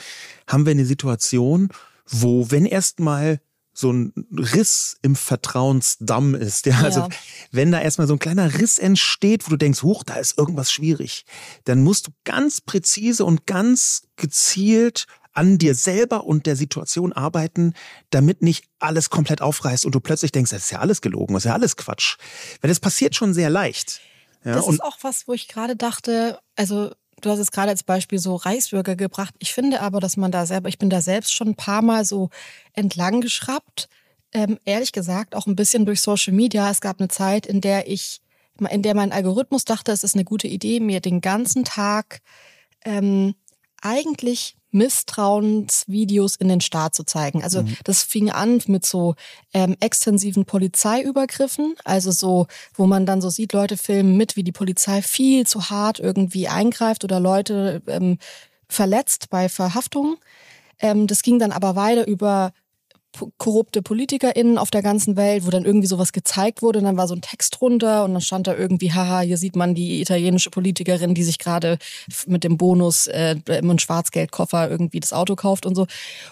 haben 0.48 0.66
wir 0.66 0.72
eine 0.72 0.86
Situation, 0.86 1.70
wo 2.08 2.50
wenn 2.50 2.66
erstmal 2.66 3.40
so 3.78 3.92
ein 3.92 4.12
Riss 4.32 4.98
im 5.04 5.16
Vertrauensdamm 5.16 6.34
ist. 6.34 6.66
Ja, 6.66 6.80
also 6.80 7.02
ja. 7.02 7.10
wenn 7.52 7.72
da 7.72 7.80
erstmal 7.80 8.08
so 8.08 8.14
ein 8.14 8.20
kleiner 8.20 8.56
Riss 8.56 8.80
entsteht, 8.80 9.46
wo 9.46 9.52
du 9.52 9.58
denkst, 9.58 9.84
huch, 9.84 10.04
da 10.04 10.16
ist 10.16 10.36
irgendwas 10.36 10.72
schwierig, 10.72 11.26
dann 11.66 11.84
musst 11.84 12.08
du 12.08 12.12
ganz 12.24 12.60
präzise 12.60 13.24
und 13.24 13.46
ganz 13.46 14.08
gezielt 14.16 15.06
an 15.34 15.60
dir 15.60 15.76
selber 15.76 16.24
und 16.24 16.48
der 16.48 16.56
Situation 16.56 17.14
arbeiten, 17.14 17.74
damit 18.10 18.42
nicht 18.42 18.66
alles 18.80 19.12
komplett 19.12 19.44
aufreißt 19.44 19.86
und 19.86 19.94
du 19.94 20.00
plötzlich 20.00 20.32
denkst, 20.32 20.50
das 20.50 20.64
ist 20.64 20.72
ja 20.72 20.80
alles 20.80 21.02
gelogen, 21.02 21.36
das 21.36 21.46
ist 21.46 21.50
ja 21.50 21.54
alles 21.54 21.78
Quatsch. 21.78 22.18
Weil 22.62 22.70
das 22.70 22.80
passiert 22.80 23.16
schon 23.16 23.36
sehr 23.36 23.52
leicht. 23.52 24.02
Ja, 24.44 24.54
das 24.54 24.68
ist 24.68 24.84
auch 24.84 24.98
was, 25.02 25.28
wo 25.28 25.34
ich 25.34 25.48
gerade 25.48 25.76
dachte, 25.76 26.40
also 26.56 26.92
du 27.22 27.30
hast 27.30 27.40
es 27.40 27.52
gerade 27.52 27.70
als 27.70 27.84
Beispiel 27.84 28.20
so 28.20 28.36
Reisbürger 28.36 28.96
gebracht. 28.96 29.34
Ich 29.40 29.54
finde 29.54 29.82
aber, 29.82 30.00
dass 30.00 30.18
man 30.18 30.32
da 30.32 30.46
selber, 30.46 30.70
ich 30.70 30.78
bin 30.78 30.90
da 30.90 31.02
selbst 31.02 31.34
schon 31.34 31.50
ein 31.50 31.56
paar 31.56 31.82
Mal 31.82 32.06
so 32.06 32.30
entlang 32.74 33.22
geschraubt. 33.22 33.90
Ähm, 34.34 34.60
ehrlich 34.66 34.92
gesagt, 34.92 35.36
auch 35.36 35.48
ein 35.48 35.56
bisschen 35.56 35.86
durch 35.86 36.02
Social 36.02 36.34
Media. 36.34 36.70
Es 36.70 36.82
gab 36.82 37.00
eine 37.00 37.08
Zeit, 37.08 37.46
in 37.46 37.62
der 37.62 37.88
ich, 37.88 38.22
in 38.70 38.82
der 38.82 38.96
mein 38.96 39.12
Algorithmus 39.12 39.66
dachte, 39.66 39.92
es 39.92 40.04
ist 40.04 40.16
eine 40.16 40.26
gute 40.26 40.48
Idee, 40.48 40.80
mir 40.80 41.00
den 41.00 41.22
ganzen 41.22 41.64
Tag 41.64 42.20
ähm, 42.84 43.36
eigentlich 43.82 44.57
Misstrauensvideos 44.72 46.36
in 46.36 46.50
den 46.50 46.62
Staat 46.62 46.96
zu 46.96 47.04
zeigen. 47.04 47.44
Also 47.44 47.64
mhm. 47.64 47.76
das 47.84 48.04
fing 48.04 48.30
an 48.30 48.62
mit 48.68 48.86
so 48.86 49.16
ähm, 49.54 49.76
extensiven 49.80 50.46
Polizeiübergriffen, 50.46 51.76
also 51.84 52.12
so, 52.12 52.48
wo 52.76 52.86
man 52.86 53.06
dann 53.06 53.22
so 53.22 53.30
sieht, 53.30 53.54
Leute 53.54 53.78
filmen 53.78 54.18
mit, 54.18 54.36
wie 54.36 54.44
die 54.44 54.52
Polizei 54.52 55.02
viel 55.02 55.48
zu 55.48 55.70
hart 55.70 56.00
irgendwie 56.00 56.48
eingreift 56.48 57.04
oder 57.04 57.20
Leute 57.20 57.82
ähm, 57.88 58.18
verletzt 58.68 59.30
bei 59.30 59.50
Verhaftungen. 59.50 60.18
Ähm, 60.80 61.08
das 61.08 61.22
ging 61.22 61.40
dann 61.40 61.52
aber 61.52 61.76
weiter 61.76 62.08
über 62.08 62.52
korrupte 63.38 63.82
PolitikerInnen 63.82 64.58
auf 64.58 64.70
der 64.70 64.82
ganzen 64.82 65.16
Welt, 65.16 65.46
wo 65.46 65.50
dann 65.50 65.66
irgendwie 65.66 65.88
sowas 65.88 66.12
gezeigt 66.12 66.62
wurde 66.62 66.80
und 66.80 66.86
dann 66.86 66.98
war 66.98 67.08
so 67.08 67.16
ein 67.16 67.22
Text 67.22 67.58
drunter 67.60 68.04
und 68.04 68.14
dann 68.14 68.22
stand 68.22 68.48
da 68.48 68.56
irgendwie, 68.56 68.94
haha, 68.94 69.22
hier 69.22 69.38
sieht 69.38 69.56
man 69.56 69.76
die 69.76 70.02
italienische 70.02 70.50
Politikerin, 70.50 71.14
die 71.14 71.24
sich 71.24 71.40
gerade 71.40 71.78
mit 72.28 72.44
dem 72.44 72.58
Bonus 72.58 73.08
äh, 73.08 73.36
im 73.48 73.80
Schwarzgeldkoffer 73.80 74.70
irgendwie 74.70 75.00
das 75.00 75.14
Auto 75.14 75.36
kauft 75.36 75.66
und 75.66 75.76
so. 75.76 75.88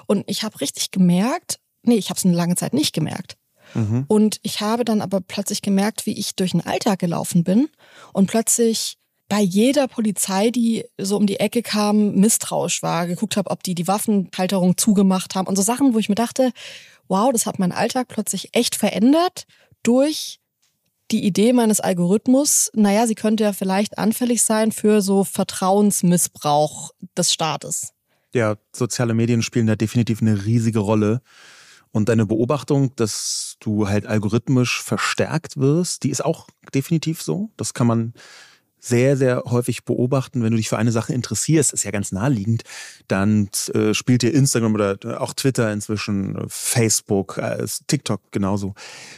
Und 0.05 0.23
ich 0.27 0.43
habe 0.43 0.61
richtig 0.61 0.91
gemerkt, 0.91 1.59
nee, 1.83 1.95
ich 1.95 2.09
habe 2.09 2.17
es 2.17 2.25
eine 2.25 2.35
lange 2.35 2.55
Zeit 2.55 2.73
nicht 2.73 2.93
gemerkt. 2.93 3.35
Mhm. 3.73 4.05
Und 4.07 4.39
ich 4.43 4.61
habe 4.61 4.85
dann 4.85 5.01
aber 5.01 5.21
plötzlich 5.21 5.61
gemerkt, 5.61 6.05
wie 6.05 6.17
ich 6.17 6.35
durch 6.35 6.51
den 6.51 6.61
Alltag 6.61 6.99
gelaufen 6.99 7.43
bin 7.43 7.69
und 8.13 8.27
plötzlich 8.27 8.97
bei 9.27 9.41
jeder 9.41 9.87
Polizei, 9.87 10.51
die 10.51 10.85
so 10.99 11.17
um 11.17 11.25
die 11.25 11.39
Ecke 11.39 11.61
kam, 11.61 12.15
misstrauisch 12.15 12.83
war, 12.83 13.07
geguckt 13.07 13.37
habe, 13.37 13.49
ob 13.49 13.63
die 13.63 13.75
die 13.75 13.87
Waffenhalterung 13.87 14.77
zugemacht 14.77 15.35
haben 15.35 15.47
und 15.47 15.55
so 15.55 15.61
Sachen, 15.61 15.93
wo 15.93 15.99
ich 15.99 16.09
mir 16.09 16.15
dachte, 16.15 16.51
wow, 17.07 17.31
das 17.31 17.45
hat 17.45 17.59
meinen 17.59 17.71
Alltag 17.71 18.07
plötzlich 18.07 18.49
echt 18.53 18.75
verändert 18.75 19.45
durch 19.83 20.39
die 21.11 21.23
Idee 21.23 21.53
meines 21.53 21.79
Algorithmus, 21.79 22.71
naja, 22.73 23.05
sie 23.05 23.15
könnte 23.15 23.43
ja 23.43 23.53
vielleicht 23.53 23.97
anfällig 23.97 24.41
sein 24.41 24.71
für 24.71 25.01
so 25.01 25.23
Vertrauensmissbrauch 25.23 26.91
des 27.15 27.31
Staates. 27.31 27.93
Ja, 28.33 28.55
soziale 28.75 29.13
Medien 29.13 29.41
spielen 29.41 29.67
da 29.67 29.75
definitiv 29.75 30.21
eine 30.21 30.45
riesige 30.45 30.79
Rolle. 30.79 31.21
Und 31.91 32.09
deine 32.09 32.25
Beobachtung, 32.25 32.93
dass 32.97 33.55
du 33.61 33.87
halt 33.87 34.05
algorithmisch 34.05 34.83
verstärkt 34.83 35.55
wirst, 35.55 36.03
die 36.03 36.09
ist 36.09 36.25
auch 36.25 36.47
definitiv 36.73 37.21
so. 37.21 37.51
Das 37.55 37.73
kann 37.73 37.87
man 37.87 38.13
sehr, 38.85 39.17
sehr 39.17 39.43
häufig 39.45 39.83
beobachten, 39.83 40.43
wenn 40.43 40.51
du 40.51 40.57
dich 40.57 40.69
für 40.69 40.77
eine 40.77 40.91
Sache 40.91 41.11
interessierst, 41.11 41.73
ist 41.73 41.83
ja 41.83 41.91
ganz 41.91 42.11
naheliegend, 42.11 42.63
dann 43.07 43.49
äh, 43.73 43.95
spielt 43.95 44.21
dir 44.21 44.31
Instagram 44.31 44.75
oder 44.75 44.97
äh, 45.03 45.15
auch 45.15 45.33
Twitter 45.33 45.73
inzwischen, 45.73 46.35
äh, 46.35 46.45
Facebook, 46.47 47.39
äh, 47.39 47.65
TikTok 47.87 48.21
genauso, 48.31 48.75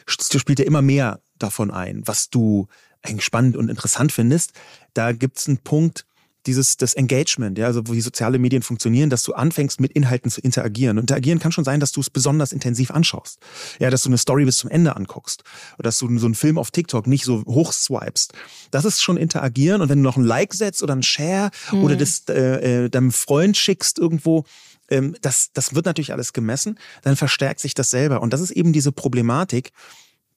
spielt 0.07 0.59
dir 0.59 0.65
immer 0.65 0.81
mehr 0.81 1.19
davon 1.37 1.69
ein, 1.69 2.01
was 2.05 2.29
du 2.29 2.67
eigentlich 3.01 3.25
spannend 3.25 3.57
und 3.57 3.69
interessant 3.69 4.13
findest. 4.13 4.53
Da 4.93 5.11
gibt's 5.11 5.47
einen 5.47 5.57
Punkt, 5.57 6.05
dieses 6.47 6.77
das 6.77 6.93
Engagement, 6.93 7.57
ja, 7.57 7.67
also 7.67 7.83
wie 7.87 8.01
soziale 8.01 8.39
Medien 8.39 8.63
funktionieren, 8.63 9.09
dass 9.09 9.23
du 9.23 9.33
anfängst 9.33 9.79
mit 9.79 9.91
Inhalten 9.91 10.31
zu 10.31 10.41
interagieren. 10.41 10.97
Und 10.97 11.03
interagieren 11.03 11.39
kann 11.39 11.51
schon 11.51 11.63
sein, 11.63 11.79
dass 11.79 11.91
du 11.91 12.01
es 12.01 12.09
besonders 12.09 12.51
intensiv 12.51 12.91
anschaust. 12.91 13.39
Ja, 13.79 13.89
dass 13.89 14.03
du 14.03 14.09
eine 14.09 14.17
Story 14.17 14.45
bis 14.45 14.57
zum 14.57 14.69
Ende 14.69 14.95
anguckst 14.95 15.43
oder 15.77 15.89
dass 15.89 15.99
du 15.99 16.17
so 16.17 16.25
einen 16.25 16.35
Film 16.35 16.57
auf 16.57 16.71
TikTok 16.71 17.05
nicht 17.05 17.25
so 17.25 17.43
hochswipest. 17.45 18.33
Das 18.71 18.85
ist 18.85 19.01
schon 19.03 19.17
interagieren 19.17 19.81
und 19.81 19.89
wenn 19.89 19.99
du 19.99 20.03
noch 20.03 20.17
ein 20.17 20.23
Like 20.23 20.53
setzt 20.53 20.81
oder 20.81 20.95
ein 20.95 21.03
Share 21.03 21.51
mhm. 21.71 21.83
oder 21.83 21.95
das 21.95 22.23
äh, 22.29 22.85
äh, 22.85 22.89
deinem 22.89 23.11
Freund 23.11 23.57
schickst 23.57 23.99
irgendwo, 23.99 24.45
ähm, 24.89 25.15
das 25.21 25.51
das 25.53 25.75
wird 25.75 25.85
natürlich 25.85 26.13
alles 26.13 26.33
gemessen, 26.33 26.79
dann 27.03 27.15
verstärkt 27.15 27.59
sich 27.59 27.73
das 27.73 27.89
selber 27.89 28.21
und 28.21 28.33
das 28.33 28.41
ist 28.41 28.51
eben 28.51 28.73
diese 28.73 28.91
Problematik, 28.91 29.71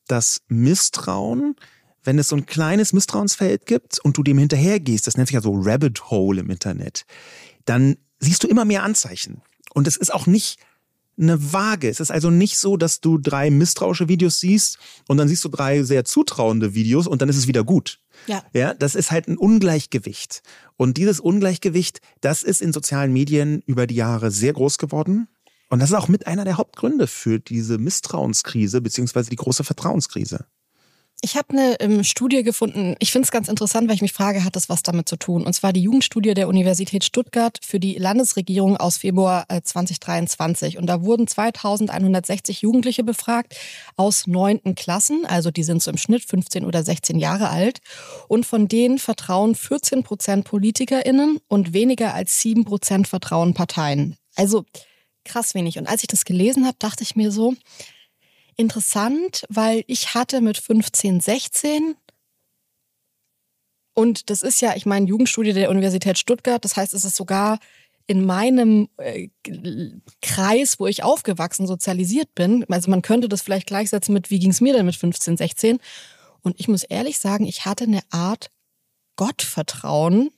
dass 0.07 0.43
Misstrauen 0.49 1.55
wenn 2.05 2.19
es 2.19 2.29
so 2.29 2.37
ein 2.37 2.47
kleines 2.47 2.93
Misstrauensfeld 2.93 3.67
gibt 3.67 3.99
und 4.01 4.17
du 4.17 4.23
dem 4.23 4.39
hinterhergehst, 4.39 5.07
das 5.07 5.17
nennt 5.17 5.29
sich 5.29 5.35
ja 5.35 5.43
so 5.43 5.53
Rabbit 5.55 6.11
Hole 6.11 6.41
im 6.41 6.51
Internet, 6.51 7.05
dann 7.65 7.97
siehst 8.19 8.43
du 8.43 8.49
immer 8.49 8.65
mehr 8.65 8.83
Anzeichen. 8.83 9.43
Und 9.75 9.87
es 9.87 9.97
ist 9.97 10.13
auch 10.13 10.27
nicht 10.27 10.59
eine 11.19 11.53
Waage. 11.53 11.89
Es 11.89 12.01
ist 12.01 12.11
also 12.11 12.31
nicht 12.31 12.57
so, 12.57 12.77
dass 12.77 13.01
du 13.01 13.19
drei 13.19 13.51
misstrauische 13.51 14.09
Videos 14.09 14.41
siehst 14.41 14.79
und 15.07 15.19
dann 15.19 15.29
siehst 15.29 15.45
du 15.45 15.49
drei 15.49 15.83
sehr 15.83 16.05
zutrauende 16.05 16.75
Videos 16.75 17.07
und 17.07 17.21
dann 17.21 17.29
ist 17.29 17.37
es 17.37 17.47
wieder 17.47 17.65
gut. 17.65 18.01
Ja. 18.27 18.43
Ja, 18.53 18.75
das 18.75 18.95
ist 18.95 19.11
halt 19.11 19.29
ein 19.29 19.37
Ungleichgewicht. 19.37 20.43
Und 20.77 20.97
dieses 20.97 21.21
Ungleichgewicht, 21.21 22.01
das 22.21 22.43
ist 22.43 22.63
in 22.63 22.73
sozialen 22.73 23.13
Medien 23.13 23.63
über 23.67 23.87
die 23.87 23.97
Jahre 23.97 24.31
sehr 24.31 24.53
groß 24.53 24.79
geworden. 24.79 25.29
Und 25.69 25.81
das 25.81 25.91
ist 25.91 25.97
auch 25.97 26.09
mit 26.09 26.27
einer 26.27 26.45
der 26.45 26.57
Hauptgründe 26.57 27.07
für 27.07 27.39
diese 27.39 27.79
Misstrauenskrise 27.79 28.81
beziehungsweise 28.81 29.31
die 29.31 29.37
große 29.37 29.63
Vertrauenskrise. 29.63 30.47
Ich 31.23 31.37
habe 31.37 31.51
eine 31.51 31.79
ähm, 31.81 32.03
Studie 32.03 32.43
gefunden. 32.43 32.97
Ich 32.99 33.13
finde 33.13 33.25
es 33.25 33.31
ganz 33.31 33.49
interessant, 33.49 33.89
weil 33.89 33.95
ich 33.95 34.01
mich 34.01 34.15
frage, 34.15 34.43
hat 34.43 34.57
das 34.57 34.71
was 34.71 34.83
damit 34.83 35.07
zu 35.07 35.17
tun? 35.17 35.45
Und 35.45 35.53
zwar 35.53 35.75
die 35.75 35.83
Jugendstudie 35.83 36.33
der 36.33 36.49
Universität 36.49 37.05
Stuttgart 37.05 37.59
für 37.63 37.79
die 37.79 37.97
Landesregierung 37.97 38.79
aus 38.79 38.97
Februar 38.97 39.45
äh, 39.49 39.61
2023. 39.61 40.79
Und 40.79 40.87
da 40.87 41.03
wurden 41.03 41.27
2160 41.27 42.63
Jugendliche 42.63 43.05
befragt 43.05 43.55
aus 43.97 44.27
neunten 44.27 44.75
Klassen. 44.75 45.27
Also 45.27 45.51
die 45.51 45.63
sind 45.63 45.83
so 45.83 45.91
im 45.91 45.99
Schnitt 45.99 46.25
15 46.25 46.65
oder 46.65 46.83
16 46.83 47.19
Jahre 47.19 47.51
alt. 47.51 47.81
Und 48.29 48.47
von 48.47 48.67
denen 48.67 48.99
vertrauen 48.99 49.55
14 49.55 50.03
Prozent 50.03 50.47
PolitikerInnen 50.47 51.39
und 51.49 51.75
weniger 51.75 52.15
als 52.15 52.41
7 52.41 52.65
Prozent 52.65 53.09
vertrauen 53.09 53.53
Parteien. 53.53 54.17
Also 54.37 54.65
krass 55.27 55.55
wenig. 55.55 55.79
Und 55.79 55.87
als 55.87 56.03
ich 56.03 56.09
das 56.09 56.25
gelesen 56.25 56.65
habe, 56.65 56.77
dachte 56.79 57.03
ich 57.03 57.15
mir 57.15 57.31
so, 57.31 57.55
interessant, 58.61 59.45
weil 59.49 59.85
ich 59.87 60.15
hatte 60.15 60.41
mit 60.41 60.59
15, 60.59 61.21
16 61.21 61.97
und 63.95 64.31
das 64.31 64.43
ist 64.43 64.61
ja, 64.61 64.75
ich 64.77 64.87
meine, 64.87 65.07
Jugendstudie 65.07 65.53
der 65.53 65.71
Universität 65.71 66.19
Stuttgart, 66.19 66.65
das 66.65 66.77
heißt, 66.77 66.95
es 66.95 67.05
ist 67.05 67.17
sogar 67.17 67.59
in 68.07 68.25
meinem 68.25 68.89
äh, 68.97 69.29
Kreis, 70.23 70.81
wo 70.81 70.87
ich 70.87 71.03
aufgewachsen, 71.03 71.67
sozialisiert 71.67 72.35
bin. 72.35 72.65
Also 72.69 72.91
man 72.91 73.03
könnte 73.03 73.29
das 73.29 73.43
vielleicht 73.43 73.67
gleichsetzen 73.67 74.13
mit, 74.15 74.31
wie 74.31 74.39
ging 74.39 74.51
es 74.51 74.61
mir 74.61 74.73
denn 74.73 74.87
mit 74.87 74.97
15, 74.97 75.37
16? 75.37 75.79
Und 76.43 76.59
ich 76.59 76.67
muss 76.67 76.83
ehrlich 76.83 77.19
sagen, 77.19 77.47
ich 77.47 77.67
hatte 77.67 77.85
eine 77.85 78.01
Art 78.11 78.51
Gottvertrauen. 79.17 80.31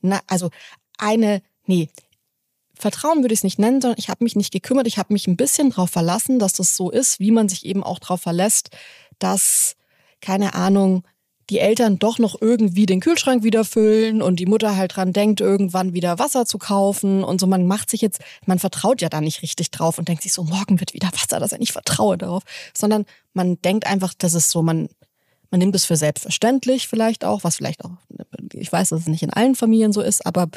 Na, 0.00 0.20
also 0.26 0.50
eine, 0.98 1.42
nee, 1.66 1.88
Vertrauen 2.78 3.22
würde 3.22 3.32
ich 3.32 3.40
es 3.40 3.44
nicht 3.44 3.58
nennen, 3.58 3.80
sondern 3.80 3.98
ich 3.98 4.08
habe 4.08 4.24
mich 4.24 4.36
nicht 4.36 4.52
gekümmert. 4.52 4.86
Ich 4.86 4.98
habe 4.98 5.12
mich 5.12 5.26
ein 5.26 5.36
bisschen 5.36 5.70
darauf 5.70 5.90
verlassen, 5.90 6.38
dass 6.38 6.52
das 6.52 6.76
so 6.76 6.90
ist, 6.90 7.20
wie 7.20 7.30
man 7.30 7.48
sich 7.48 7.66
eben 7.66 7.82
auch 7.82 7.98
darauf 7.98 8.20
verlässt, 8.20 8.70
dass, 9.18 9.76
keine 10.20 10.54
Ahnung, 10.54 11.02
die 11.50 11.60
Eltern 11.60 11.98
doch 11.98 12.18
noch 12.18 12.40
irgendwie 12.40 12.84
den 12.84 13.00
Kühlschrank 13.00 13.42
wieder 13.42 13.64
füllen 13.64 14.20
und 14.20 14.36
die 14.36 14.46
Mutter 14.46 14.76
halt 14.76 14.96
dran 14.96 15.12
denkt, 15.12 15.40
irgendwann 15.40 15.94
wieder 15.94 16.18
Wasser 16.18 16.44
zu 16.44 16.58
kaufen 16.58 17.24
und 17.24 17.40
so. 17.40 17.46
Man 17.46 17.66
macht 17.66 17.90
sich 17.90 18.02
jetzt, 18.02 18.20
man 18.44 18.58
vertraut 18.58 19.00
ja 19.00 19.08
da 19.08 19.20
nicht 19.20 19.42
richtig 19.42 19.70
drauf 19.70 19.98
und 19.98 20.08
denkt 20.08 20.22
sich 20.22 20.32
so, 20.32 20.44
morgen 20.44 20.78
wird 20.78 20.92
wieder 20.92 21.08
Wasser, 21.12 21.40
dass 21.40 21.52
ich 21.52 21.72
vertraue 21.72 22.18
darauf, 22.18 22.42
sondern 22.74 23.06
man 23.32 23.60
denkt 23.62 23.86
einfach, 23.86 24.12
dass 24.14 24.34
es 24.34 24.50
so, 24.50 24.62
man, 24.62 24.88
man 25.50 25.60
nimmt 25.60 25.74
es 25.74 25.84
für 25.84 25.96
selbstverständlich 25.96 26.88
vielleicht 26.88 27.24
auch, 27.24 27.44
was 27.44 27.56
vielleicht 27.56 27.84
auch, 27.84 27.92
ich 28.52 28.70
weiß, 28.70 28.90
dass 28.90 29.00
es 29.00 29.06
nicht 29.06 29.22
in 29.22 29.32
allen 29.32 29.54
Familien 29.54 29.92
so 29.92 30.00
ist, 30.00 30.26
aber 30.26 30.48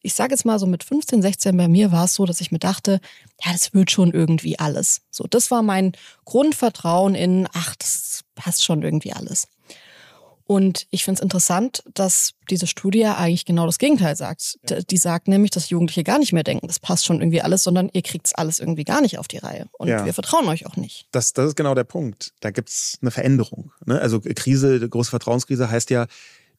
ich 0.00 0.14
sage 0.14 0.32
jetzt 0.32 0.44
mal 0.44 0.58
so 0.58 0.66
mit 0.66 0.84
15, 0.84 1.22
16 1.22 1.56
bei 1.56 1.68
mir 1.68 1.92
war 1.92 2.04
es 2.04 2.14
so, 2.14 2.26
dass 2.26 2.40
ich 2.40 2.50
mir 2.50 2.58
dachte, 2.58 3.00
ja, 3.44 3.52
das 3.52 3.72
wird 3.74 3.90
schon 3.90 4.12
irgendwie 4.12 4.58
alles. 4.58 5.02
So, 5.10 5.24
das 5.28 5.50
war 5.50 5.62
mein 5.62 5.92
Grundvertrauen 6.24 7.14
in, 7.14 7.48
ach, 7.52 7.76
das 7.76 8.22
passt 8.34 8.64
schon 8.64 8.82
irgendwie 8.82 9.12
alles. 9.12 9.48
Und 10.46 10.86
ich 10.90 11.04
finde 11.04 11.18
es 11.18 11.22
interessant, 11.22 11.82
dass 11.94 12.34
diese 12.50 12.66
Studie 12.66 13.04
eigentlich 13.06 13.44
genau 13.44 13.66
das 13.66 13.78
Gegenteil 13.78 14.16
sagt. 14.16 14.58
Die 14.90 14.96
sagt 14.96 15.28
nämlich, 15.28 15.50
dass 15.50 15.70
Jugendliche 15.70 16.04
gar 16.04 16.18
nicht 16.18 16.32
mehr 16.32 16.42
denken, 16.42 16.66
das 16.66 16.78
passt 16.78 17.06
schon 17.06 17.20
irgendwie 17.20 17.42
alles, 17.42 17.62
sondern 17.62 17.88
ihr 17.92 18.02
kriegt 18.02 18.26
es 18.26 18.34
alles 18.34 18.60
irgendwie 18.60 18.84
gar 18.84 19.00
nicht 19.00 19.18
auf 19.18 19.28
die 19.28 19.38
Reihe. 19.38 19.66
Und 19.72 19.88
ja. 19.88 20.04
wir 20.04 20.14
vertrauen 20.14 20.48
euch 20.48 20.66
auch 20.66 20.76
nicht. 20.76 21.06
Das, 21.12 21.32
das 21.32 21.48
ist 21.48 21.56
genau 21.56 21.74
der 21.74 21.84
Punkt. 21.84 22.32
Da 22.40 22.50
gibt 22.50 22.68
es 22.68 22.98
eine 23.00 23.10
Veränderung. 23.10 23.72
Ne? 23.84 24.00
Also 24.00 24.20
Krise, 24.20 24.88
große 24.88 25.10
Vertrauenskrise 25.10 25.70
heißt 25.70 25.90
ja, 25.90 26.06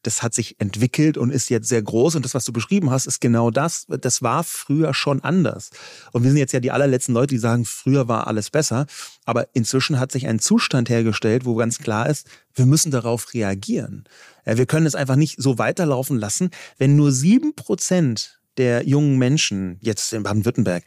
das 0.06 0.22
hat 0.22 0.34
sich 0.34 0.60
entwickelt 0.60 1.18
und 1.18 1.30
ist 1.30 1.50
jetzt 1.50 1.68
sehr 1.68 1.82
groß. 1.82 2.14
Und 2.14 2.24
das, 2.24 2.34
was 2.34 2.44
du 2.44 2.52
beschrieben 2.52 2.90
hast, 2.90 3.06
ist 3.06 3.20
genau 3.20 3.50
das. 3.50 3.86
Das 3.88 4.22
war 4.22 4.44
früher 4.44 4.94
schon 4.94 5.22
anders. 5.22 5.70
Und 6.12 6.22
wir 6.22 6.30
sind 6.30 6.38
jetzt 6.38 6.52
ja 6.52 6.60
die 6.60 6.70
allerletzten 6.70 7.14
Leute, 7.14 7.34
die 7.34 7.38
sagen, 7.38 7.64
früher 7.64 8.06
war 8.06 8.26
alles 8.26 8.50
besser. 8.50 8.86
Aber 9.24 9.48
inzwischen 9.54 9.98
hat 9.98 10.12
sich 10.12 10.26
ein 10.26 10.38
Zustand 10.38 10.88
hergestellt, 10.88 11.44
wo 11.44 11.54
ganz 11.54 11.78
klar 11.78 12.08
ist, 12.08 12.28
wir 12.54 12.66
müssen 12.66 12.90
darauf 12.90 13.34
reagieren. 13.34 14.04
Wir 14.44 14.66
können 14.66 14.86
es 14.86 14.94
einfach 14.94 15.16
nicht 15.16 15.40
so 15.40 15.58
weiterlaufen 15.58 16.18
lassen, 16.18 16.50
wenn 16.78 16.96
nur 16.96 17.10
sieben 17.10 17.54
Prozent 17.54 18.40
der 18.58 18.86
jungen 18.86 19.18
Menschen 19.18 19.78
jetzt 19.80 20.12
in 20.12 20.22
Baden-Württemberg 20.22 20.84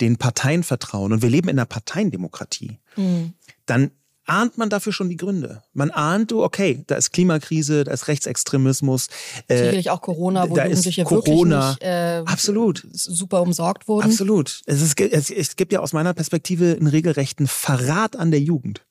den 0.00 0.16
Parteien 0.18 0.62
vertrauen 0.62 1.12
und 1.12 1.22
wir 1.22 1.30
leben 1.30 1.48
in 1.48 1.58
einer 1.58 1.66
Parteiendemokratie, 1.66 2.78
mhm. 2.96 3.32
dann 3.64 3.90
ahnt 4.26 4.58
man 4.58 4.68
dafür 4.68 4.92
schon 4.92 5.08
die 5.08 5.16
Gründe. 5.16 5.62
Man 5.72 5.90
ahnt, 5.90 6.32
okay, 6.32 6.82
da 6.86 6.96
ist 6.96 7.12
Klimakrise, 7.12 7.84
da 7.84 7.92
ist 7.92 8.08
Rechtsextremismus. 8.08 9.08
Äh, 9.48 9.58
Sicherlich 9.58 9.90
auch 9.90 10.02
Corona, 10.02 10.50
wo 10.50 10.54
da 10.54 10.64
Jugendliche 10.66 11.02
ist 11.02 11.08
Corona. 11.08 11.70
wirklich 11.70 11.80
nicht, 11.80 11.82
äh, 11.82 12.22
Absolut. 12.26 12.86
super 12.92 13.42
umsorgt 13.42 13.88
wurden. 13.88 14.10
Absolut. 14.10 14.62
Es, 14.66 14.82
ist, 14.82 15.00
es, 15.00 15.30
es 15.30 15.56
gibt 15.56 15.72
ja 15.72 15.80
aus 15.80 15.92
meiner 15.92 16.14
Perspektive 16.14 16.76
einen 16.78 16.88
regelrechten 16.88 17.46
Verrat 17.46 18.16
an 18.16 18.30
der 18.30 18.40
Jugend. 18.40 18.84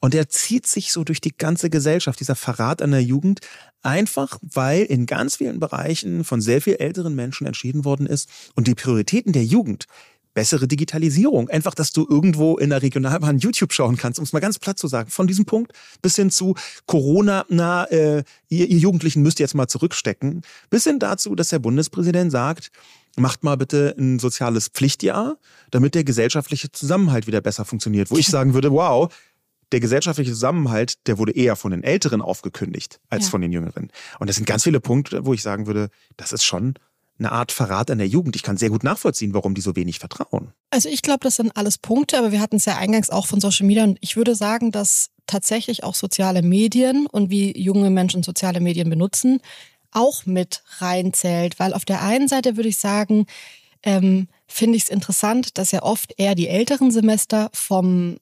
Und 0.00 0.14
der 0.14 0.30
zieht 0.30 0.66
sich 0.66 0.92
so 0.92 1.04
durch 1.04 1.20
die 1.20 1.36
ganze 1.36 1.68
Gesellschaft, 1.68 2.20
dieser 2.20 2.34
Verrat 2.34 2.80
an 2.80 2.90
der 2.90 3.02
Jugend, 3.02 3.40
einfach 3.82 4.38
weil 4.40 4.82
in 4.84 5.04
ganz 5.04 5.36
vielen 5.36 5.60
Bereichen 5.60 6.24
von 6.24 6.40
sehr 6.40 6.62
viel 6.62 6.76
älteren 6.76 7.14
Menschen 7.14 7.46
entschieden 7.46 7.84
worden 7.84 8.06
ist 8.06 8.28
und 8.54 8.66
die 8.66 8.74
Prioritäten 8.74 9.32
der 9.32 9.44
Jugend 9.44 9.86
bessere 10.34 10.68
Digitalisierung. 10.68 11.48
Einfach, 11.48 11.74
dass 11.74 11.92
du 11.92 12.06
irgendwo 12.08 12.56
in 12.56 12.70
der 12.70 12.82
Regionalbahn 12.82 13.38
YouTube 13.38 13.72
schauen 13.72 13.96
kannst, 13.96 14.18
um 14.18 14.24
es 14.24 14.32
mal 14.32 14.40
ganz 14.40 14.58
platt 14.58 14.78
zu 14.78 14.88
sagen. 14.88 15.10
Von 15.10 15.26
diesem 15.26 15.44
Punkt 15.44 15.72
bis 16.02 16.16
hin 16.16 16.30
zu 16.30 16.54
Corona, 16.86 17.44
na, 17.48 17.84
äh, 17.84 18.22
ihr, 18.48 18.68
ihr 18.68 18.78
Jugendlichen 18.78 19.22
müsst 19.22 19.40
jetzt 19.40 19.54
mal 19.54 19.68
zurückstecken, 19.68 20.42
bis 20.70 20.84
hin 20.84 20.98
dazu, 20.98 21.34
dass 21.34 21.48
der 21.48 21.58
Bundespräsident 21.58 22.30
sagt, 22.30 22.70
macht 23.16 23.42
mal 23.42 23.56
bitte 23.56 23.94
ein 23.98 24.18
soziales 24.18 24.68
Pflichtjahr, 24.68 25.36
damit 25.70 25.94
der 25.94 26.04
gesellschaftliche 26.04 26.70
Zusammenhalt 26.70 27.26
wieder 27.26 27.40
besser 27.40 27.64
funktioniert. 27.64 28.10
Wo 28.10 28.16
ich 28.16 28.26
sagen 28.28 28.54
würde, 28.54 28.70
wow, 28.70 29.12
der 29.72 29.80
gesellschaftliche 29.80 30.32
Zusammenhalt, 30.32 31.06
der 31.06 31.18
wurde 31.18 31.32
eher 31.32 31.56
von 31.56 31.70
den 31.70 31.82
Älteren 31.82 32.22
aufgekündigt 32.22 33.00
als 33.08 33.24
ja. 33.26 33.30
von 33.30 33.40
den 33.40 33.52
Jüngeren. 33.52 33.90
Und 34.18 34.28
das 34.28 34.36
sind 34.36 34.46
ganz 34.46 34.64
viele 34.64 34.80
Punkte, 34.80 35.26
wo 35.26 35.34
ich 35.34 35.42
sagen 35.42 35.66
würde, 35.66 35.90
das 36.16 36.32
ist 36.32 36.44
schon 36.44 36.74
eine 37.20 37.32
Art 37.32 37.52
Verrat 37.52 37.90
an 37.90 37.98
der 37.98 38.08
Jugend. 38.08 38.34
Ich 38.34 38.42
kann 38.42 38.56
sehr 38.56 38.70
gut 38.70 38.82
nachvollziehen, 38.82 39.34
warum 39.34 39.54
die 39.54 39.60
so 39.60 39.76
wenig 39.76 39.98
vertrauen. 39.98 40.52
Also 40.70 40.88
ich 40.88 41.02
glaube, 41.02 41.20
das 41.22 41.36
sind 41.36 41.56
alles 41.56 41.78
Punkte, 41.78 42.18
aber 42.18 42.32
wir 42.32 42.40
hatten 42.40 42.56
es 42.56 42.64
ja 42.64 42.76
eingangs 42.76 43.10
auch 43.10 43.26
von 43.26 43.40
Social 43.40 43.66
Media 43.66 43.84
und 43.84 43.98
ich 44.00 44.16
würde 44.16 44.34
sagen, 44.34 44.72
dass 44.72 45.10
tatsächlich 45.26 45.84
auch 45.84 45.94
soziale 45.94 46.42
Medien 46.42 47.06
und 47.06 47.30
wie 47.30 47.56
junge 47.56 47.90
Menschen 47.90 48.22
soziale 48.22 48.60
Medien 48.60 48.90
benutzen, 48.90 49.40
auch 49.92 50.26
mit 50.26 50.62
reinzählt. 50.78 51.58
Weil 51.58 51.74
auf 51.74 51.84
der 51.84 52.02
einen 52.02 52.26
Seite 52.26 52.56
würde 52.56 52.68
ich 52.68 52.78
sagen, 52.78 53.26
ähm, 53.82 54.28
finde 54.46 54.76
ich 54.76 54.84
es 54.84 54.88
interessant, 54.88 55.56
dass 55.58 55.70
ja 55.70 55.82
oft 55.82 56.14
eher 56.18 56.34
die 56.34 56.48
älteren 56.48 56.90
Semester 56.90 57.50
vom 57.52 58.16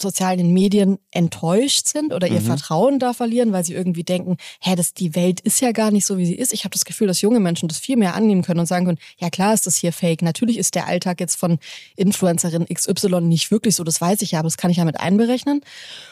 sozialen 0.00 0.52
Medien 0.52 0.98
enttäuscht 1.12 1.86
sind 1.88 2.12
oder 2.12 2.26
ihr 2.26 2.40
mhm. 2.40 2.46
Vertrauen 2.46 2.98
da 2.98 3.12
verlieren, 3.12 3.52
weil 3.52 3.64
sie 3.64 3.74
irgendwie 3.74 4.02
denken, 4.02 4.36
hä, 4.60 4.74
das, 4.74 4.92
die 4.92 5.14
Welt 5.14 5.40
ist 5.40 5.60
ja 5.60 5.72
gar 5.72 5.90
nicht 5.90 6.04
so, 6.04 6.18
wie 6.18 6.26
sie 6.26 6.34
ist. 6.34 6.52
Ich 6.52 6.64
habe 6.64 6.72
das 6.72 6.84
Gefühl, 6.84 7.06
dass 7.06 7.20
junge 7.20 7.40
Menschen 7.40 7.68
das 7.68 7.78
viel 7.78 7.96
mehr 7.96 8.14
annehmen 8.14 8.42
können 8.42 8.60
und 8.60 8.66
sagen 8.66 8.86
können, 8.86 8.98
ja 9.18 9.30
klar 9.30 9.54
ist 9.54 9.66
das 9.66 9.76
hier 9.76 9.92
fake. 9.92 10.22
Natürlich 10.22 10.58
ist 10.58 10.74
der 10.74 10.86
Alltag 10.86 11.20
jetzt 11.20 11.36
von 11.36 11.58
Influencerin 11.96 12.66
XY 12.66 13.20
nicht 13.22 13.50
wirklich 13.50 13.76
so, 13.76 13.84
das 13.84 14.00
weiß 14.00 14.22
ich 14.22 14.32
ja, 14.32 14.40
aber 14.40 14.48
das 14.48 14.56
kann 14.56 14.70
ich 14.70 14.78
ja 14.78 14.84
mit 14.84 14.98
einberechnen. 14.98 15.60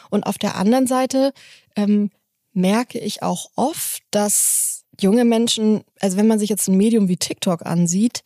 Und 0.09 0.23
auf 0.23 0.37
der 0.37 0.55
anderen 0.55 0.87
Seite 0.87 1.33
ähm, 1.75 2.09
merke 2.53 2.99
ich 2.99 3.21
auch 3.21 3.49
oft, 3.55 4.03
dass 4.11 4.83
junge 4.99 5.25
Menschen, 5.25 5.83
also 5.99 6.17
wenn 6.17 6.27
man 6.27 6.39
sich 6.39 6.49
jetzt 6.49 6.67
ein 6.67 6.77
Medium 6.77 7.09
wie 7.09 7.17
TikTok 7.17 7.65
ansieht, 7.65 8.23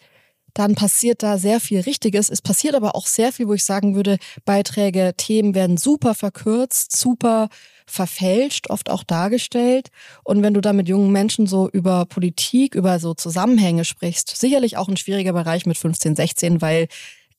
dann 0.57 0.75
passiert 0.75 1.21
da 1.21 1.37
sehr 1.37 1.59
viel 1.59 1.81
Richtiges. 1.81 2.29
Es 2.29 2.41
passiert 2.41 2.75
aber 2.75 2.95
auch 2.95 3.05
sehr 3.05 3.31
viel, 3.31 3.47
wo 3.47 3.53
ich 3.53 3.63
sagen 3.63 3.95
würde, 3.95 4.17
Beiträge, 4.43 5.13
Themen 5.15 5.53
werden 5.53 5.77
super 5.77 6.15
verkürzt, 6.15 6.95
super 6.95 7.49
verfälscht, 7.85 8.69
oft 8.69 8.89
auch 8.89 9.03
dargestellt. 9.03 9.89
Und 10.23 10.41
wenn 10.41 10.53
du 10.53 10.61
da 10.61 10.73
mit 10.73 10.89
jungen 10.89 11.11
Menschen 11.11 11.47
so 11.47 11.69
über 11.69 12.05
Politik, 12.05 12.75
über 12.75 12.99
so 12.99 13.13
Zusammenhänge 13.13 13.85
sprichst, 13.85 14.35
sicherlich 14.35 14.77
auch 14.77 14.87
ein 14.87 14.97
schwieriger 14.97 15.33
Bereich 15.33 15.65
mit 15.65 15.77
15, 15.77 16.15
16, 16.15 16.61
weil 16.61 16.87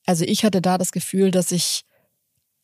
also 0.06 0.24
ich 0.24 0.44
hatte 0.44 0.62
da 0.62 0.78
das 0.78 0.92
Gefühl, 0.92 1.30
dass 1.30 1.52
ich 1.52 1.84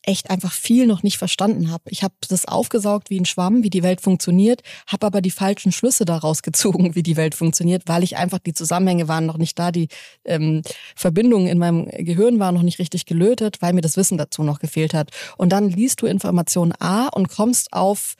echt 0.07 0.29
einfach 0.29 0.51
viel 0.51 0.87
noch 0.87 1.03
nicht 1.03 1.17
verstanden 1.17 1.71
habe. 1.71 1.83
Ich 1.87 2.03
habe 2.03 2.13
das 2.29 2.47
aufgesaugt 2.47 3.09
wie 3.09 3.19
ein 3.19 3.25
Schwamm, 3.25 3.63
wie 3.63 3.69
die 3.69 3.83
Welt 3.83 4.01
funktioniert, 4.01 4.61
habe 4.87 5.07
aber 5.07 5.21
die 5.21 5.31
falschen 5.31 5.71
Schlüsse 5.71 6.05
daraus 6.05 6.41
gezogen, 6.41 6.95
wie 6.95 7.03
die 7.03 7.17
Welt 7.17 7.35
funktioniert, 7.35 7.83
weil 7.85 8.03
ich 8.03 8.17
einfach 8.17 8.39
die 8.39 8.53
Zusammenhänge 8.53 9.07
waren 9.07 9.25
noch 9.25 9.37
nicht 9.37 9.57
da, 9.57 9.71
die 9.71 9.87
ähm, 10.23 10.61
Verbindungen 10.95 11.47
in 11.47 11.57
meinem 11.57 11.85
Gehirn 11.85 12.39
waren 12.39 12.55
noch 12.55 12.63
nicht 12.63 12.79
richtig 12.79 13.05
gelötet, 13.05 13.57
weil 13.61 13.73
mir 13.73 13.81
das 13.81 13.97
Wissen 13.97 14.17
dazu 14.17 14.43
noch 14.43 14.59
gefehlt 14.59 14.93
hat. 14.93 15.11
Und 15.37 15.49
dann 15.49 15.69
liest 15.69 16.01
du 16.01 16.05
Information 16.05 16.73
A 16.79 17.07
und 17.07 17.29
kommst 17.29 17.73
auf 17.73 18.15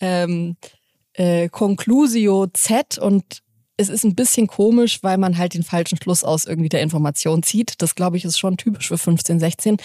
ähm, 0.00 0.56
äh, 1.14 1.48
Conclusio 1.48 2.46
Z 2.52 2.98
und 2.98 3.42
es 3.78 3.88
ist 3.88 4.04
ein 4.04 4.16
bisschen 4.16 4.48
komisch, 4.48 5.02
weil 5.02 5.18
man 5.18 5.38
halt 5.38 5.54
den 5.54 5.62
falschen 5.62 5.98
Schluss 6.02 6.24
aus 6.24 6.44
irgendwie 6.44 6.68
der 6.68 6.82
Information 6.82 7.42
zieht. 7.44 7.80
Das 7.80 7.94
glaube 7.94 8.16
ich 8.16 8.24
ist 8.24 8.38
schon 8.38 8.56
typisch 8.56 8.88
für 8.88 8.98
15, 8.98 9.38
16. 9.38 9.76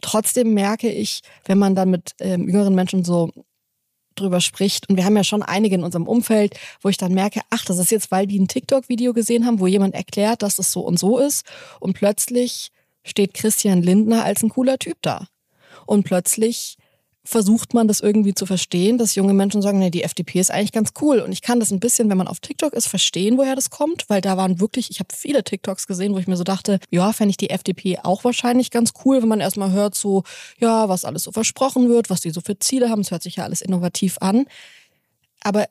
Trotzdem 0.00 0.54
merke 0.54 0.88
ich, 0.88 1.22
wenn 1.44 1.58
man 1.58 1.74
dann 1.74 1.90
mit 1.90 2.12
ähm, 2.20 2.48
jüngeren 2.48 2.74
Menschen 2.74 3.04
so 3.04 3.30
drüber 4.14 4.40
spricht. 4.40 4.88
Und 4.88 4.96
wir 4.96 5.04
haben 5.04 5.16
ja 5.16 5.24
schon 5.24 5.42
einige 5.42 5.74
in 5.74 5.82
unserem 5.82 6.06
Umfeld, 6.06 6.58
wo 6.82 6.88
ich 6.88 6.96
dann 6.96 7.14
merke, 7.14 7.40
ach, 7.50 7.64
das 7.64 7.78
ist 7.78 7.90
jetzt, 7.90 8.12
weil 8.12 8.26
die 8.26 8.38
ein 8.38 8.48
TikTok-Video 8.48 9.12
gesehen 9.12 9.44
haben, 9.44 9.58
wo 9.58 9.66
jemand 9.66 9.94
erklärt, 9.94 10.42
dass 10.42 10.56
das 10.56 10.70
so 10.70 10.80
und 10.82 10.98
so 10.98 11.18
ist. 11.18 11.44
Und 11.80 11.94
plötzlich 11.94 12.70
steht 13.02 13.34
Christian 13.34 13.82
Lindner 13.82 14.24
als 14.24 14.42
ein 14.44 14.50
cooler 14.50 14.78
Typ 14.78 14.98
da. 15.02 15.26
Und 15.86 16.04
plötzlich 16.04 16.76
versucht 17.24 17.72
man 17.72 17.86
das 17.86 18.00
irgendwie 18.00 18.34
zu 18.34 18.46
verstehen, 18.46 18.98
dass 18.98 19.14
junge 19.14 19.32
Menschen 19.32 19.62
sagen, 19.62 19.78
nee, 19.78 19.90
die 19.90 20.02
FDP 20.02 20.40
ist 20.40 20.50
eigentlich 20.50 20.72
ganz 20.72 20.90
cool. 21.00 21.20
Und 21.20 21.30
ich 21.30 21.40
kann 21.40 21.60
das 21.60 21.70
ein 21.70 21.78
bisschen, 21.78 22.10
wenn 22.10 22.18
man 22.18 22.26
auf 22.26 22.40
TikTok 22.40 22.72
ist, 22.72 22.88
verstehen, 22.88 23.38
woher 23.38 23.54
das 23.54 23.70
kommt, 23.70 24.08
weil 24.08 24.20
da 24.20 24.36
waren 24.36 24.58
wirklich, 24.58 24.90
ich 24.90 24.98
habe 24.98 25.14
viele 25.14 25.44
TikToks 25.44 25.86
gesehen, 25.86 26.14
wo 26.14 26.18
ich 26.18 26.26
mir 26.26 26.36
so 26.36 26.42
dachte, 26.42 26.80
ja, 26.90 27.12
fände 27.12 27.30
ich 27.30 27.36
die 27.36 27.50
FDP 27.50 27.98
auch 28.02 28.24
wahrscheinlich 28.24 28.70
ganz 28.70 28.92
cool, 29.04 29.22
wenn 29.22 29.28
man 29.28 29.40
erstmal 29.40 29.70
hört, 29.70 29.94
so, 29.94 30.24
ja, 30.58 30.88
was 30.88 31.04
alles 31.04 31.22
so 31.22 31.30
versprochen 31.30 31.88
wird, 31.88 32.10
was 32.10 32.20
die 32.20 32.30
so 32.30 32.40
für 32.40 32.58
Ziele 32.58 32.90
haben. 32.90 33.02
Es 33.02 33.12
hört 33.12 33.22
sich 33.22 33.36
ja 33.36 33.44
alles 33.44 33.62
innovativ 33.62 34.18
an. 34.20 34.46
Aber 35.42 35.66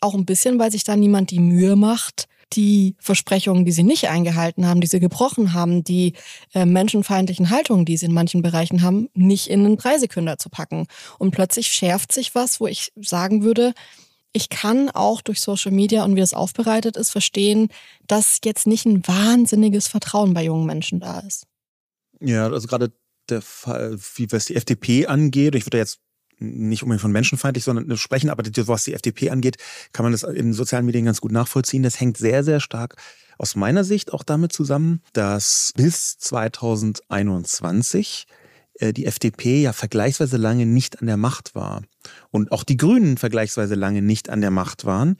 auch 0.00 0.14
ein 0.14 0.26
bisschen, 0.26 0.58
weil 0.58 0.70
sich 0.70 0.84
da 0.84 0.94
niemand 0.96 1.30
die 1.30 1.40
Mühe 1.40 1.74
macht, 1.74 2.28
die 2.52 2.96
Versprechungen, 2.98 3.64
die 3.64 3.72
sie 3.72 3.82
nicht 3.82 4.08
eingehalten 4.08 4.66
haben, 4.66 4.80
die 4.80 4.86
sie 4.86 5.00
gebrochen 5.00 5.52
haben, 5.52 5.84
die 5.84 6.14
äh, 6.54 6.66
menschenfeindlichen 6.66 7.50
Haltungen, 7.50 7.84
die 7.84 7.96
sie 7.96 8.06
in 8.06 8.14
manchen 8.14 8.42
Bereichen 8.42 8.82
haben, 8.82 9.08
nicht 9.14 9.48
in 9.48 9.64
einen 9.64 9.76
Preisekünder 9.76 10.38
zu 10.38 10.50
packen. 10.50 10.86
Und 11.18 11.32
plötzlich 11.32 11.68
schärft 11.68 12.12
sich 12.12 12.34
was, 12.34 12.60
wo 12.60 12.66
ich 12.66 12.92
sagen 12.96 13.42
würde, 13.42 13.72
ich 14.32 14.48
kann 14.48 14.88
auch 14.90 15.20
durch 15.20 15.40
Social 15.40 15.72
Media 15.72 16.04
und 16.04 16.16
wie 16.16 16.20
das 16.20 16.34
aufbereitet 16.34 16.96
ist, 16.96 17.10
verstehen, 17.10 17.68
dass 18.06 18.38
jetzt 18.44 18.66
nicht 18.66 18.86
ein 18.86 19.06
wahnsinniges 19.06 19.88
Vertrauen 19.88 20.32
bei 20.32 20.44
jungen 20.44 20.66
Menschen 20.66 21.00
da 21.00 21.20
ist. 21.20 21.46
Ja, 22.20 22.48
also 22.48 22.66
gerade 22.66 22.92
der 23.28 23.42
Fall, 23.42 23.98
wie 24.14 24.30
was 24.32 24.46
die 24.46 24.56
FDP 24.56 25.06
angeht, 25.06 25.54
ich 25.54 25.66
würde 25.66 25.78
jetzt 25.78 26.00
nicht 26.42 26.82
unbedingt 26.82 27.02
von 27.02 27.12
menschenfeindlich, 27.12 27.64
sondern 27.64 27.96
sprechen, 27.96 28.30
aber 28.30 28.44
was 28.44 28.84
die 28.84 28.94
FDP 28.94 29.30
angeht, 29.30 29.56
kann 29.92 30.04
man 30.04 30.12
das 30.12 30.22
in 30.22 30.52
sozialen 30.52 30.86
Medien 30.86 31.04
ganz 31.04 31.20
gut 31.20 31.32
nachvollziehen. 31.32 31.82
Das 31.82 32.00
hängt 32.00 32.16
sehr, 32.16 32.44
sehr 32.44 32.60
stark 32.60 32.96
aus 33.38 33.56
meiner 33.56 33.84
Sicht 33.84 34.12
auch 34.12 34.22
damit 34.22 34.52
zusammen, 34.52 35.00
dass 35.12 35.72
bis 35.76 36.18
2021 36.18 38.26
äh, 38.74 38.92
die 38.92 39.06
FDP 39.06 39.62
ja 39.62 39.72
vergleichsweise 39.72 40.36
lange 40.36 40.66
nicht 40.66 41.00
an 41.00 41.06
der 41.06 41.16
Macht 41.16 41.54
war 41.54 41.82
und 42.30 42.52
auch 42.52 42.64
die 42.64 42.76
Grünen 42.76 43.16
vergleichsweise 43.16 43.74
lange 43.74 44.02
nicht 44.02 44.30
an 44.30 44.40
der 44.40 44.50
Macht 44.50 44.84
waren. 44.84 45.16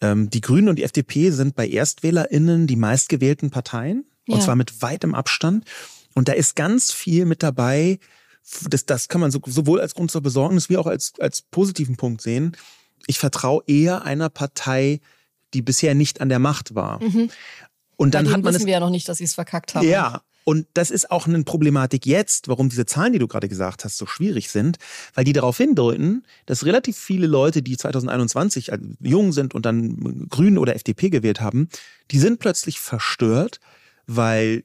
Ähm, 0.00 0.30
die 0.30 0.40
Grünen 0.40 0.68
und 0.68 0.76
die 0.76 0.84
FDP 0.84 1.30
sind 1.30 1.56
bei 1.56 1.68
ErstwählerInnen 1.68 2.66
die 2.66 2.76
meistgewählten 2.76 3.50
Parteien 3.50 4.04
und 4.26 4.42
zwar 4.42 4.56
mit 4.56 4.80
weitem 4.80 5.14
Abstand. 5.14 5.66
Und 6.14 6.28
da 6.28 6.32
ist 6.32 6.56
ganz 6.56 6.92
viel 6.92 7.26
mit 7.26 7.42
dabei, 7.42 7.98
das, 8.68 8.86
das 8.86 9.08
kann 9.08 9.20
man 9.20 9.30
sowohl 9.30 9.80
als 9.80 9.94
Grund 9.94 10.10
zur 10.10 10.22
Besorgnis 10.22 10.68
wie 10.68 10.76
auch 10.76 10.86
als, 10.86 11.12
als 11.18 11.42
positiven 11.42 11.96
Punkt 11.96 12.20
sehen. 12.20 12.56
Ich 13.06 13.18
vertraue 13.18 13.62
eher 13.66 14.02
einer 14.02 14.28
Partei, 14.28 15.00
die 15.54 15.62
bisher 15.62 15.94
nicht 15.94 16.20
an 16.20 16.28
der 16.28 16.38
Macht 16.38 16.74
war. 16.74 17.02
Mhm. 17.02 17.30
Und 17.96 18.14
dann 18.14 18.26
hat 18.26 18.42
man 18.42 18.52
wissen 18.52 18.62
es, 18.62 18.66
wir 18.66 18.74
ja 18.74 18.80
noch 18.80 18.90
nicht, 18.90 19.08
dass 19.08 19.18
sie 19.18 19.24
es 19.24 19.34
verkackt 19.34 19.74
haben. 19.74 19.86
Ja, 19.86 20.22
und 20.44 20.66
das 20.74 20.90
ist 20.90 21.10
auch 21.10 21.26
eine 21.26 21.42
Problematik 21.42 22.04
jetzt, 22.04 22.48
warum 22.48 22.68
diese 22.68 22.84
Zahlen, 22.84 23.14
die 23.14 23.18
du 23.18 23.26
gerade 23.26 23.48
gesagt 23.48 23.84
hast, 23.84 23.96
so 23.96 24.06
schwierig 24.06 24.50
sind, 24.50 24.78
weil 25.14 25.24
die 25.24 25.32
darauf 25.32 25.56
hindeuten, 25.56 26.24
dass 26.44 26.66
relativ 26.66 26.98
viele 26.98 27.26
Leute, 27.26 27.62
die 27.62 27.76
2021 27.76 28.70
äh, 28.70 28.78
jung 29.00 29.32
sind 29.32 29.54
und 29.54 29.64
dann 29.64 30.28
Grünen 30.28 30.58
oder 30.58 30.76
FDP 30.76 31.08
gewählt 31.08 31.40
haben, 31.40 31.68
die 32.10 32.18
sind 32.18 32.38
plötzlich 32.40 32.78
verstört, 32.78 33.58
weil 34.06 34.64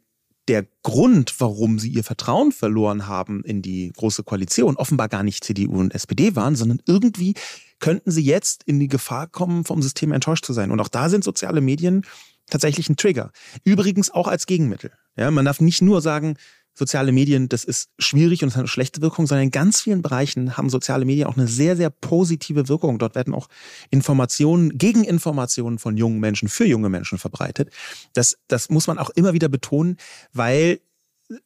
der 0.50 0.66
Grund, 0.84 1.40
warum 1.40 1.80
sie 1.80 1.90
ihr 1.90 2.04
Vertrauen 2.04 2.52
verloren 2.52 3.08
haben 3.08 3.44
in 3.44 3.62
die 3.62 3.94
Große 3.96 4.24
Koalition, 4.24 4.76
offenbar 4.76 5.08
gar 5.08 5.24
nicht 5.24 5.44
CDU 5.44 5.80
und 5.80 5.94
SPD 5.94 6.36
waren, 6.36 6.56
sondern 6.56 6.82
irgendwie 6.88 7.36
könnten 7.80 8.12
sie 8.12 8.24
jetzt 8.24 8.64
in 8.66 8.80
die 8.80 8.88
Gefahr 8.88 9.28
kommen, 9.28 9.64
vom 9.64 9.82
System 9.82 10.12
enttäuscht 10.12 10.46
zu 10.46 10.54
sein. 10.54 10.72
Und 10.72 10.82
auch 10.82 10.90
da 10.90 11.08
sind 11.08 11.24
soziale 11.24 11.62
Medien 11.62 12.04
tatsächlich 12.50 12.90
ein 12.90 12.98
Trigger. 12.98 13.32
Übrigens 13.64 14.10
auch 14.10 14.28
als 14.28 14.48
Gegenmittel. 14.48 14.92
Ja, 15.16 15.30
man 15.32 15.46
darf 15.46 15.62
nicht 15.62 15.82
nur 15.82 16.02
sagen, 16.02 16.36
soziale 16.80 17.12
Medien, 17.12 17.50
das 17.50 17.64
ist 17.64 17.90
schwierig 18.00 18.42
und 18.42 18.50
es 18.50 18.56
hat 18.56 18.62
eine 18.62 18.68
schlechte 18.68 19.02
Wirkung, 19.02 19.28
sondern 19.28 19.46
in 19.46 19.52
ganz 19.52 19.82
vielen 19.82 20.02
Bereichen 20.02 20.58
haben 20.58 20.70
soziale 20.70 21.06
Medien 21.06 21.28
auch 21.28 21.38
eine 21.38 21.48
sehr, 21.48 21.76
sehr 21.76 21.90
positive 21.90 22.68
Wirkung. 22.68 22.98
Dort 22.98 23.16
werden 23.16 23.36
auch 23.36 23.50
Informationen, 23.92 24.78
Gegeninformationen 24.78 25.78
von 25.78 25.98
jungen 25.98 26.20
Menschen 26.20 26.50
für 26.50 26.66
junge 26.66 26.90
Menschen 26.90 27.18
verbreitet. 27.18 27.70
Das, 28.14 28.38
das 28.48 28.70
muss 28.70 28.88
man 28.88 28.98
auch 28.98 29.10
immer 29.12 29.34
wieder 29.34 29.50
betonen, 29.50 29.98
weil 30.34 30.80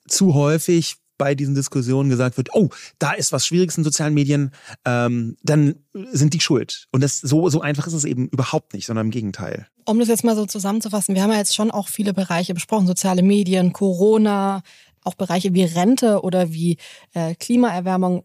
zu 0.08 0.34
häufig 0.34 0.98
bei 1.18 1.36
diesen 1.36 1.56
Diskussionen 1.56 2.10
gesagt 2.10 2.38
wird, 2.38 2.50
oh, 2.54 2.70
da 3.00 3.14
ist 3.14 3.32
was 3.32 3.46
Schwieriges 3.46 3.78
in 3.78 3.84
sozialen 3.84 4.14
Medien, 4.14 4.52
ähm, 4.86 5.38
dann 5.44 5.76
sind 6.12 6.34
die 6.34 6.40
schuld. 6.40 6.88
Und 6.92 7.02
das 7.02 7.20
so, 7.20 7.50
so 7.50 7.62
einfach 7.62 7.88
ist 7.88 7.94
es 7.94 8.04
eben 8.06 8.28
überhaupt 8.30 8.74
nicht, 8.74 8.86
sondern 8.86 9.08
im 9.08 9.12
Gegenteil. 9.12 9.68
Um 9.86 10.00
das 10.00 10.08
jetzt 10.08 10.24
mal 10.24 10.36
so 10.36 10.46
zusammenzufassen, 10.46 11.16
wir 11.16 11.24
haben 11.24 11.32
ja 11.32 11.38
jetzt 11.38 11.56
schon 11.56 11.72
auch 11.72 11.88
viele 11.88 12.14
Bereiche 12.14 12.54
besprochen, 12.54 12.88
soziale 12.88 13.22
Medien, 13.22 13.74
Corona, 13.74 14.64
auch 15.06 15.16
Bereiche 15.16 15.54
wie 15.54 15.64
Rente 15.64 16.22
oder 16.22 16.52
wie 16.52 16.78
äh, 17.14 17.36
Klimaerwärmung. 17.36 18.24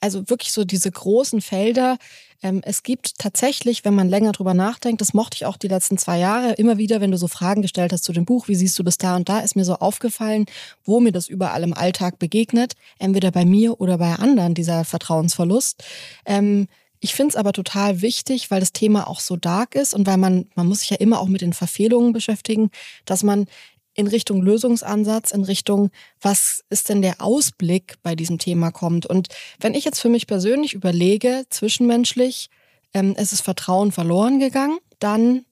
Also 0.00 0.28
wirklich 0.28 0.52
so 0.52 0.64
diese 0.64 0.90
großen 0.90 1.40
Felder, 1.40 1.98
ähm, 2.42 2.60
es 2.64 2.82
gibt 2.82 3.18
tatsächlich, 3.18 3.84
wenn 3.84 3.94
man 3.94 4.08
länger 4.08 4.32
drüber 4.32 4.52
nachdenkt, 4.52 5.00
das 5.00 5.14
mochte 5.14 5.36
ich 5.36 5.46
auch 5.46 5.56
die 5.56 5.68
letzten 5.68 5.96
zwei 5.96 6.18
Jahre, 6.18 6.52
immer 6.54 6.76
wieder, 6.76 7.00
wenn 7.00 7.12
du 7.12 7.16
so 7.16 7.28
Fragen 7.28 7.62
gestellt 7.62 7.92
hast 7.92 8.04
zu 8.04 8.12
dem 8.12 8.24
Buch, 8.24 8.48
wie 8.48 8.54
siehst 8.54 8.78
du 8.78 8.82
das 8.82 8.98
da 8.98 9.16
und 9.16 9.28
da, 9.28 9.40
ist 9.40 9.56
mir 9.56 9.64
so 9.64 9.76
aufgefallen, 9.76 10.46
wo 10.84 11.00
mir 11.00 11.12
das 11.12 11.28
überall 11.28 11.62
im 11.62 11.72
Alltag 11.72 12.18
begegnet, 12.18 12.74
entweder 12.98 13.30
bei 13.30 13.44
mir 13.44 13.80
oder 13.80 13.98
bei 13.98 14.14
anderen, 14.14 14.54
dieser 14.54 14.84
Vertrauensverlust. 14.84 15.84
Ähm, 16.26 16.66
ich 17.04 17.14
finde 17.14 17.30
es 17.30 17.36
aber 17.36 17.52
total 17.52 18.00
wichtig, 18.00 18.50
weil 18.52 18.60
das 18.60 18.72
Thema 18.72 19.08
auch 19.08 19.18
so 19.18 19.36
dark 19.36 19.74
ist 19.74 19.92
und 19.92 20.06
weil 20.06 20.18
man, 20.18 20.46
man 20.54 20.68
muss 20.68 20.80
sich 20.80 20.90
ja 20.90 20.96
immer 20.98 21.18
auch 21.18 21.26
mit 21.26 21.40
den 21.40 21.52
Verfehlungen 21.52 22.12
beschäftigen, 22.12 22.70
dass 23.04 23.24
man 23.24 23.46
in 23.94 24.06
Richtung 24.06 24.42
Lösungsansatz, 24.42 25.32
in 25.32 25.44
Richtung, 25.44 25.90
was 26.20 26.64
ist 26.70 26.88
denn 26.88 27.02
der 27.02 27.20
Ausblick 27.20 27.96
bei 28.02 28.14
diesem 28.14 28.38
Thema 28.38 28.70
kommt. 28.70 29.06
Und 29.06 29.28
wenn 29.60 29.74
ich 29.74 29.84
jetzt 29.84 30.00
für 30.00 30.08
mich 30.08 30.26
persönlich 30.26 30.74
überlege, 30.74 31.44
zwischenmenschlich, 31.50 32.48
ähm, 32.94 33.14
es 33.16 33.32
ist 33.32 33.42
Vertrauen 33.42 33.92
verloren 33.92 34.38
gegangen, 34.38 34.78
dann 34.98 35.44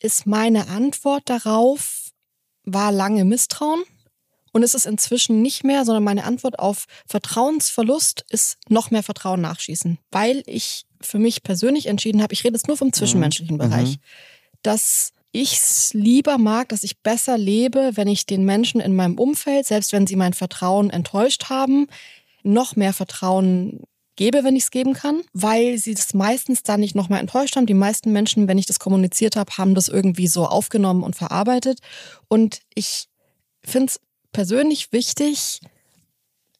ist 0.00 0.26
meine 0.26 0.68
Antwort 0.68 1.28
darauf, 1.28 2.10
war 2.64 2.92
lange 2.92 3.24
Misstrauen. 3.24 3.82
Und 4.52 4.62
es 4.62 4.74
ist 4.74 4.86
inzwischen 4.86 5.42
nicht 5.42 5.64
mehr, 5.64 5.84
sondern 5.84 6.04
meine 6.04 6.24
Antwort 6.24 6.60
auf 6.60 6.86
Vertrauensverlust 7.06 8.24
ist 8.28 8.56
noch 8.68 8.92
mehr 8.92 9.02
Vertrauen 9.02 9.40
nachschießen. 9.40 9.98
Weil 10.12 10.44
ich 10.46 10.86
für 11.00 11.18
mich 11.18 11.42
persönlich 11.42 11.86
entschieden 11.86 12.22
habe, 12.22 12.32
ich 12.32 12.44
rede 12.44 12.54
jetzt 12.54 12.68
nur 12.68 12.76
vom 12.76 12.92
zwischenmenschlichen 12.92 13.56
mhm. 13.56 13.58
Bereich, 13.58 13.96
dass 14.62 15.12
ich 15.34 15.54
es 15.54 15.92
lieber 15.94 16.38
mag, 16.38 16.68
dass 16.68 16.84
ich 16.84 17.00
besser 17.00 17.36
lebe, 17.36 17.90
wenn 17.94 18.06
ich 18.06 18.24
den 18.24 18.44
Menschen 18.44 18.80
in 18.80 18.94
meinem 18.94 19.18
Umfeld, 19.18 19.66
selbst 19.66 19.92
wenn 19.92 20.06
sie 20.06 20.14
mein 20.14 20.32
Vertrauen 20.32 20.90
enttäuscht 20.90 21.50
haben, 21.50 21.88
noch 22.44 22.76
mehr 22.76 22.92
Vertrauen 22.92 23.80
gebe, 24.14 24.44
wenn 24.44 24.54
ich 24.54 24.64
es 24.64 24.70
geben 24.70 24.94
kann, 24.94 25.22
weil 25.32 25.76
sie 25.78 25.94
das 25.94 26.14
meistens 26.14 26.62
dann 26.62 26.78
nicht 26.78 26.94
nochmal 26.94 27.18
enttäuscht 27.18 27.56
haben. 27.56 27.66
Die 27.66 27.74
meisten 27.74 28.12
Menschen, 28.12 28.46
wenn 28.46 28.58
ich 28.58 28.66
das 28.66 28.78
kommuniziert 28.78 29.34
habe, 29.34 29.58
haben 29.58 29.74
das 29.74 29.88
irgendwie 29.88 30.28
so 30.28 30.46
aufgenommen 30.46 31.02
und 31.02 31.16
verarbeitet. 31.16 31.80
Und 32.28 32.60
ich 32.74 33.08
finde 33.64 33.86
es 33.86 34.00
persönlich 34.30 34.92
wichtig, 34.92 35.60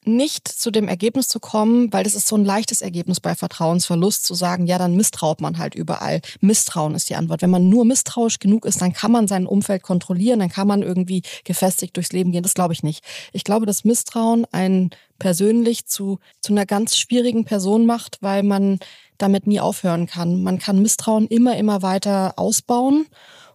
nicht 0.07 0.47
zu 0.47 0.71
dem 0.71 0.87
Ergebnis 0.87 1.27
zu 1.27 1.39
kommen, 1.39 1.91
weil 1.91 2.03
das 2.03 2.15
ist 2.15 2.27
so 2.27 2.35
ein 2.35 2.45
leichtes 2.45 2.81
Ergebnis 2.81 3.19
bei 3.19 3.35
Vertrauensverlust, 3.35 4.25
zu 4.25 4.33
sagen, 4.33 4.67
ja, 4.67 4.77
dann 4.77 4.95
misstraut 4.95 5.41
man 5.41 5.57
halt 5.57 5.75
überall. 5.75 6.21
Misstrauen 6.41 6.95
ist 6.95 7.09
die 7.09 7.15
Antwort. 7.15 7.41
Wenn 7.41 7.49
man 7.49 7.69
nur 7.69 7.85
misstrauisch 7.85 8.39
genug 8.39 8.65
ist, 8.65 8.81
dann 8.81 8.93
kann 8.93 9.11
man 9.11 9.27
sein 9.27 9.47
Umfeld 9.47 9.83
kontrollieren, 9.83 10.39
dann 10.39 10.49
kann 10.49 10.67
man 10.67 10.81
irgendwie 10.81 11.23
gefestigt 11.43 11.95
durchs 11.95 12.11
Leben 12.11 12.31
gehen. 12.31 12.43
Das 12.43 12.53
glaube 12.53 12.73
ich 12.73 12.83
nicht. 12.83 13.03
Ich 13.33 13.43
glaube, 13.43 13.65
dass 13.65 13.83
Misstrauen 13.83 14.45
einen 14.51 14.91
persönlich 15.19 15.85
zu, 15.85 16.19
zu 16.41 16.53
einer 16.53 16.65
ganz 16.65 16.97
schwierigen 16.97 17.45
Person 17.45 17.85
macht, 17.85 18.17
weil 18.21 18.43
man 18.43 18.79
damit 19.17 19.47
nie 19.47 19.59
aufhören 19.59 20.07
kann. 20.07 20.43
Man 20.43 20.59
kann 20.59 20.81
Misstrauen 20.81 21.27
immer, 21.27 21.57
immer 21.57 21.81
weiter 21.81 22.33
ausbauen 22.37 23.07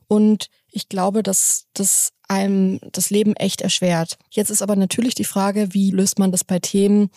und 0.08 0.48
ich 0.72 0.88
glaube, 0.88 1.22
dass 1.22 1.66
das 1.74 2.12
einem 2.30 2.78
das 2.92 3.10
Leben 3.10 3.34
echt 3.34 3.60
erschwert. 3.60 4.16
Jetzt 4.30 4.50
ist 4.50 4.62
aber 4.62 4.76
natürlich 4.76 5.14
die 5.14 5.24
Frage, 5.24 5.74
wie 5.74 5.90
löst 5.90 6.18
man 6.18 6.30
das 6.30 6.44
bei 6.44 6.60
Themen? 6.60 7.10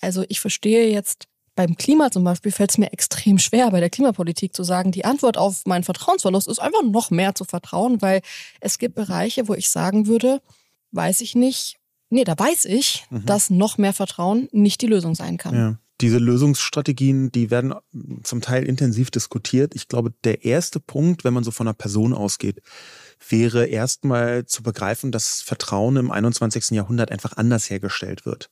Also 0.00 0.24
ich 0.28 0.40
verstehe 0.40 0.90
jetzt 0.90 1.26
beim 1.54 1.76
Klima 1.76 2.10
zum 2.10 2.24
Beispiel 2.24 2.52
fällt 2.52 2.70
es 2.70 2.78
mir 2.78 2.92
extrem 2.92 3.38
schwer, 3.38 3.70
bei 3.70 3.80
der 3.80 3.90
Klimapolitik 3.90 4.56
zu 4.56 4.62
sagen, 4.62 4.90
die 4.90 5.04
Antwort 5.04 5.36
auf 5.36 5.66
meinen 5.66 5.84
Vertrauensverlust 5.84 6.48
ist 6.48 6.60
einfach 6.60 6.82
noch 6.82 7.10
mehr 7.10 7.34
zu 7.34 7.44
vertrauen, 7.44 8.00
weil 8.00 8.22
es 8.60 8.78
gibt 8.78 8.94
Bereiche, 8.94 9.48
wo 9.48 9.54
ich 9.54 9.68
sagen 9.68 10.06
würde, 10.06 10.40
weiß 10.92 11.20
ich 11.20 11.34
nicht, 11.34 11.76
nee, 12.08 12.24
da 12.24 12.38
weiß 12.38 12.64
ich, 12.66 13.04
mhm. 13.10 13.26
dass 13.26 13.50
noch 13.50 13.78
mehr 13.78 13.92
Vertrauen 13.92 14.48
nicht 14.52 14.80
die 14.80 14.86
Lösung 14.86 15.14
sein 15.14 15.36
kann. 15.36 15.54
Ja. 15.54 15.78
Diese 16.00 16.18
Lösungsstrategien, 16.18 17.30
die 17.30 17.50
werden 17.50 17.74
zum 18.24 18.40
Teil 18.40 18.64
intensiv 18.64 19.10
diskutiert. 19.10 19.74
Ich 19.74 19.88
glaube, 19.88 20.12
der 20.24 20.44
erste 20.44 20.80
Punkt, 20.80 21.22
wenn 21.22 21.34
man 21.34 21.44
so 21.44 21.50
von 21.52 21.68
einer 21.68 21.74
Person 21.74 22.12
ausgeht, 22.12 22.60
wäre 23.28 23.66
erstmal 23.66 24.46
zu 24.46 24.62
begreifen, 24.62 25.12
dass 25.12 25.40
Vertrauen 25.40 25.96
im 25.96 26.10
21. 26.10 26.70
Jahrhundert 26.70 27.10
einfach 27.10 27.36
anders 27.36 27.70
hergestellt 27.70 28.26
wird. 28.26 28.50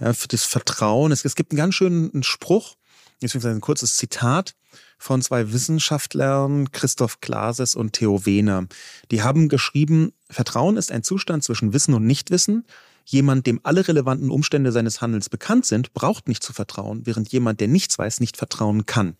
Ja, 0.00 0.12
für 0.12 0.28
das 0.28 0.44
Vertrauen, 0.44 1.12
es, 1.12 1.24
es 1.24 1.36
gibt 1.36 1.52
einen 1.52 1.58
ganz 1.58 1.74
schönen 1.74 2.22
Spruch, 2.22 2.76
beziehungsweise 3.20 3.54
ein 3.54 3.60
kurzes 3.60 3.96
Zitat 3.96 4.54
von 4.98 5.22
zwei 5.22 5.52
Wissenschaftlern, 5.52 6.72
Christoph 6.72 7.20
Glases 7.20 7.74
und 7.74 7.94
Theo 7.94 8.26
Wehner. 8.26 8.66
Die 9.10 9.22
haben 9.22 9.48
geschrieben, 9.48 10.12
Vertrauen 10.28 10.76
ist 10.76 10.92
ein 10.92 11.02
Zustand 11.02 11.44
zwischen 11.44 11.72
Wissen 11.72 11.94
und 11.94 12.06
Nichtwissen. 12.06 12.66
Jemand, 13.04 13.46
dem 13.46 13.60
alle 13.62 13.88
relevanten 13.88 14.30
Umstände 14.30 14.72
seines 14.72 15.00
Handelns 15.00 15.28
bekannt 15.28 15.66
sind, 15.66 15.94
braucht 15.94 16.28
nicht 16.28 16.42
zu 16.42 16.52
vertrauen, 16.52 17.06
während 17.06 17.32
jemand, 17.32 17.60
der 17.60 17.68
nichts 17.68 17.98
weiß, 17.98 18.20
nicht 18.20 18.36
vertrauen 18.36 18.86
kann. 18.86 19.16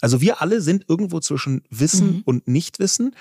Also 0.00 0.20
wir 0.20 0.42
alle 0.42 0.60
sind 0.60 0.84
irgendwo 0.88 1.20
zwischen 1.20 1.62
Wissen 1.70 2.16
mhm. 2.16 2.22
und 2.24 2.48
Nichtwissen. 2.48 3.14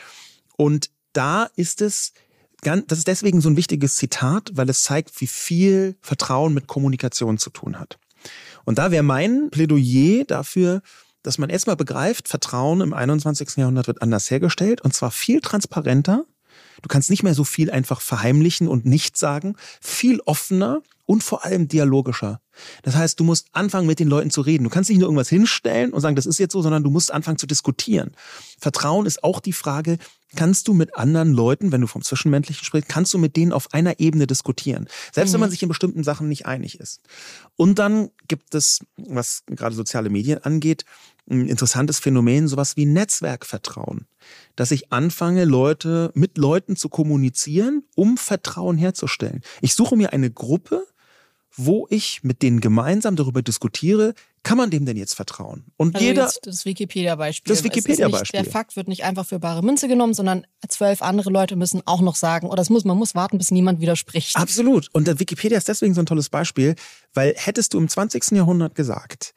Und 0.57 0.89
da 1.19 1.49
ist 1.57 1.81
es 1.81 2.13
ganz, 2.61 2.85
das 2.87 2.99
ist 2.99 3.07
deswegen 3.07 3.41
so 3.41 3.49
ein 3.49 3.57
wichtiges 3.57 3.97
Zitat, 3.97 4.51
weil 4.53 4.69
es 4.69 4.83
zeigt, 4.83 5.19
wie 5.19 5.27
viel 5.27 5.97
Vertrauen 6.01 6.53
mit 6.53 6.67
Kommunikation 6.67 7.37
zu 7.37 7.49
tun 7.49 7.77
hat. 7.77 7.99
Und 8.63 8.77
da 8.77 8.89
wäre 8.89 9.03
mein 9.03 9.49
Plädoyer 9.51 10.23
dafür, 10.23 10.81
dass 11.21 11.37
man 11.37 11.49
erstmal 11.49 11.75
begreift, 11.75 12.29
Vertrauen 12.29 12.79
im 12.79 12.93
21. 12.93 13.57
Jahrhundert 13.57 13.87
wird 13.87 14.01
anders 14.01 14.31
hergestellt 14.31 14.79
und 14.81 14.93
zwar 14.93 15.11
viel 15.11 15.41
transparenter. 15.41 16.25
Du 16.81 16.87
kannst 16.87 17.09
nicht 17.09 17.23
mehr 17.23 17.33
so 17.33 17.43
viel 17.43 17.69
einfach 17.69 17.99
verheimlichen 17.99 18.69
und 18.69 18.85
nicht 18.85 19.17
sagen, 19.17 19.57
viel 19.81 20.21
offener 20.21 20.81
und 21.09 21.23
vor 21.23 21.43
allem 21.43 21.67
dialogischer. 21.67 22.39
Das 22.83 22.95
heißt, 22.95 23.19
du 23.19 23.23
musst 23.23 23.47
anfangen, 23.51 23.87
mit 23.87 23.99
den 23.99 24.07
Leuten 24.07 24.29
zu 24.29 24.41
reden. 24.41 24.65
Du 24.65 24.69
kannst 24.69 24.91
nicht 24.91 24.99
nur 24.99 25.07
irgendwas 25.07 25.27
hinstellen 25.27 25.91
und 25.91 26.01
sagen, 26.01 26.15
das 26.15 26.27
ist 26.27 26.37
jetzt 26.37 26.53
so, 26.53 26.61
sondern 26.61 26.83
du 26.83 26.91
musst 26.91 27.11
anfangen 27.11 27.39
zu 27.39 27.47
diskutieren. 27.47 28.11
Vertrauen 28.59 29.07
ist 29.07 29.23
auch 29.23 29.39
die 29.39 29.53
Frage, 29.53 29.97
kannst 30.35 30.67
du 30.67 30.75
mit 30.75 30.95
anderen 30.95 31.33
Leuten, 31.33 31.71
wenn 31.71 31.81
du 31.81 31.87
vom 31.87 32.03
Zwischenmenschlichen 32.03 32.63
sprichst, 32.63 32.89
kannst 32.89 33.11
du 33.11 33.17
mit 33.17 33.37
denen 33.37 33.53
auf 33.53 33.73
einer 33.73 33.99
Ebene 33.99 34.27
diskutieren. 34.27 34.87
Selbst 35.11 35.31
mhm. 35.31 35.33
wenn 35.33 35.39
man 35.39 35.49
sich 35.49 35.63
in 35.63 35.69
bestimmten 35.69 36.03
Sachen 36.03 36.29
nicht 36.29 36.45
einig 36.45 36.79
ist. 36.79 37.01
Und 37.55 37.79
dann 37.79 38.11
gibt 38.27 38.53
es, 38.53 38.81
was 38.95 39.41
gerade 39.47 39.73
soziale 39.73 40.11
Medien 40.11 40.43
angeht, 40.43 40.85
ein 41.27 41.47
interessantes 41.47 41.97
Phänomen, 41.97 42.47
sowas 42.47 42.77
wie 42.77 42.85
Netzwerkvertrauen. 42.85 44.05
Dass 44.55 44.69
ich 44.69 44.91
anfange, 44.91 45.45
Leute, 45.45 46.11
mit 46.13 46.37
Leuten 46.37 46.75
zu 46.75 46.87
kommunizieren, 46.87 47.81
um 47.95 48.17
Vertrauen 48.17 48.77
herzustellen. 48.77 49.41
Ich 49.61 49.73
suche 49.73 49.95
mir 49.95 50.13
eine 50.13 50.29
Gruppe, 50.29 50.85
wo 51.59 51.87
ich 51.89 52.23
mit 52.23 52.41
denen 52.41 52.61
gemeinsam 52.61 53.17
darüber 53.17 53.41
diskutiere, 53.41 54.13
kann 54.43 54.57
man 54.57 54.69
dem 54.69 54.85
denn 54.85 54.95
jetzt 54.95 55.13
vertrauen? 55.13 55.65
Und 55.75 55.95
also 55.95 56.07
jeder. 56.07 56.31
das 56.43 56.63
Wikipedia-Beispiel. 56.65 57.53
Das 57.53 57.65
Wikipedia-Beispiel. 57.65 58.41
Der 58.43 58.49
Fakt 58.49 58.77
wird 58.77 58.87
nicht 58.87 59.03
einfach 59.03 59.25
für 59.25 59.39
bare 59.39 59.61
Münze 59.61 59.89
genommen, 59.89 60.13
sondern 60.13 60.47
zwölf 60.69 61.01
andere 61.01 61.29
Leute 61.29 61.57
müssen 61.57 61.81
auch 61.85 61.99
noch 61.99 62.15
sagen, 62.15 62.47
oder 62.47 62.61
es 62.61 62.69
muss, 62.69 62.85
man 62.85 62.97
muss 62.97 63.13
warten, 63.13 63.37
bis 63.37 63.51
niemand 63.51 63.81
widerspricht. 63.81 64.37
Absolut. 64.37 64.87
Und 64.93 65.07
der 65.07 65.19
Wikipedia 65.19 65.57
ist 65.57 65.67
deswegen 65.67 65.93
so 65.93 66.01
ein 66.01 66.05
tolles 66.05 66.29
Beispiel, 66.29 66.75
weil 67.13 67.33
hättest 67.35 67.73
du 67.73 67.77
im 67.77 67.89
20. 67.89 68.31
Jahrhundert 68.31 68.73
gesagt, 68.73 69.33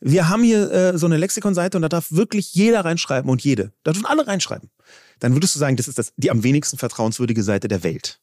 wir 0.00 0.28
haben 0.28 0.44
hier 0.44 0.70
äh, 0.70 0.96
so 0.96 1.06
eine 1.06 1.16
Lexikonseite 1.16 1.76
und 1.76 1.82
da 1.82 1.88
darf 1.88 2.12
wirklich 2.12 2.54
jeder 2.54 2.84
reinschreiben 2.84 3.28
und 3.28 3.42
jede. 3.42 3.72
Da 3.82 3.90
dürfen 3.92 4.06
alle 4.06 4.28
reinschreiben. 4.28 4.70
Dann 5.18 5.34
würdest 5.34 5.56
du 5.56 5.58
sagen, 5.58 5.76
das 5.76 5.88
ist 5.88 5.98
das, 5.98 6.12
die 6.16 6.30
am 6.30 6.44
wenigsten 6.44 6.78
vertrauenswürdige 6.78 7.42
Seite 7.42 7.66
der 7.66 7.82
Welt. 7.82 8.20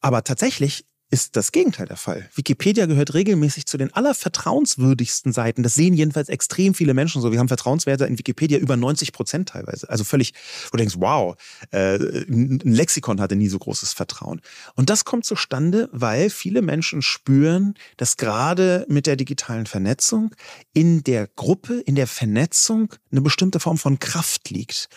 Aber 0.00 0.24
tatsächlich 0.24 0.84
ist 1.10 1.36
das 1.36 1.50
Gegenteil 1.50 1.86
der 1.86 1.96
Fall. 1.96 2.28
Wikipedia 2.34 2.86
gehört 2.86 3.14
regelmäßig 3.14 3.66
zu 3.66 3.76
den 3.76 3.92
allervertrauenswürdigsten 3.92 5.32
Seiten. 5.32 5.64
Das 5.64 5.74
sehen 5.74 5.94
jedenfalls 5.94 6.28
extrem 6.28 6.72
viele 6.72 6.94
Menschen 6.94 7.20
so. 7.20 7.32
Wir 7.32 7.40
haben 7.40 7.48
Vertrauenswerte 7.48 8.06
in 8.06 8.16
Wikipedia 8.16 8.58
über 8.58 8.76
90 8.76 9.12
Prozent 9.12 9.48
teilweise. 9.48 9.90
Also 9.90 10.04
völlig, 10.04 10.34
wo 10.66 10.76
du 10.76 10.78
denkst, 10.78 10.96
wow, 10.98 11.36
äh, 11.72 11.96
ein 11.96 12.60
Lexikon 12.62 13.20
hatte 13.20 13.34
nie 13.34 13.48
so 13.48 13.58
großes 13.58 13.92
Vertrauen. 13.92 14.40
Und 14.76 14.88
das 14.88 15.04
kommt 15.04 15.24
zustande, 15.24 15.88
weil 15.92 16.30
viele 16.30 16.62
Menschen 16.62 17.02
spüren, 17.02 17.74
dass 17.96 18.16
gerade 18.16 18.86
mit 18.88 19.06
der 19.06 19.16
digitalen 19.16 19.66
Vernetzung 19.66 20.34
in 20.72 21.02
der 21.02 21.26
Gruppe, 21.26 21.80
in 21.80 21.96
der 21.96 22.06
Vernetzung 22.06 22.94
eine 23.10 23.20
bestimmte 23.20 23.58
Form 23.58 23.78
von 23.78 23.98
Kraft 23.98 24.50
liegt 24.50 24.88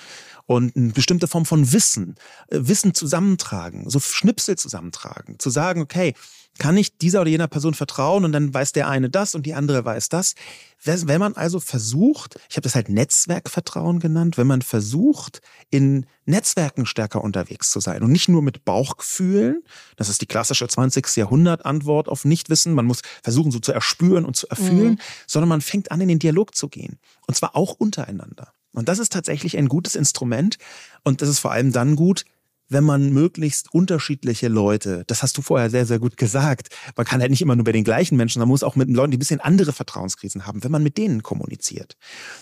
und 0.45 0.75
eine 0.75 0.91
bestimmte 0.91 1.27
Form 1.27 1.45
von 1.45 1.71
Wissen, 1.71 2.15
äh, 2.49 2.59
Wissen 2.61 2.93
zusammentragen, 2.93 3.89
so 3.89 3.99
Schnipsel 3.99 4.57
zusammentragen, 4.57 5.39
zu 5.39 5.49
sagen, 5.49 5.81
okay, 5.81 6.13
kann 6.59 6.77
ich 6.77 6.97
dieser 6.97 7.21
oder 7.21 7.31
jener 7.31 7.47
Person 7.47 7.73
vertrauen 7.73 8.25
und 8.25 8.31
dann 8.31 8.53
weiß 8.53 8.73
der 8.73 8.87
eine 8.87 9.09
das 9.09 9.33
und 9.33 9.45
die 9.45 9.55
andere 9.55 9.85
weiß 9.85 10.09
das. 10.09 10.35
Wenn 10.83 11.19
man 11.19 11.33
also 11.33 11.59
versucht, 11.59 12.35
ich 12.49 12.57
habe 12.57 12.63
das 12.63 12.75
halt 12.75 12.89
Netzwerkvertrauen 12.89 13.99
genannt, 13.99 14.37
wenn 14.37 14.45
man 14.47 14.61
versucht, 14.61 15.41
in 15.71 16.05
Netzwerken 16.25 16.85
stärker 16.85 17.23
unterwegs 17.23 17.71
zu 17.71 17.79
sein 17.79 18.03
und 18.03 18.11
nicht 18.11 18.29
nur 18.29 18.43
mit 18.43 18.65
Bauchgefühlen, 18.65 19.63
das 19.95 20.09
ist 20.09 20.21
die 20.21 20.27
klassische 20.27 20.67
20. 20.67 21.15
Jahrhundert 21.15 21.65
Antwort 21.65 22.07
auf 22.07 22.23
Nichtwissen, 22.23 22.73
man 22.73 22.85
muss 22.85 23.01
versuchen 23.23 23.51
so 23.51 23.59
zu 23.59 23.71
erspüren 23.71 24.25
und 24.25 24.35
zu 24.35 24.47
erfühlen, 24.47 24.91
mhm. 24.91 24.99
sondern 25.25 25.49
man 25.49 25.61
fängt 25.61 25.91
an, 25.91 26.01
in 26.01 26.07
den 26.07 26.19
Dialog 26.19 26.53
zu 26.53 26.67
gehen. 26.67 26.99
Und 27.27 27.35
zwar 27.35 27.55
auch 27.55 27.73
untereinander. 27.73 28.53
Und 28.73 28.89
das 28.89 28.99
ist 28.99 29.11
tatsächlich 29.11 29.57
ein 29.57 29.67
gutes 29.67 29.95
Instrument. 29.95 30.57
Und 31.03 31.21
das 31.21 31.29
ist 31.29 31.39
vor 31.39 31.51
allem 31.51 31.71
dann 31.71 31.95
gut, 31.95 32.25
wenn 32.69 32.83
man 32.83 33.11
möglichst 33.11 33.73
unterschiedliche 33.73 34.47
Leute, 34.47 35.03
das 35.07 35.21
hast 35.21 35.37
du 35.37 35.41
vorher 35.41 35.69
sehr, 35.69 35.85
sehr 35.85 35.99
gut 35.99 36.17
gesagt, 36.17 36.69
man 36.95 37.05
kann 37.05 37.21
halt 37.21 37.29
nicht 37.29 37.41
immer 37.41 37.55
nur 37.55 37.65
bei 37.65 37.71
den 37.71 37.83
gleichen 37.83 38.17
Menschen, 38.17 38.39
man 38.39 38.47
muss 38.47 38.63
auch 38.63 38.75
mit 38.75 38.89
Leuten, 38.89 39.11
die 39.11 39.17
ein 39.17 39.19
bisschen 39.19 39.41
andere 39.41 39.73
Vertrauenskrisen 39.73 40.47
haben, 40.47 40.63
wenn 40.63 40.71
man 40.71 40.83
mit 40.83 40.97
denen 40.97 41.23
kommuniziert. 41.23 41.95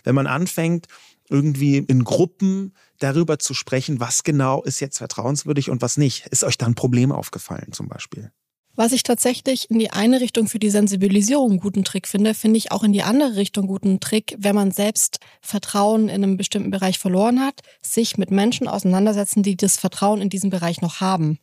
Wenn 0.04 0.16
man 0.16 0.28
anfängt, 0.28 0.88
irgendwie 1.30 1.78
in 1.78 2.04
Gruppen 2.04 2.74
darüber 3.00 3.40
zu 3.40 3.54
sprechen, 3.54 4.00
was 4.00 4.24
genau 4.24 4.64
ist 4.64 4.80
jetzt 4.80 4.98
vertrauenswürdig 4.98 5.70
und 5.70 5.82
was 5.82 5.98
nicht. 5.98 6.28
Ist 6.28 6.44
euch 6.44 6.58
da 6.58 6.66
ein 6.66 6.76
Problem 6.76 7.12
aufgefallen 7.12 7.72
zum 7.72 7.88
Beispiel? 7.88 8.32
Was 8.76 8.94
ich 8.94 9.04
tatsächlich 9.04 9.70
in 9.70 9.80
die 9.80 9.92
eine 9.92 10.22
Richtung 10.22 10.48
für 10.48 10.60
die 10.60 10.70
Sensibilisierung 10.70 11.52
einen 11.52 11.60
guten 11.60 11.84
Trick 11.84 12.08
finde, 12.08 12.34
finde 12.34 12.58
ich 12.58 12.72
auch 12.72 12.84
in 12.84 12.94
die 12.94 13.04
andere 13.04 13.36
Richtung 13.36 13.68
guten 13.68 14.00
Trick, 14.00 14.36
wenn 14.38 14.56
man 14.56 14.72
selbst 14.72 15.20
Vertrauen 15.42 16.08
in 16.08 16.24
einem 16.24 16.38
bestimmten 16.38 16.72
Bereich 16.72 16.98
verloren 16.98 17.42
hat, 17.42 17.62
sich 17.82 18.18
mit 18.18 18.32
Menschen 18.32 18.68
auseinandersetzen, 18.68 19.44
die 19.44 19.58
das 19.58 19.78
Vertrauen 19.78 20.22
in 20.22 20.30
diesem 20.30 20.50
Bereich 20.50 20.82
noch 20.82 21.02
haben. 21.02 21.38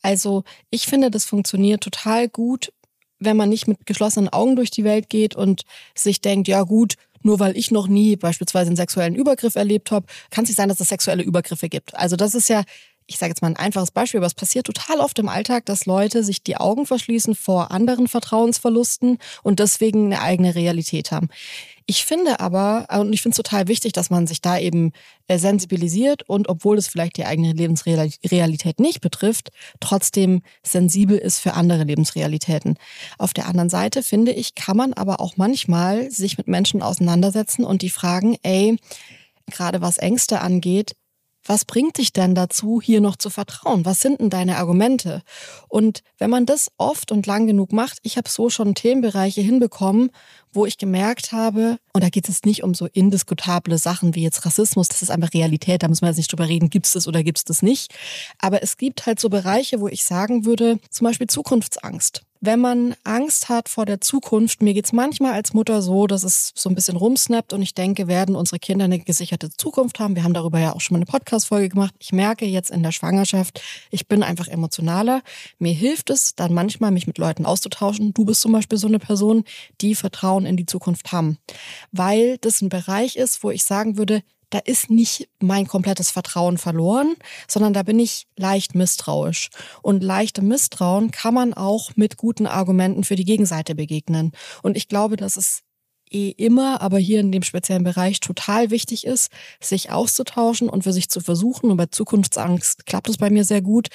Also 0.00 0.44
ich 0.70 0.86
finde, 0.86 1.10
das 1.10 1.26
funktioniert 1.26 1.82
total 1.82 2.28
gut, 2.28 2.72
wenn 3.18 3.36
man 3.36 3.50
nicht 3.50 3.68
mit 3.68 3.84
geschlossenen 3.84 4.30
Augen 4.30 4.56
durch 4.56 4.70
die 4.70 4.84
Welt 4.84 5.10
geht 5.10 5.36
und 5.36 5.62
sich 5.94 6.22
denkt, 6.22 6.48
ja 6.48 6.62
gut, 6.62 6.94
nur 7.22 7.38
weil 7.38 7.56
ich 7.56 7.70
noch 7.70 7.86
nie 7.86 8.16
beispielsweise 8.16 8.68
einen 8.68 8.76
sexuellen 8.76 9.14
Übergriff 9.14 9.54
erlebt 9.54 9.90
habe, 9.90 10.06
kann 10.30 10.44
es 10.44 10.50
nicht 10.50 10.56
sein, 10.56 10.70
dass 10.70 10.80
es 10.80 10.88
sexuelle 10.88 11.22
Übergriffe 11.22 11.68
gibt. 11.68 11.94
Also 11.94 12.16
das 12.16 12.34
ist 12.34 12.48
ja 12.48 12.64
ich 13.10 13.18
sage 13.18 13.30
jetzt 13.30 13.42
mal 13.42 13.48
ein 13.48 13.56
einfaches 13.56 13.90
Beispiel, 13.90 14.18
aber 14.18 14.28
es 14.28 14.34
passiert 14.34 14.66
total 14.66 15.00
oft 15.00 15.18
im 15.18 15.28
Alltag, 15.28 15.66
dass 15.66 15.84
Leute 15.84 16.22
sich 16.22 16.44
die 16.44 16.56
Augen 16.56 16.86
verschließen 16.86 17.34
vor 17.34 17.72
anderen 17.72 18.06
Vertrauensverlusten 18.06 19.18
und 19.42 19.58
deswegen 19.58 20.06
eine 20.06 20.22
eigene 20.22 20.54
Realität 20.54 21.10
haben. 21.10 21.28
Ich 21.86 22.04
finde 22.04 22.38
aber, 22.38 22.86
und 23.00 23.12
ich 23.12 23.20
finde 23.20 23.32
es 23.32 23.36
total 23.36 23.66
wichtig, 23.66 23.92
dass 23.92 24.10
man 24.10 24.28
sich 24.28 24.40
da 24.40 24.56
eben 24.56 24.92
äh, 25.26 25.38
sensibilisiert 25.38 26.22
und 26.28 26.48
obwohl 26.48 26.78
es 26.78 26.86
vielleicht 26.86 27.16
die 27.16 27.24
eigene 27.24 27.52
Lebensrealität 27.52 28.78
nicht 28.78 29.00
betrifft, 29.00 29.50
trotzdem 29.80 30.42
sensibel 30.62 31.18
ist 31.18 31.40
für 31.40 31.54
andere 31.54 31.82
Lebensrealitäten. 31.82 32.76
Auf 33.18 33.32
der 33.32 33.48
anderen 33.48 33.70
Seite 33.70 34.04
finde 34.04 34.30
ich, 34.30 34.54
kann 34.54 34.76
man 34.76 34.92
aber 34.92 35.18
auch 35.18 35.36
manchmal 35.36 36.12
sich 36.12 36.38
mit 36.38 36.46
Menschen 36.46 36.80
auseinandersetzen 36.80 37.64
und 37.64 37.82
die 37.82 37.90
fragen, 37.90 38.36
ey, 38.44 38.76
gerade 39.50 39.80
was 39.80 39.98
Ängste 39.98 40.42
angeht, 40.42 40.94
was 41.44 41.64
bringt 41.64 41.98
dich 41.98 42.12
denn 42.12 42.34
dazu, 42.34 42.80
hier 42.82 43.00
noch 43.00 43.16
zu 43.16 43.30
vertrauen? 43.30 43.84
Was 43.84 44.00
sind 44.00 44.20
denn 44.20 44.30
deine 44.30 44.58
Argumente? 44.58 45.22
Und 45.68 46.02
wenn 46.18 46.30
man 46.30 46.46
das 46.46 46.70
oft 46.76 47.12
und 47.12 47.26
lang 47.26 47.46
genug 47.46 47.72
macht, 47.72 47.98
ich 48.02 48.16
habe 48.16 48.28
so 48.28 48.50
schon 48.50 48.74
Themenbereiche 48.74 49.40
hinbekommen, 49.40 50.10
wo 50.52 50.66
ich 50.66 50.78
gemerkt 50.78 51.32
habe, 51.32 51.78
und 51.92 52.04
da 52.04 52.08
geht 52.08 52.28
es 52.28 52.44
nicht 52.44 52.62
um 52.62 52.74
so 52.74 52.86
indiskutable 52.86 53.78
Sachen 53.78 54.14
wie 54.14 54.22
jetzt 54.22 54.44
Rassismus, 54.44 54.88
das 54.88 55.02
ist 55.02 55.10
einfach 55.10 55.32
Realität, 55.32 55.82
da 55.82 55.88
müssen 55.88 56.02
wir 56.02 56.08
jetzt 56.08 56.18
nicht 56.18 56.32
drüber 56.32 56.48
reden, 56.48 56.70
gibt 56.70 56.86
es 56.86 56.92
das 56.92 57.08
oder 57.08 57.22
gibt 57.22 57.38
es 57.38 57.44
das 57.44 57.62
nicht. 57.62 57.94
Aber 58.38 58.62
es 58.62 58.76
gibt 58.76 59.06
halt 59.06 59.20
so 59.20 59.28
Bereiche, 59.28 59.80
wo 59.80 59.88
ich 59.88 60.04
sagen 60.04 60.44
würde, 60.44 60.78
zum 60.90 61.06
Beispiel 61.06 61.28
Zukunftsangst 61.28 62.22
wenn 62.40 62.58
man 62.58 62.94
Angst 63.04 63.48
hat 63.48 63.68
vor 63.68 63.84
der 63.84 64.00
Zukunft, 64.00 64.62
mir 64.62 64.72
geht's 64.72 64.92
manchmal 64.92 65.32
als 65.32 65.52
Mutter 65.52 65.82
so, 65.82 66.06
dass 66.06 66.24
es 66.24 66.52
so 66.54 66.70
ein 66.70 66.74
bisschen 66.74 66.96
rumsnappt 66.96 67.52
und 67.52 67.60
ich 67.60 67.74
denke, 67.74 68.08
werden 68.08 68.34
unsere 68.34 68.58
Kinder 68.58 68.86
eine 68.86 68.98
gesicherte 68.98 69.50
Zukunft 69.50 70.00
haben. 70.00 70.16
Wir 70.16 70.24
haben 70.24 70.32
darüber 70.32 70.58
ja 70.58 70.72
auch 70.72 70.80
schon 70.80 70.94
mal 70.94 70.98
eine 70.98 71.06
Podcast-Folge 71.06 71.68
gemacht. 71.68 71.94
Ich 71.98 72.12
merke 72.12 72.46
jetzt 72.46 72.70
in 72.70 72.82
der 72.82 72.92
Schwangerschaft, 72.92 73.60
ich 73.90 74.08
bin 74.08 74.22
einfach 74.22 74.48
emotionaler. 74.48 75.22
Mir 75.58 75.74
hilft 75.74 76.08
es 76.08 76.34
dann 76.34 76.54
manchmal, 76.54 76.90
mich 76.90 77.06
mit 77.06 77.18
Leuten 77.18 77.44
auszutauschen. 77.44 78.14
Du 78.14 78.24
bist 78.24 78.40
zum 78.40 78.52
Beispiel 78.52 78.78
so 78.78 78.88
eine 78.88 78.98
Person, 78.98 79.44
die 79.82 79.94
Vertrauen 79.94 80.46
in 80.46 80.56
die 80.56 80.66
Zukunft 80.66 81.12
haben. 81.12 81.36
Weil 81.92 82.38
das 82.38 82.62
ein 82.62 82.70
Bereich 82.70 83.16
ist, 83.16 83.44
wo 83.44 83.50
ich 83.50 83.64
sagen 83.64 83.98
würde, 83.98 84.22
da 84.50 84.58
ist 84.58 84.90
nicht 84.90 85.28
mein 85.38 85.66
komplettes 85.66 86.10
Vertrauen 86.10 86.58
verloren, 86.58 87.14
sondern 87.48 87.72
da 87.72 87.82
bin 87.82 87.98
ich 87.98 88.26
leicht 88.36 88.74
misstrauisch. 88.74 89.50
Und 89.82 90.02
leichte 90.02 90.42
Misstrauen 90.42 91.10
kann 91.10 91.34
man 91.34 91.54
auch 91.54 91.92
mit 91.96 92.16
guten 92.16 92.46
Argumenten 92.46 93.04
für 93.04 93.16
die 93.16 93.24
Gegenseite 93.24 93.74
begegnen. 93.74 94.32
Und 94.62 94.76
ich 94.76 94.88
glaube, 94.88 95.16
dass 95.16 95.36
es 95.36 95.62
eh 96.10 96.30
immer, 96.30 96.82
aber 96.82 96.98
hier 96.98 97.20
in 97.20 97.32
dem 97.32 97.42
speziellen 97.42 97.84
Bereich 97.84 98.20
total 98.20 98.70
wichtig 98.70 99.06
ist, 99.06 99.30
sich 99.60 99.90
auszutauschen 99.90 100.68
und 100.68 100.82
für 100.82 100.92
sich 100.92 101.08
zu 101.08 101.20
versuchen. 101.20 101.70
Und 101.70 101.76
bei 101.76 101.86
Zukunftsangst 101.86 102.86
klappt 102.86 103.08
es 103.08 103.18
bei 103.18 103.30
mir 103.30 103.44
sehr 103.44 103.62
gut, 103.62 103.88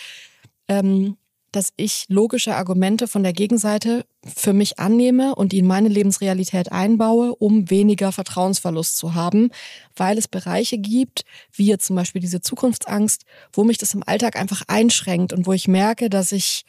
ähm, 0.68 1.18
dass 1.56 1.72
ich 1.78 2.06
logische 2.10 2.56
Argumente 2.56 3.08
von 3.08 3.24
der 3.24 3.32
Gegenseite 3.32 4.06
für 4.26 4.52
mich 4.52 4.78
annehme 4.78 5.36
und 5.36 5.54
die 5.54 5.60
in 5.60 5.68
meine 5.68 5.88
Lebensrealität 5.88 6.72
einbaue, 6.72 7.34
um 7.36 7.70
weniger 7.70 8.12
Vertrauensverlust 8.12 8.98
zu 8.98 9.14
haben, 9.14 9.52
weil 9.96 10.18
es 10.18 10.28
Bereiche 10.28 10.78
gibt, 10.78 11.24
wie 11.54 11.68
jetzt 11.68 11.86
zum 11.86 11.96
Beispiel 11.96 12.20
diese 12.20 12.42
Zukunftsangst, 12.42 13.24
wo 13.54 13.64
mich 13.64 13.78
das 13.78 13.94
im 13.94 14.04
Alltag 14.06 14.36
einfach 14.36 14.64
einschränkt 14.68 15.32
und 15.32 15.48
wo 15.48 15.54
ich 15.54 15.68
merke, 15.68 16.10
dass 16.10 16.34
ich 16.34 16.66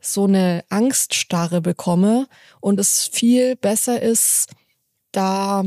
so 0.00 0.24
eine 0.24 0.64
Angststarre 0.68 1.62
bekomme 1.62 2.26
und 2.60 2.78
es 2.78 3.08
viel 3.10 3.56
besser 3.56 4.02
ist, 4.02 4.50
da 5.12 5.64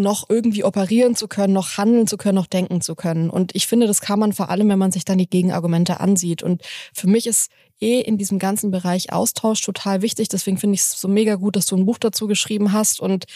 noch 0.00 0.28
irgendwie 0.28 0.64
operieren 0.64 1.14
zu 1.16 1.28
können, 1.28 1.52
noch 1.52 1.78
handeln 1.78 2.06
zu 2.06 2.16
können, 2.16 2.36
noch 2.36 2.46
denken 2.46 2.80
zu 2.80 2.94
können. 2.94 3.30
Und 3.30 3.54
ich 3.54 3.66
finde, 3.66 3.86
das 3.86 4.00
kann 4.00 4.18
man 4.18 4.32
vor 4.32 4.50
allem, 4.50 4.68
wenn 4.68 4.78
man 4.78 4.92
sich 4.92 5.04
dann 5.04 5.18
die 5.18 5.28
Gegenargumente 5.28 6.00
ansieht. 6.00 6.42
Und 6.42 6.62
für 6.92 7.08
mich 7.08 7.26
ist 7.26 7.50
eh 7.80 8.00
in 8.00 8.18
diesem 8.18 8.38
ganzen 8.38 8.70
Bereich 8.70 9.12
Austausch 9.12 9.60
total 9.60 10.02
wichtig. 10.02 10.28
Deswegen 10.28 10.58
finde 10.58 10.74
ich 10.74 10.82
es 10.82 11.00
so 11.00 11.08
mega 11.08 11.34
gut, 11.34 11.56
dass 11.56 11.66
du 11.66 11.76
ein 11.76 11.86
Buch 11.86 11.98
dazu 11.98 12.26
geschrieben 12.26 12.72
hast. 12.72 13.00
Und 13.00 13.26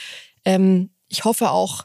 ähm, 0.44 0.90
ich 1.08 1.24
hoffe 1.24 1.50
auch 1.50 1.84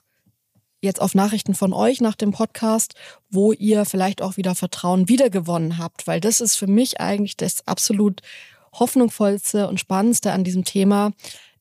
jetzt 0.81 1.01
auf 1.01 1.15
Nachrichten 1.15 1.55
von 1.55 1.73
euch 1.73 1.99
nach 1.99 2.15
dem 2.15 2.31
Podcast, 2.31 2.93
wo 3.29 3.51
ihr 3.51 3.85
vielleicht 3.85 4.21
auch 4.21 4.37
wieder 4.37 4.55
Vertrauen 4.55 5.09
wiedergewonnen 5.09 5.77
habt, 5.77 6.07
weil 6.07 6.21
das 6.21 6.39
ist 6.39 6.55
für 6.55 6.67
mich 6.67 7.01
eigentlich 7.01 7.35
das 7.35 7.67
absolut 7.67 8.21
hoffnungsvollste 8.73 9.67
und 9.67 9.79
spannendste 9.79 10.31
an 10.31 10.43
diesem 10.43 10.63
Thema. 10.63 11.11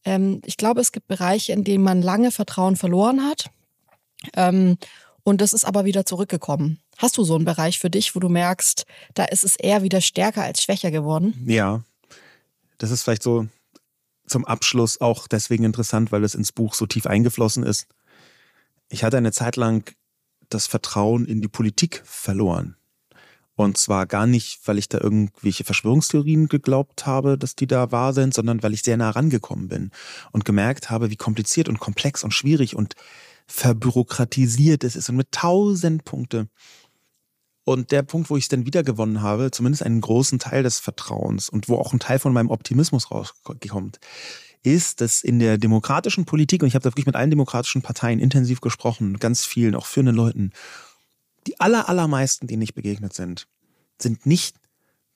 Ähm, 0.04 0.40
ich 0.44 0.56
glaube, 0.56 0.80
es 0.80 0.92
gibt 0.92 1.08
Bereiche, 1.08 1.52
in 1.52 1.64
denen 1.64 1.84
man 1.84 2.02
lange 2.02 2.30
Vertrauen 2.30 2.76
verloren 2.76 3.22
hat. 3.24 3.50
Ähm, 4.34 4.78
und 5.22 5.40
das 5.40 5.52
ist 5.52 5.64
aber 5.64 5.84
wieder 5.84 6.04
zurückgekommen. 6.04 6.80
Hast 6.98 7.16
du 7.16 7.24
so 7.24 7.34
einen 7.34 7.44
Bereich 7.44 7.78
für 7.78 7.90
dich, 7.90 8.14
wo 8.14 8.20
du 8.20 8.28
merkst, 8.28 8.84
da 9.14 9.24
ist 9.24 9.44
es 9.44 9.56
eher 9.56 9.82
wieder 9.82 10.00
stärker 10.00 10.42
als 10.42 10.62
schwächer 10.62 10.90
geworden? 10.90 11.44
Ja, 11.46 11.82
das 12.78 12.90
ist 12.90 13.02
vielleicht 13.02 13.22
so 13.22 13.46
zum 14.26 14.44
Abschluss 14.44 15.00
auch 15.00 15.26
deswegen 15.26 15.64
interessant, 15.64 16.12
weil 16.12 16.24
es 16.24 16.34
ins 16.34 16.52
Buch 16.52 16.74
so 16.74 16.86
tief 16.86 17.06
eingeflossen 17.06 17.62
ist. 17.62 17.86
Ich 18.88 19.04
hatte 19.04 19.16
eine 19.16 19.32
Zeit 19.32 19.56
lang 19.56 19.94
das 20.48 20.66
Vertrauen 20.66 21.26
in 21.26 21.40
die 21.40 21.48
Politik 21.48 22.02
verloren. 22.04 22.76
Und 23.56 23.78
zwar 23.78 24.06
gar 24.06 24.26
nicht, 24.26 24.60
weil 24.64 24.78
ich 24.78 24.88
da 24.88 24.98
irgendwelche 24.98 25.64
Verschwörungstheorien 25.64 26.48
geglaubt 26.48 27.06
habe, 27.06 27.38
dass 27.38 27.54
die 27.54 27.68
da 27.68 27.92
wahr 27.92 28.12
sind, 28.12 28.34
sondern 28.34 28.62
weil 28.62 28.74
ich 28.74 28.82
sehr 28.82 28.96
nah 28.96 29.10
rangekommen 29.10 29.68
bin 29.68 29.90
und 30.32 30.44
gemerkt 30.44 30.90
habe, 30.90 31.10
wie 31.10 31.16
kompliziert 31.16 31.68
und 31.68 31.78
komplex 31.78 32.24
und 32.24 32.34
schwierig 32.34 32.74
und 32.74 32.94
verbürokratisiert 33.46 34.82
es 34.82 34.96
ist 34.96 35.08
und 35.08 35.16
mit 35.16 35.30
tausend 35.30 36.04
Punkte. 36.04 36.48
Und 37.64 37.92
der 37.92 38.02
Punkt, 38.02 38.28
wo 38.28 38.36
ich 38.36 38.44
es 38.44 38.48
dann 38.48 38.66
wiedergewonnen 38.66 39.22
habe, 39.22 39.50
zumindest 39.50 39.84
einen 39.84 40.00
großen 40.00 40.38
Teil 40.38 40.62
des 40.62 40.80
Vertrauens 40.80 41.48
und 41.48 41.68
wo 41.68 41.76
auch 41.76 41.92
ein 41.92 41.98
Teil 41.98 42.18
von 42.18 42.32
meinem 42.32 42.50
Optimismus 42.50 43.10
rauskommt, 43.10 44.00
ist, 44.62 45.00
dass 45.00 45.22
in 45.22 45.38
der 45.38 45.58
demokratischen 45.58 46.24
Politik, 46.24 46.62
und 46.62 46.68
ich 46.68 46.74
habe 46.74 46.82
da 46.82 46.90
wirklich 46.90 47.06
mit 47.06 47.16
allen 47.16 47.30
demokratischen 47.30 47.82
Parteien 47.82 48.18
intensiv 48.18 48.60
gesprochen, 48.60 49.18
ganz 49.18 49.44
vielen, 49.44 49.74
auch 49.74 49.86
führenden 49.86 50.16
Leuten, 50.16 50.52
die 51.46 51.60
aller, 51.60 51.88
allermeisten, 51.88 52.46
denen 52.46 52.62
ich 52.62 52.74
begegnet 52.74 53.12
sind, 53.12 53.46
sind 54.00 54.26
nicht 54.26 54.56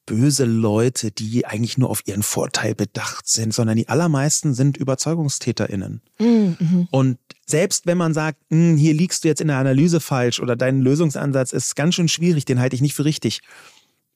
böse 0.09 0.47
Leute, 0.47 1.11
die 1.11 1.45
eigentlich 1.45 1.77
nur 1.77 1.91
auf 1.91 2.03
ihren 2.07 2.23
Vorteil 2.23 2.75
bedacht 2.75 3.29
sind, 3.29 3.53
sondern 3.53 3.77
die 3.77 3.89
allermeisten 3.89 4.55
sind 4.55 4.81
UberzeugungstäterInnen. 4.81 6.01
Mhm. 6.19 6.89
Und 6.91 7.19
selbst 7.47 7.87
wenn 7.87 7.99
man 7.99 8.15
sagt, 8.15 8.39
hm, 8.49 8.79
hier 8.79 8.95
liegst 8.95 9.23
du 9.23 9.29
jetzt 9.29 9.43
in 9.43 9.49
der 9.49 9.59
Analyse 9.59 10.01
falsch 10.01 10.41
oder 10.41 10.57
dein 10.57 10.81
Lösungsansatz 10.81 11.53
ist 11.53 11.77
ganz 11.77 11.95
schön 11.95 12.09
schwierig, 12.09 12.47
den 12.47 12.59
halte 12.59 12.75
ich 12.75 12.81
nicht 12.81 12.95
für 12.95 13.05
richtig. 13.05 13.41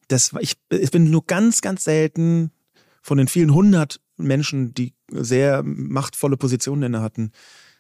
Das, 0.08 0.32
ich, 0.40 0.54
ich 0.70 0.90
bin 0.90 1.10
nur 1.10 1.26
ganz, 1.26 1.60
ganz 1.60 1.84
selten 1.84 2.50
von 3.02 3.18
den 3.18 3.28
vielen 3.28 3.52
hundert 3.52 4.00
Menschen, 4.16 4.72
die 4.72 4.94
sehr 5.10 5.62
machtvolle 5.62 6.38
Positionen 6.38 6.84
inne 6.84 7.02
hatten, 7.02 7.32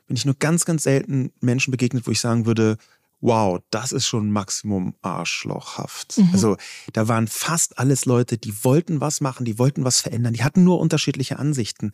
bin 0.06 0.16
ich 0.16 0.26
nur 0.26 0.36
ganz, 0.38 0.66
ganz 0.66 0.82
selten 0.82 1.32
Menschen 1.40 1.70
begegnet, 1.70 2.06
wo 2.06 2.10
ich 2.10 2.20
sagen 2.20 2.44
würde, 2.44 2.76
wow, 3.22 3.60
das 3.70 3.92
ist 3.92 4.06
schon 4.06 4.30
Maximum 4.30 4.94
arschlochhaft. 5.00 6.18
Mhm. 6.18 6.30
Also 6.32 6.56
da 6.92 7.08
waren 7.08 7.28
fast 7.28 7.78
alles 7.78 8.04
Leute, 8.04 8.36
die 8.36 8.64
wollten 8.64 9.00
was 9.00 9.20
machen, 9.22 9.46
die 9.46 9.58
wollten 9.58 9.84
was 9.84 10.00
verändern, 10.00 10.34
die 10.34 10.44
hatten 10.44 10.64
nur 10.64 10.80
unterschiedliche 10.80 11.38
Ansichten. 11.38 11.92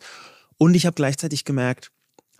Und 0.57 0.73
ich 0.73 0.85
habe 0.85 0.95
gleichzeitig 0.95 1.45
gemerkt, 1.45 1.91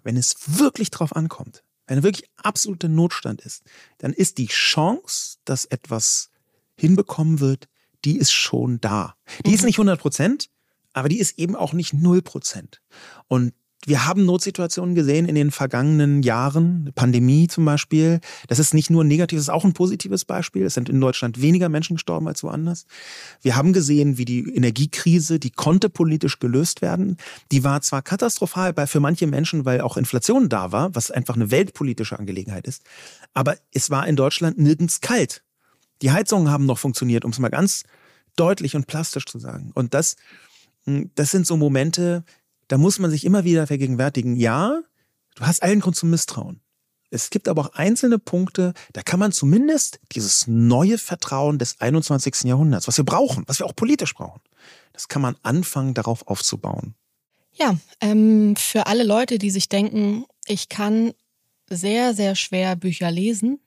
wenn 0.03 0.17
es 0.17 0.35
wirklich 0.59 0.89
drauf 0.89 1.15
ankommt, 1.15 1.63
wenn 1.87 2.03
wirklich 2.03 2.29
absoluter 2.35 2.89
Notstand 2.89 3.41
ist, 3.41 3.63
dann 3.99 4.11
ist 4.11 4.37
die 4.37 4.47
Chance, 4.47 5.37
dass 5.45 5.65
etwas 5.65 6.31
hinbekommen 6.75 7.39
wird, 7.39 7.67
die 8.05 8.17
ist 8.17 8.31
schon 8.31 8.81
da. 8.81 9.15
Die 9.45 9.49
mhm. 9.49 9.55
ist 9.55 9.63
nicht 9.65 9.77
100 9.77 9.99
Prozent, 9.99 10.49
aber 10.93 11.09
die 11.09 11.19
ist 11.19 11.37
eben 11.37 11.55
auch 11.55 11.73
nicht 11.73 11.93
0 11.93 12.21
Prozent. 12.23 12.81
Und 13.27 13.53
wir 13.89 14.05
haben 14.05 14.23
Notsituationen 14.23 14.93
gesehen 14.93 15.27
in 15.27 15.33
den 15.33 15.49
vergangenen 15.49 16.21
Jahren, 16.21 16.91
Pandemie 16.93 17.47
zum 17.47 17.65
Beispiel. 17.65 18.19
Das 18.47 18.59
ist 18.59 18.75
nicht 18.75 18.91
nur 18.91 19.03
ein 19.03 19.07
negatives, 19.07 19.45
ist 19.45 19.49
auch 19.49 19.65
ein 19.65 19.73
positives 19.73 20.25
Beispiel. 20.25 20.63
Es 20.63 20.75
sind 20.75 20.89
in 20.89 21.01
Deutschland 21.01 21.41
weniger 21.41 21.69
Menschen 21.69 21.95
gestorben 21.95 22.27
als 22.27 22.43
woanders. 22.43 22.85
Wir 23.41 23.55
haben 23.55 23.73
gesehen, 23.73 24.19
wie 24.19 24.25
die 24.25 24.47
Energiekrise, 24.47 25.39
die 25.39 25.49
konnte 25.49 25.89
politisch 25.89 26.37
gelöst 26.37 26.83
werden. 26.83 27.17
Die 27.51 27.63
war 27.63 27.81
zwar 27.81 28.03
katastrophal 28.03 28.75
für 28.85 28.99
manche 28.99 29.25
Menschen, 29.25 29.65
weil 29.65 29.81
auch 29.81 29.97
Inflation 29.97 30.49
da 30.49 30.71
war, 30.71 30.93
was 30.93 31.09
einfach 31.09 31.35
eine 31.35 31.49
weltpolitische 31.49 32.19
Angelegenheit 32.19 32.67
ist. 32.67 32.83
Aber 33.33 33.57
es 33.73 33.89
war 33.89 34.07
in 34.07 34.15
Deutschland 34.15 34.59
nirgends 34.59 35.01
kalt. 35.01 35.43
Die 36.03 36.11
Heizungen 36.11 36.51
haben 36.51 36.67
noch 36.67 36.77
funktioniert, 36.77 37.25
um 37.25 37.31
es 37.31 37.39
mal 37.39 37.49
ganz 37.49 37.85
deutlich 38.35 38.75
und 38.75 38.85
plastisch 38.85 39.25
zu 39.25 39.39
sagen. 39.39 39.71
Und 39.73 39.95
das, 39.95 40.15
hm, 40.85 41.09
das 41.15 41.31
sind 41.31 41.47
so 41.47 41.57
Momente, 41.57 42.23
da 42.69 42.77
muss 42.77 42.99
man 42.99 43.11
sich 43.11 43.25
immer 43.25 43.43
wieder 43.43 43.67
vergegenwärtigen, 43.67 44.35
ja, 44.35 44.81
du 45.35 45.43
hast 45.45 45.61
allen 45.61 45.81
Grund 45.81 45.97
zum 45.97 46.09
Misstrauen. 46.09 46.61
Es 47.11 47.31
gibt 47.31 47.47
aber 47.47 47.63
auch 47.63 47.73
einzelne 47.73 48.19
Punkte, 48.19 48.73
da 48.93 49.01
kann 49.01 49.19
man 49.19 49.31
zumindest 49.31 49.99
dieses 50.11 50.45
neue 50.47 50.99
Vertrauen 50.99 51.57
des 51.57 51.81
21. 51.81 52.43
Jahrhunderts, 52.43 52.87
was 52.87 52.97
wir 52.97 53.03
brauchen, 53.03 53.43
was 53.47 53.59
wir 53.59 53.65
auch 53.65 53.75
politisch 53.75 54.13
brauchen, 54.13 54.41
das 54.93 55.07
kann 55.07 55.21
man 55.21 55.35
anfangen, 55.41 55.95
darauf 55.95 56.27
aufzubauen. 56.27 56.93
Ja, 57.53 57.75
ähm, 57.99 58.55
für 58.55 58.85
alle 58.85 59.03
Leute, 59.03 59.39
die 59.39 59.49
sich 59.49 59.67
denken, 59.67 60.25
ich 60.45 60.69
kann 60.69 61.13
sehr, 61.69 62.13
sehr 62.13 62.35
schwer 62.35 62.75
Bücher 62.75 63.09
lesen, 63.09 63.59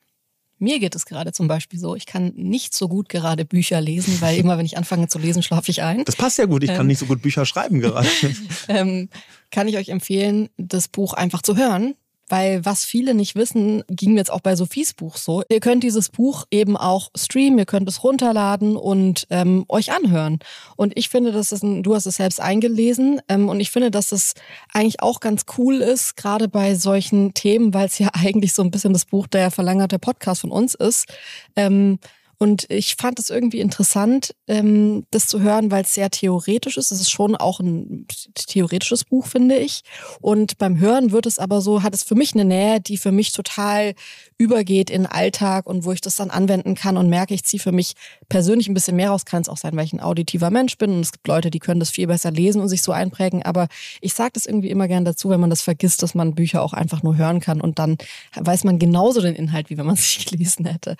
mir 0.62 0.78
geht 0.78 0.94
es 0.94 1.04
gerade 1.04 1.32
zum 1.32 1.48
Beispiel 1.48 1.78
so, 1.78 1.96
ich 1.96 2.06
kann 2.06 2.32
nicht 2.36 2.74
so 2.74 2.88
gut 2.88 3.08
gerade 3.08 3.44
Bücher 3.44 3.80
lesen, 3.80 4.20
weil 4.20 4.38
immer 4.38 4.56
wenn 4.58 4.64
ich 4.64 4.78
anfange 4.78 5.08
zu 5.08 5.18
lesen, 5.18 5.42
schlafe 5.42 5.70
ich 5.70 5.82
ein. 5.82 6.04
Das 6.04 6.16
passt 6.16 6.38
ja 6.38 6.46
gut, 6.46 6.62
ich 6.62 6.70
kann 6.70 6.82
ähm, 6.82 6.86
nicht 6.86 6.98
so 6.98 7.06
gut 7.06 7.20
Bücher 7.20 7.44
schreiben 7.44 7.80
gerade. 7.80 8.08
ähm, 8.68 9.08
kann 9.50 9.66
ich 9.68 9.76
euch 9.76 9.88
empfehlen, 9.88 10.48
das 10.56 10.88
Buch 10.88 11.14
einfach 11.14 11.42
zu 11.42 11.56
hören. 11.56 11.94
Weil 12.32 12.64
was 12.64 12.86
viele 12.86 13.12
nicht 13.12 13.36
wissen, 13.36 13.84
ging 13.90 14.16
jetzt 14.16 14.32
auch 14.32 14.40
bei 14.40 14.56
Sophies 14.56 14.94
Buch 14.94 15.18
so. 15.18 15.42
Ihr 15.50 15.60
könnt 15.60 15.84
dieses 15.84 16.08
Buch 16.08 16.46
eben 16.50 16.78
auch 16.78 17.10
streamen, 17.14 17.58
ihr 17.58 17.66
könnt 17.66 17.86
es 17.90 18.02
runterladen 18.02 18.74
und 18.74 19.26
ähm, 19.28 19.66
euch 19.68 19.92
anhören. 19.92 20.38
Und 20.76 20.96
ich 20.96 21.10
finde, 21.10 21.32
dass 21.32 21.52
es 21.52 21.62
ein, 21.62 21.82
du 21.82 21.94
hast 21.94 22.06
es 22.06 22.16
selbst 22.16 22.40
eingelesen 22.40 23.20
ähm, 23.28 23.50
und 23.50 23.60
ich 23.60 23.70
finde, 23.70 23.90
dass 23.90 24.12
es 24.12 24.32
eigentlich 24.72 25.02
auch 25.02 25.20
ganz 25.20 25.44
cool 25.58 25.82
ist, 25.82 26.16
gerade 26.16 26.48
bei 26.48 26.74
solchen 26.74 27.34
Themen, 27.34 27.74
weil 27.74 27.84
es 27.84 27.98
ja 27.98 28.08
eigentlich 28.14 28.54
so 28.54 28.62
ein 28.62 28.70
bisschen 28.70 28.94
das 28.94 29.04
Buch 29.04 29.26
der 29.26 29.50
verlängerte 29.50 29.98
Podcast 29.98 30.40
von 30.40 30.52
uns 30.52 30.74
ist. 30.74 31.12
Ähm, 31.54 31.98
und 32.43 32.68
ich 32.70 32.97
fand 32.97 33.20
es 33.20 33.30
irgendwie 33.30 33.61
interessant, 33.61 34.34
ähm, 34.49 35.07
das 35.12 35.28
zu 35.28 35.43
hören, 35.43 35.70
weil 35.70 35.84
es 35.84 35.95
sehr 35.95 36.11
theoretisch 36.11 36.76
ist. 36.76 36.90
Es 36.90 37.01
ist 37.01 37.12
schon 37.12 37.36
auch 37.36 37.61
ein 37.61 38.05
theoretisches 38.34 39.05
Buch, 39.05 39.26
finde 39.26 39.59
ich. 39.59 39.82
Und 40.20 40.59
beim 40.59 40.80
Hören 40.80 41.12
wird 41.12 41.26
es 41.26 41.38
aber 41.38 41.61
so, 41.61 41.84
hat 41.84 41.95
es 41.95 42.03
für 42.03 42.16
mich 42.16 42.34
eine 42.34 42.45
Nähe, 42.45 42.80
die 42.80 42.97
für 42.99 43.12
mich 43.12 43.30
total 43.30 43.95
übergeht 44.38 44.90
in 44.90 45.07
Alltag 45.07 45.68
und 45.68 45.84
wo 45.84 45.93
ich 45.93 46.01
das 46.01 46.16
dann 46.16 46.30
anwenden 46.30 46.74
kann 46.74 46.97
und 46.97 47.09
merke, 47.09 47.32
ich 47.32 47.45
ziehe 47.45 47.62
für 47.62 47.70
mich 47.70 47.93
persönlich 48.28 48.66
ein 48.66 48.74
bisschen 48.74 48.97
mehr 48.97 49.11
raus. 49.11 49.24
Kann 49.24 49.43
es 49.43 49.49
auch 49.49 49.57
sein, 49.57 49.76
weil 49.76 49.84
ich 49.84 49.93
ein 49.93 50.01
auditiver 50.01 50.51
Mensch 50.51 50.76
bin 50.78 50.95
und 50.95 51.01
es 51.03 51.12
gibt 51.12 51.28
Leute, 51.28 51.49
die 51.49 51.61
können 51.61 51.78
das 51.78 51.90
viel 51.90 52.09
besser 52.09 52.32
lesen 52.32 52.61
und 52.61 52.68
sich 52.68 52.82
so 52.82 52.90
einprägen. 52.90 53.45
Aber 53.45 53.68
ich 54.01 54.14
sage 54.14 54.32
das 54.32 54.47
irgendwie 54.47 54.70
immer 54.70 54.88
gern 54.88 55.05
dazu, 55.05 55.30
wenn 55.30 55.38
man 55.38 55.51
das 55.51 55.62
vergisst, 55.62 56.03
dass 56.03 56.16
man 56.16 56.34
Bücher 56.34 56.62
auch 56.62 56.72
einfach 56.72 57.05
nur 57.05 57.16
hören 57.16 57.38
kann 57.38 57.61
und 57.61 57.78
dann 57.78 57.99
weiß 58.34 58.64
man 58.64 58.80
genauso 58.80 59.20
den 59.20 59.36
Inhalt, 59.36 59.70
wie 59.70 59.76
wenn 59.78 59.86
man 59.86 59.95
sich 59.97 60.26
gelesen 60.26 60.64
hätte. 60.64 60.97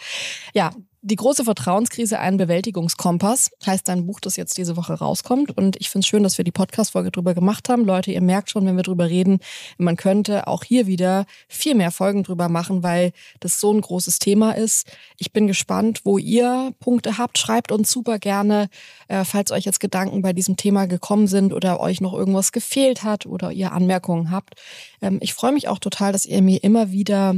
Ja, 0.55 0.71
die 1.05 1.17
große 1.17 1.45
Vertrauenskrise, 1.45 2.21
ein 2.21 2.37
Bewältigungskompass, 2.37 3.51
heißt 3.67 3.91
ein 3.91 4.07
Buch, 4.07 4.21
das 4.21 4.37
jetzt 4.37 4.57
diese 4.57 4.77
Woche 4.77 4.95
rauskommt. 4.95 5.57
Und 5.57 5.77
ich 5.81 5.91
finde 5.91 6.05
es 6.05 6.07
schön, 6.07 6.23
dass 6.23 6.39
wir 6.39 6.45
die 6.45 6.53
Podcast-Folge 6.53 7.11
drüber 7.11 7.35
gemacht 7.35 7.69
haben. 7.69 7.85
Leute, 7.85 8.13
ihr 8.13 8.21
merkt 8.21 8.51
schon, 8.51 8.65
wenn 8.67 8.77
wir 8.77 8.85
drüber 8.85 9.09
reden, 9.09 9.41
man 9.79 9.97
könnte 9.97 10.47
auch 10.47 10.63
hier 10.63 10.87
wieder 10.87 11.27
viel 11.49 11.75
mehr 11.75 11.91
Folgen 11.91 12.23
drüber 12.23 12.49
machen, 12.49 12.85
weil 12.85 13.11
das 13.41 13.59
so 13.59 13.73
ein 13.73 13.81
großes 13.81 14.21
Thema 14.21 14.53
ist. 14.53 14.87
Ich 15.19 15.33
bin 15.33 15.49
gespannt, 15.49 16.03
wo 16.05 16.19
ihr 16.19 16.73
Punkte 16.79 17.19
habt. 17.19 17.37
Schreibt 17.37 17.73
uns 17.73 17.91
super 17.91 18.21
gerne, 18.21 18.69
äh, 19.09 19.25
falls 19.25 19.51
euch 19.51 19.65
jetzt 19.65 19.81
Gedanken 19.81 20.23
bei 20.23 20.33
diesem 20.33 20.57
Thema 20.57 20.87
gekommen 20.87 21.27
sind 21.27 21.53
oder 21.53 21.81
euch 21.81 22.01
noch 22.01 22.13
irgendwas 22.13 22.53
gefehlt 22.53 23.03
hat 23.03 23.27
oder 23.27 23.51
ihr 23.51 23.73
Anmerkungen 23.73 24.31
habt. 24.31 24.55
Ähm, 25.01 25.19
ich 25.21 25.35
freue 25.35 25.53
mich 25.53 25.67
auch 25.67 25.81
total, 25.81 26.13
dass 26.13 26.27
ihr 26.27 26.43
mir 26.43 26.63
immer 26.63 26.93
wieder 26.93 27.35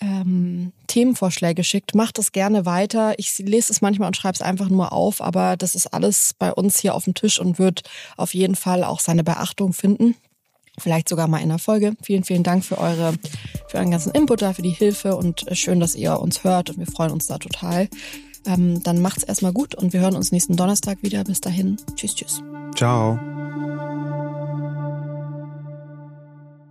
ähm, 0.00 0.72
Themenvorschläge 0.86 1.64
schickt. 1.64 1.94
Macht 1.94 2.18
es 2.18 2.32
gerne 2.32 2.66
weiter. 2.66 3.14
Ich 3.18 3.38
lese 3.38 3.72
es 3.72 3.80
manchmal 3.80 4.08
und 4.08 4.16
schreibe 4.16 4.34
es 4.34 4.42
einfach 4.42 4.68
nur 4.68 4.92
auf, 4.92 5.20
aber 5.20 5.56
das 5.56 5.74
ist 5.74 5.88
alles 5.88 6.34
bei 6.38 6.52
uns 6.52 6.78
hier 6.78 6.94
auf 6.94 7.04
dem 7.04 7.14
Tisch 7.14 7.40
und 7.40 7.58
wird 7.58 7.82
auf 8.16 8.34
jeden 8.34 8.56
Fall 8.56 8.84
auch 8.84 9.00
seine 9.00 9.24
Beachtung 9.24 9.72
finden. 9.72 10.14
Vielleicht 10.78 11.08
sogar 11.08 11.28
mal 11.28 11.38
in 11.38 11.50
der 11.50 11.58
Folge. 11.58 11.94
Vielen, 12.02 12.24
vielen 12.24 12.42
Dank 12.42 12.64
für 12.64 12.78
eure, 12.78 13.12
für 13.68 13.78
euren 13.78 13.90
ganzen 13.90 14.12
Input 14.12 14.40
da, 14.40 14.54
für 14.54 14.62
die 14.62 14.70
Hilfe 14.70 15.16
und 15.16 15.44
schön, 15.52 15.80
dass 15.80 15.94
ihr 15.94 16.18
uns 16.18 16.42
hört 16.44 16.70
und 16.70 16.78
wir 16.78 16.86
freuen 16.86 17.12
uns 17.12 17.26
da 17.26 17.38
total. 17.38 17.88
Ähm, 18.46 18.82
dann 18.82 19.02
macht's 19.02 19.22
erstmal 19.22 19.52
gut 19.52 19.74
und 19.74 19.92
wir 19.92 20.00
hören 20.00 20.16
uns 20.16 20.32
nächsten 20.32 20.56
Donnerstag 20.56 21.02
wieder. 21.02 21.24
Bis 21.24 21.40
dahin. 21.40 21.76
Tschüss, 21.96 22.14
tschüss. 22.14 22.42
Ciao. 22.74 23.18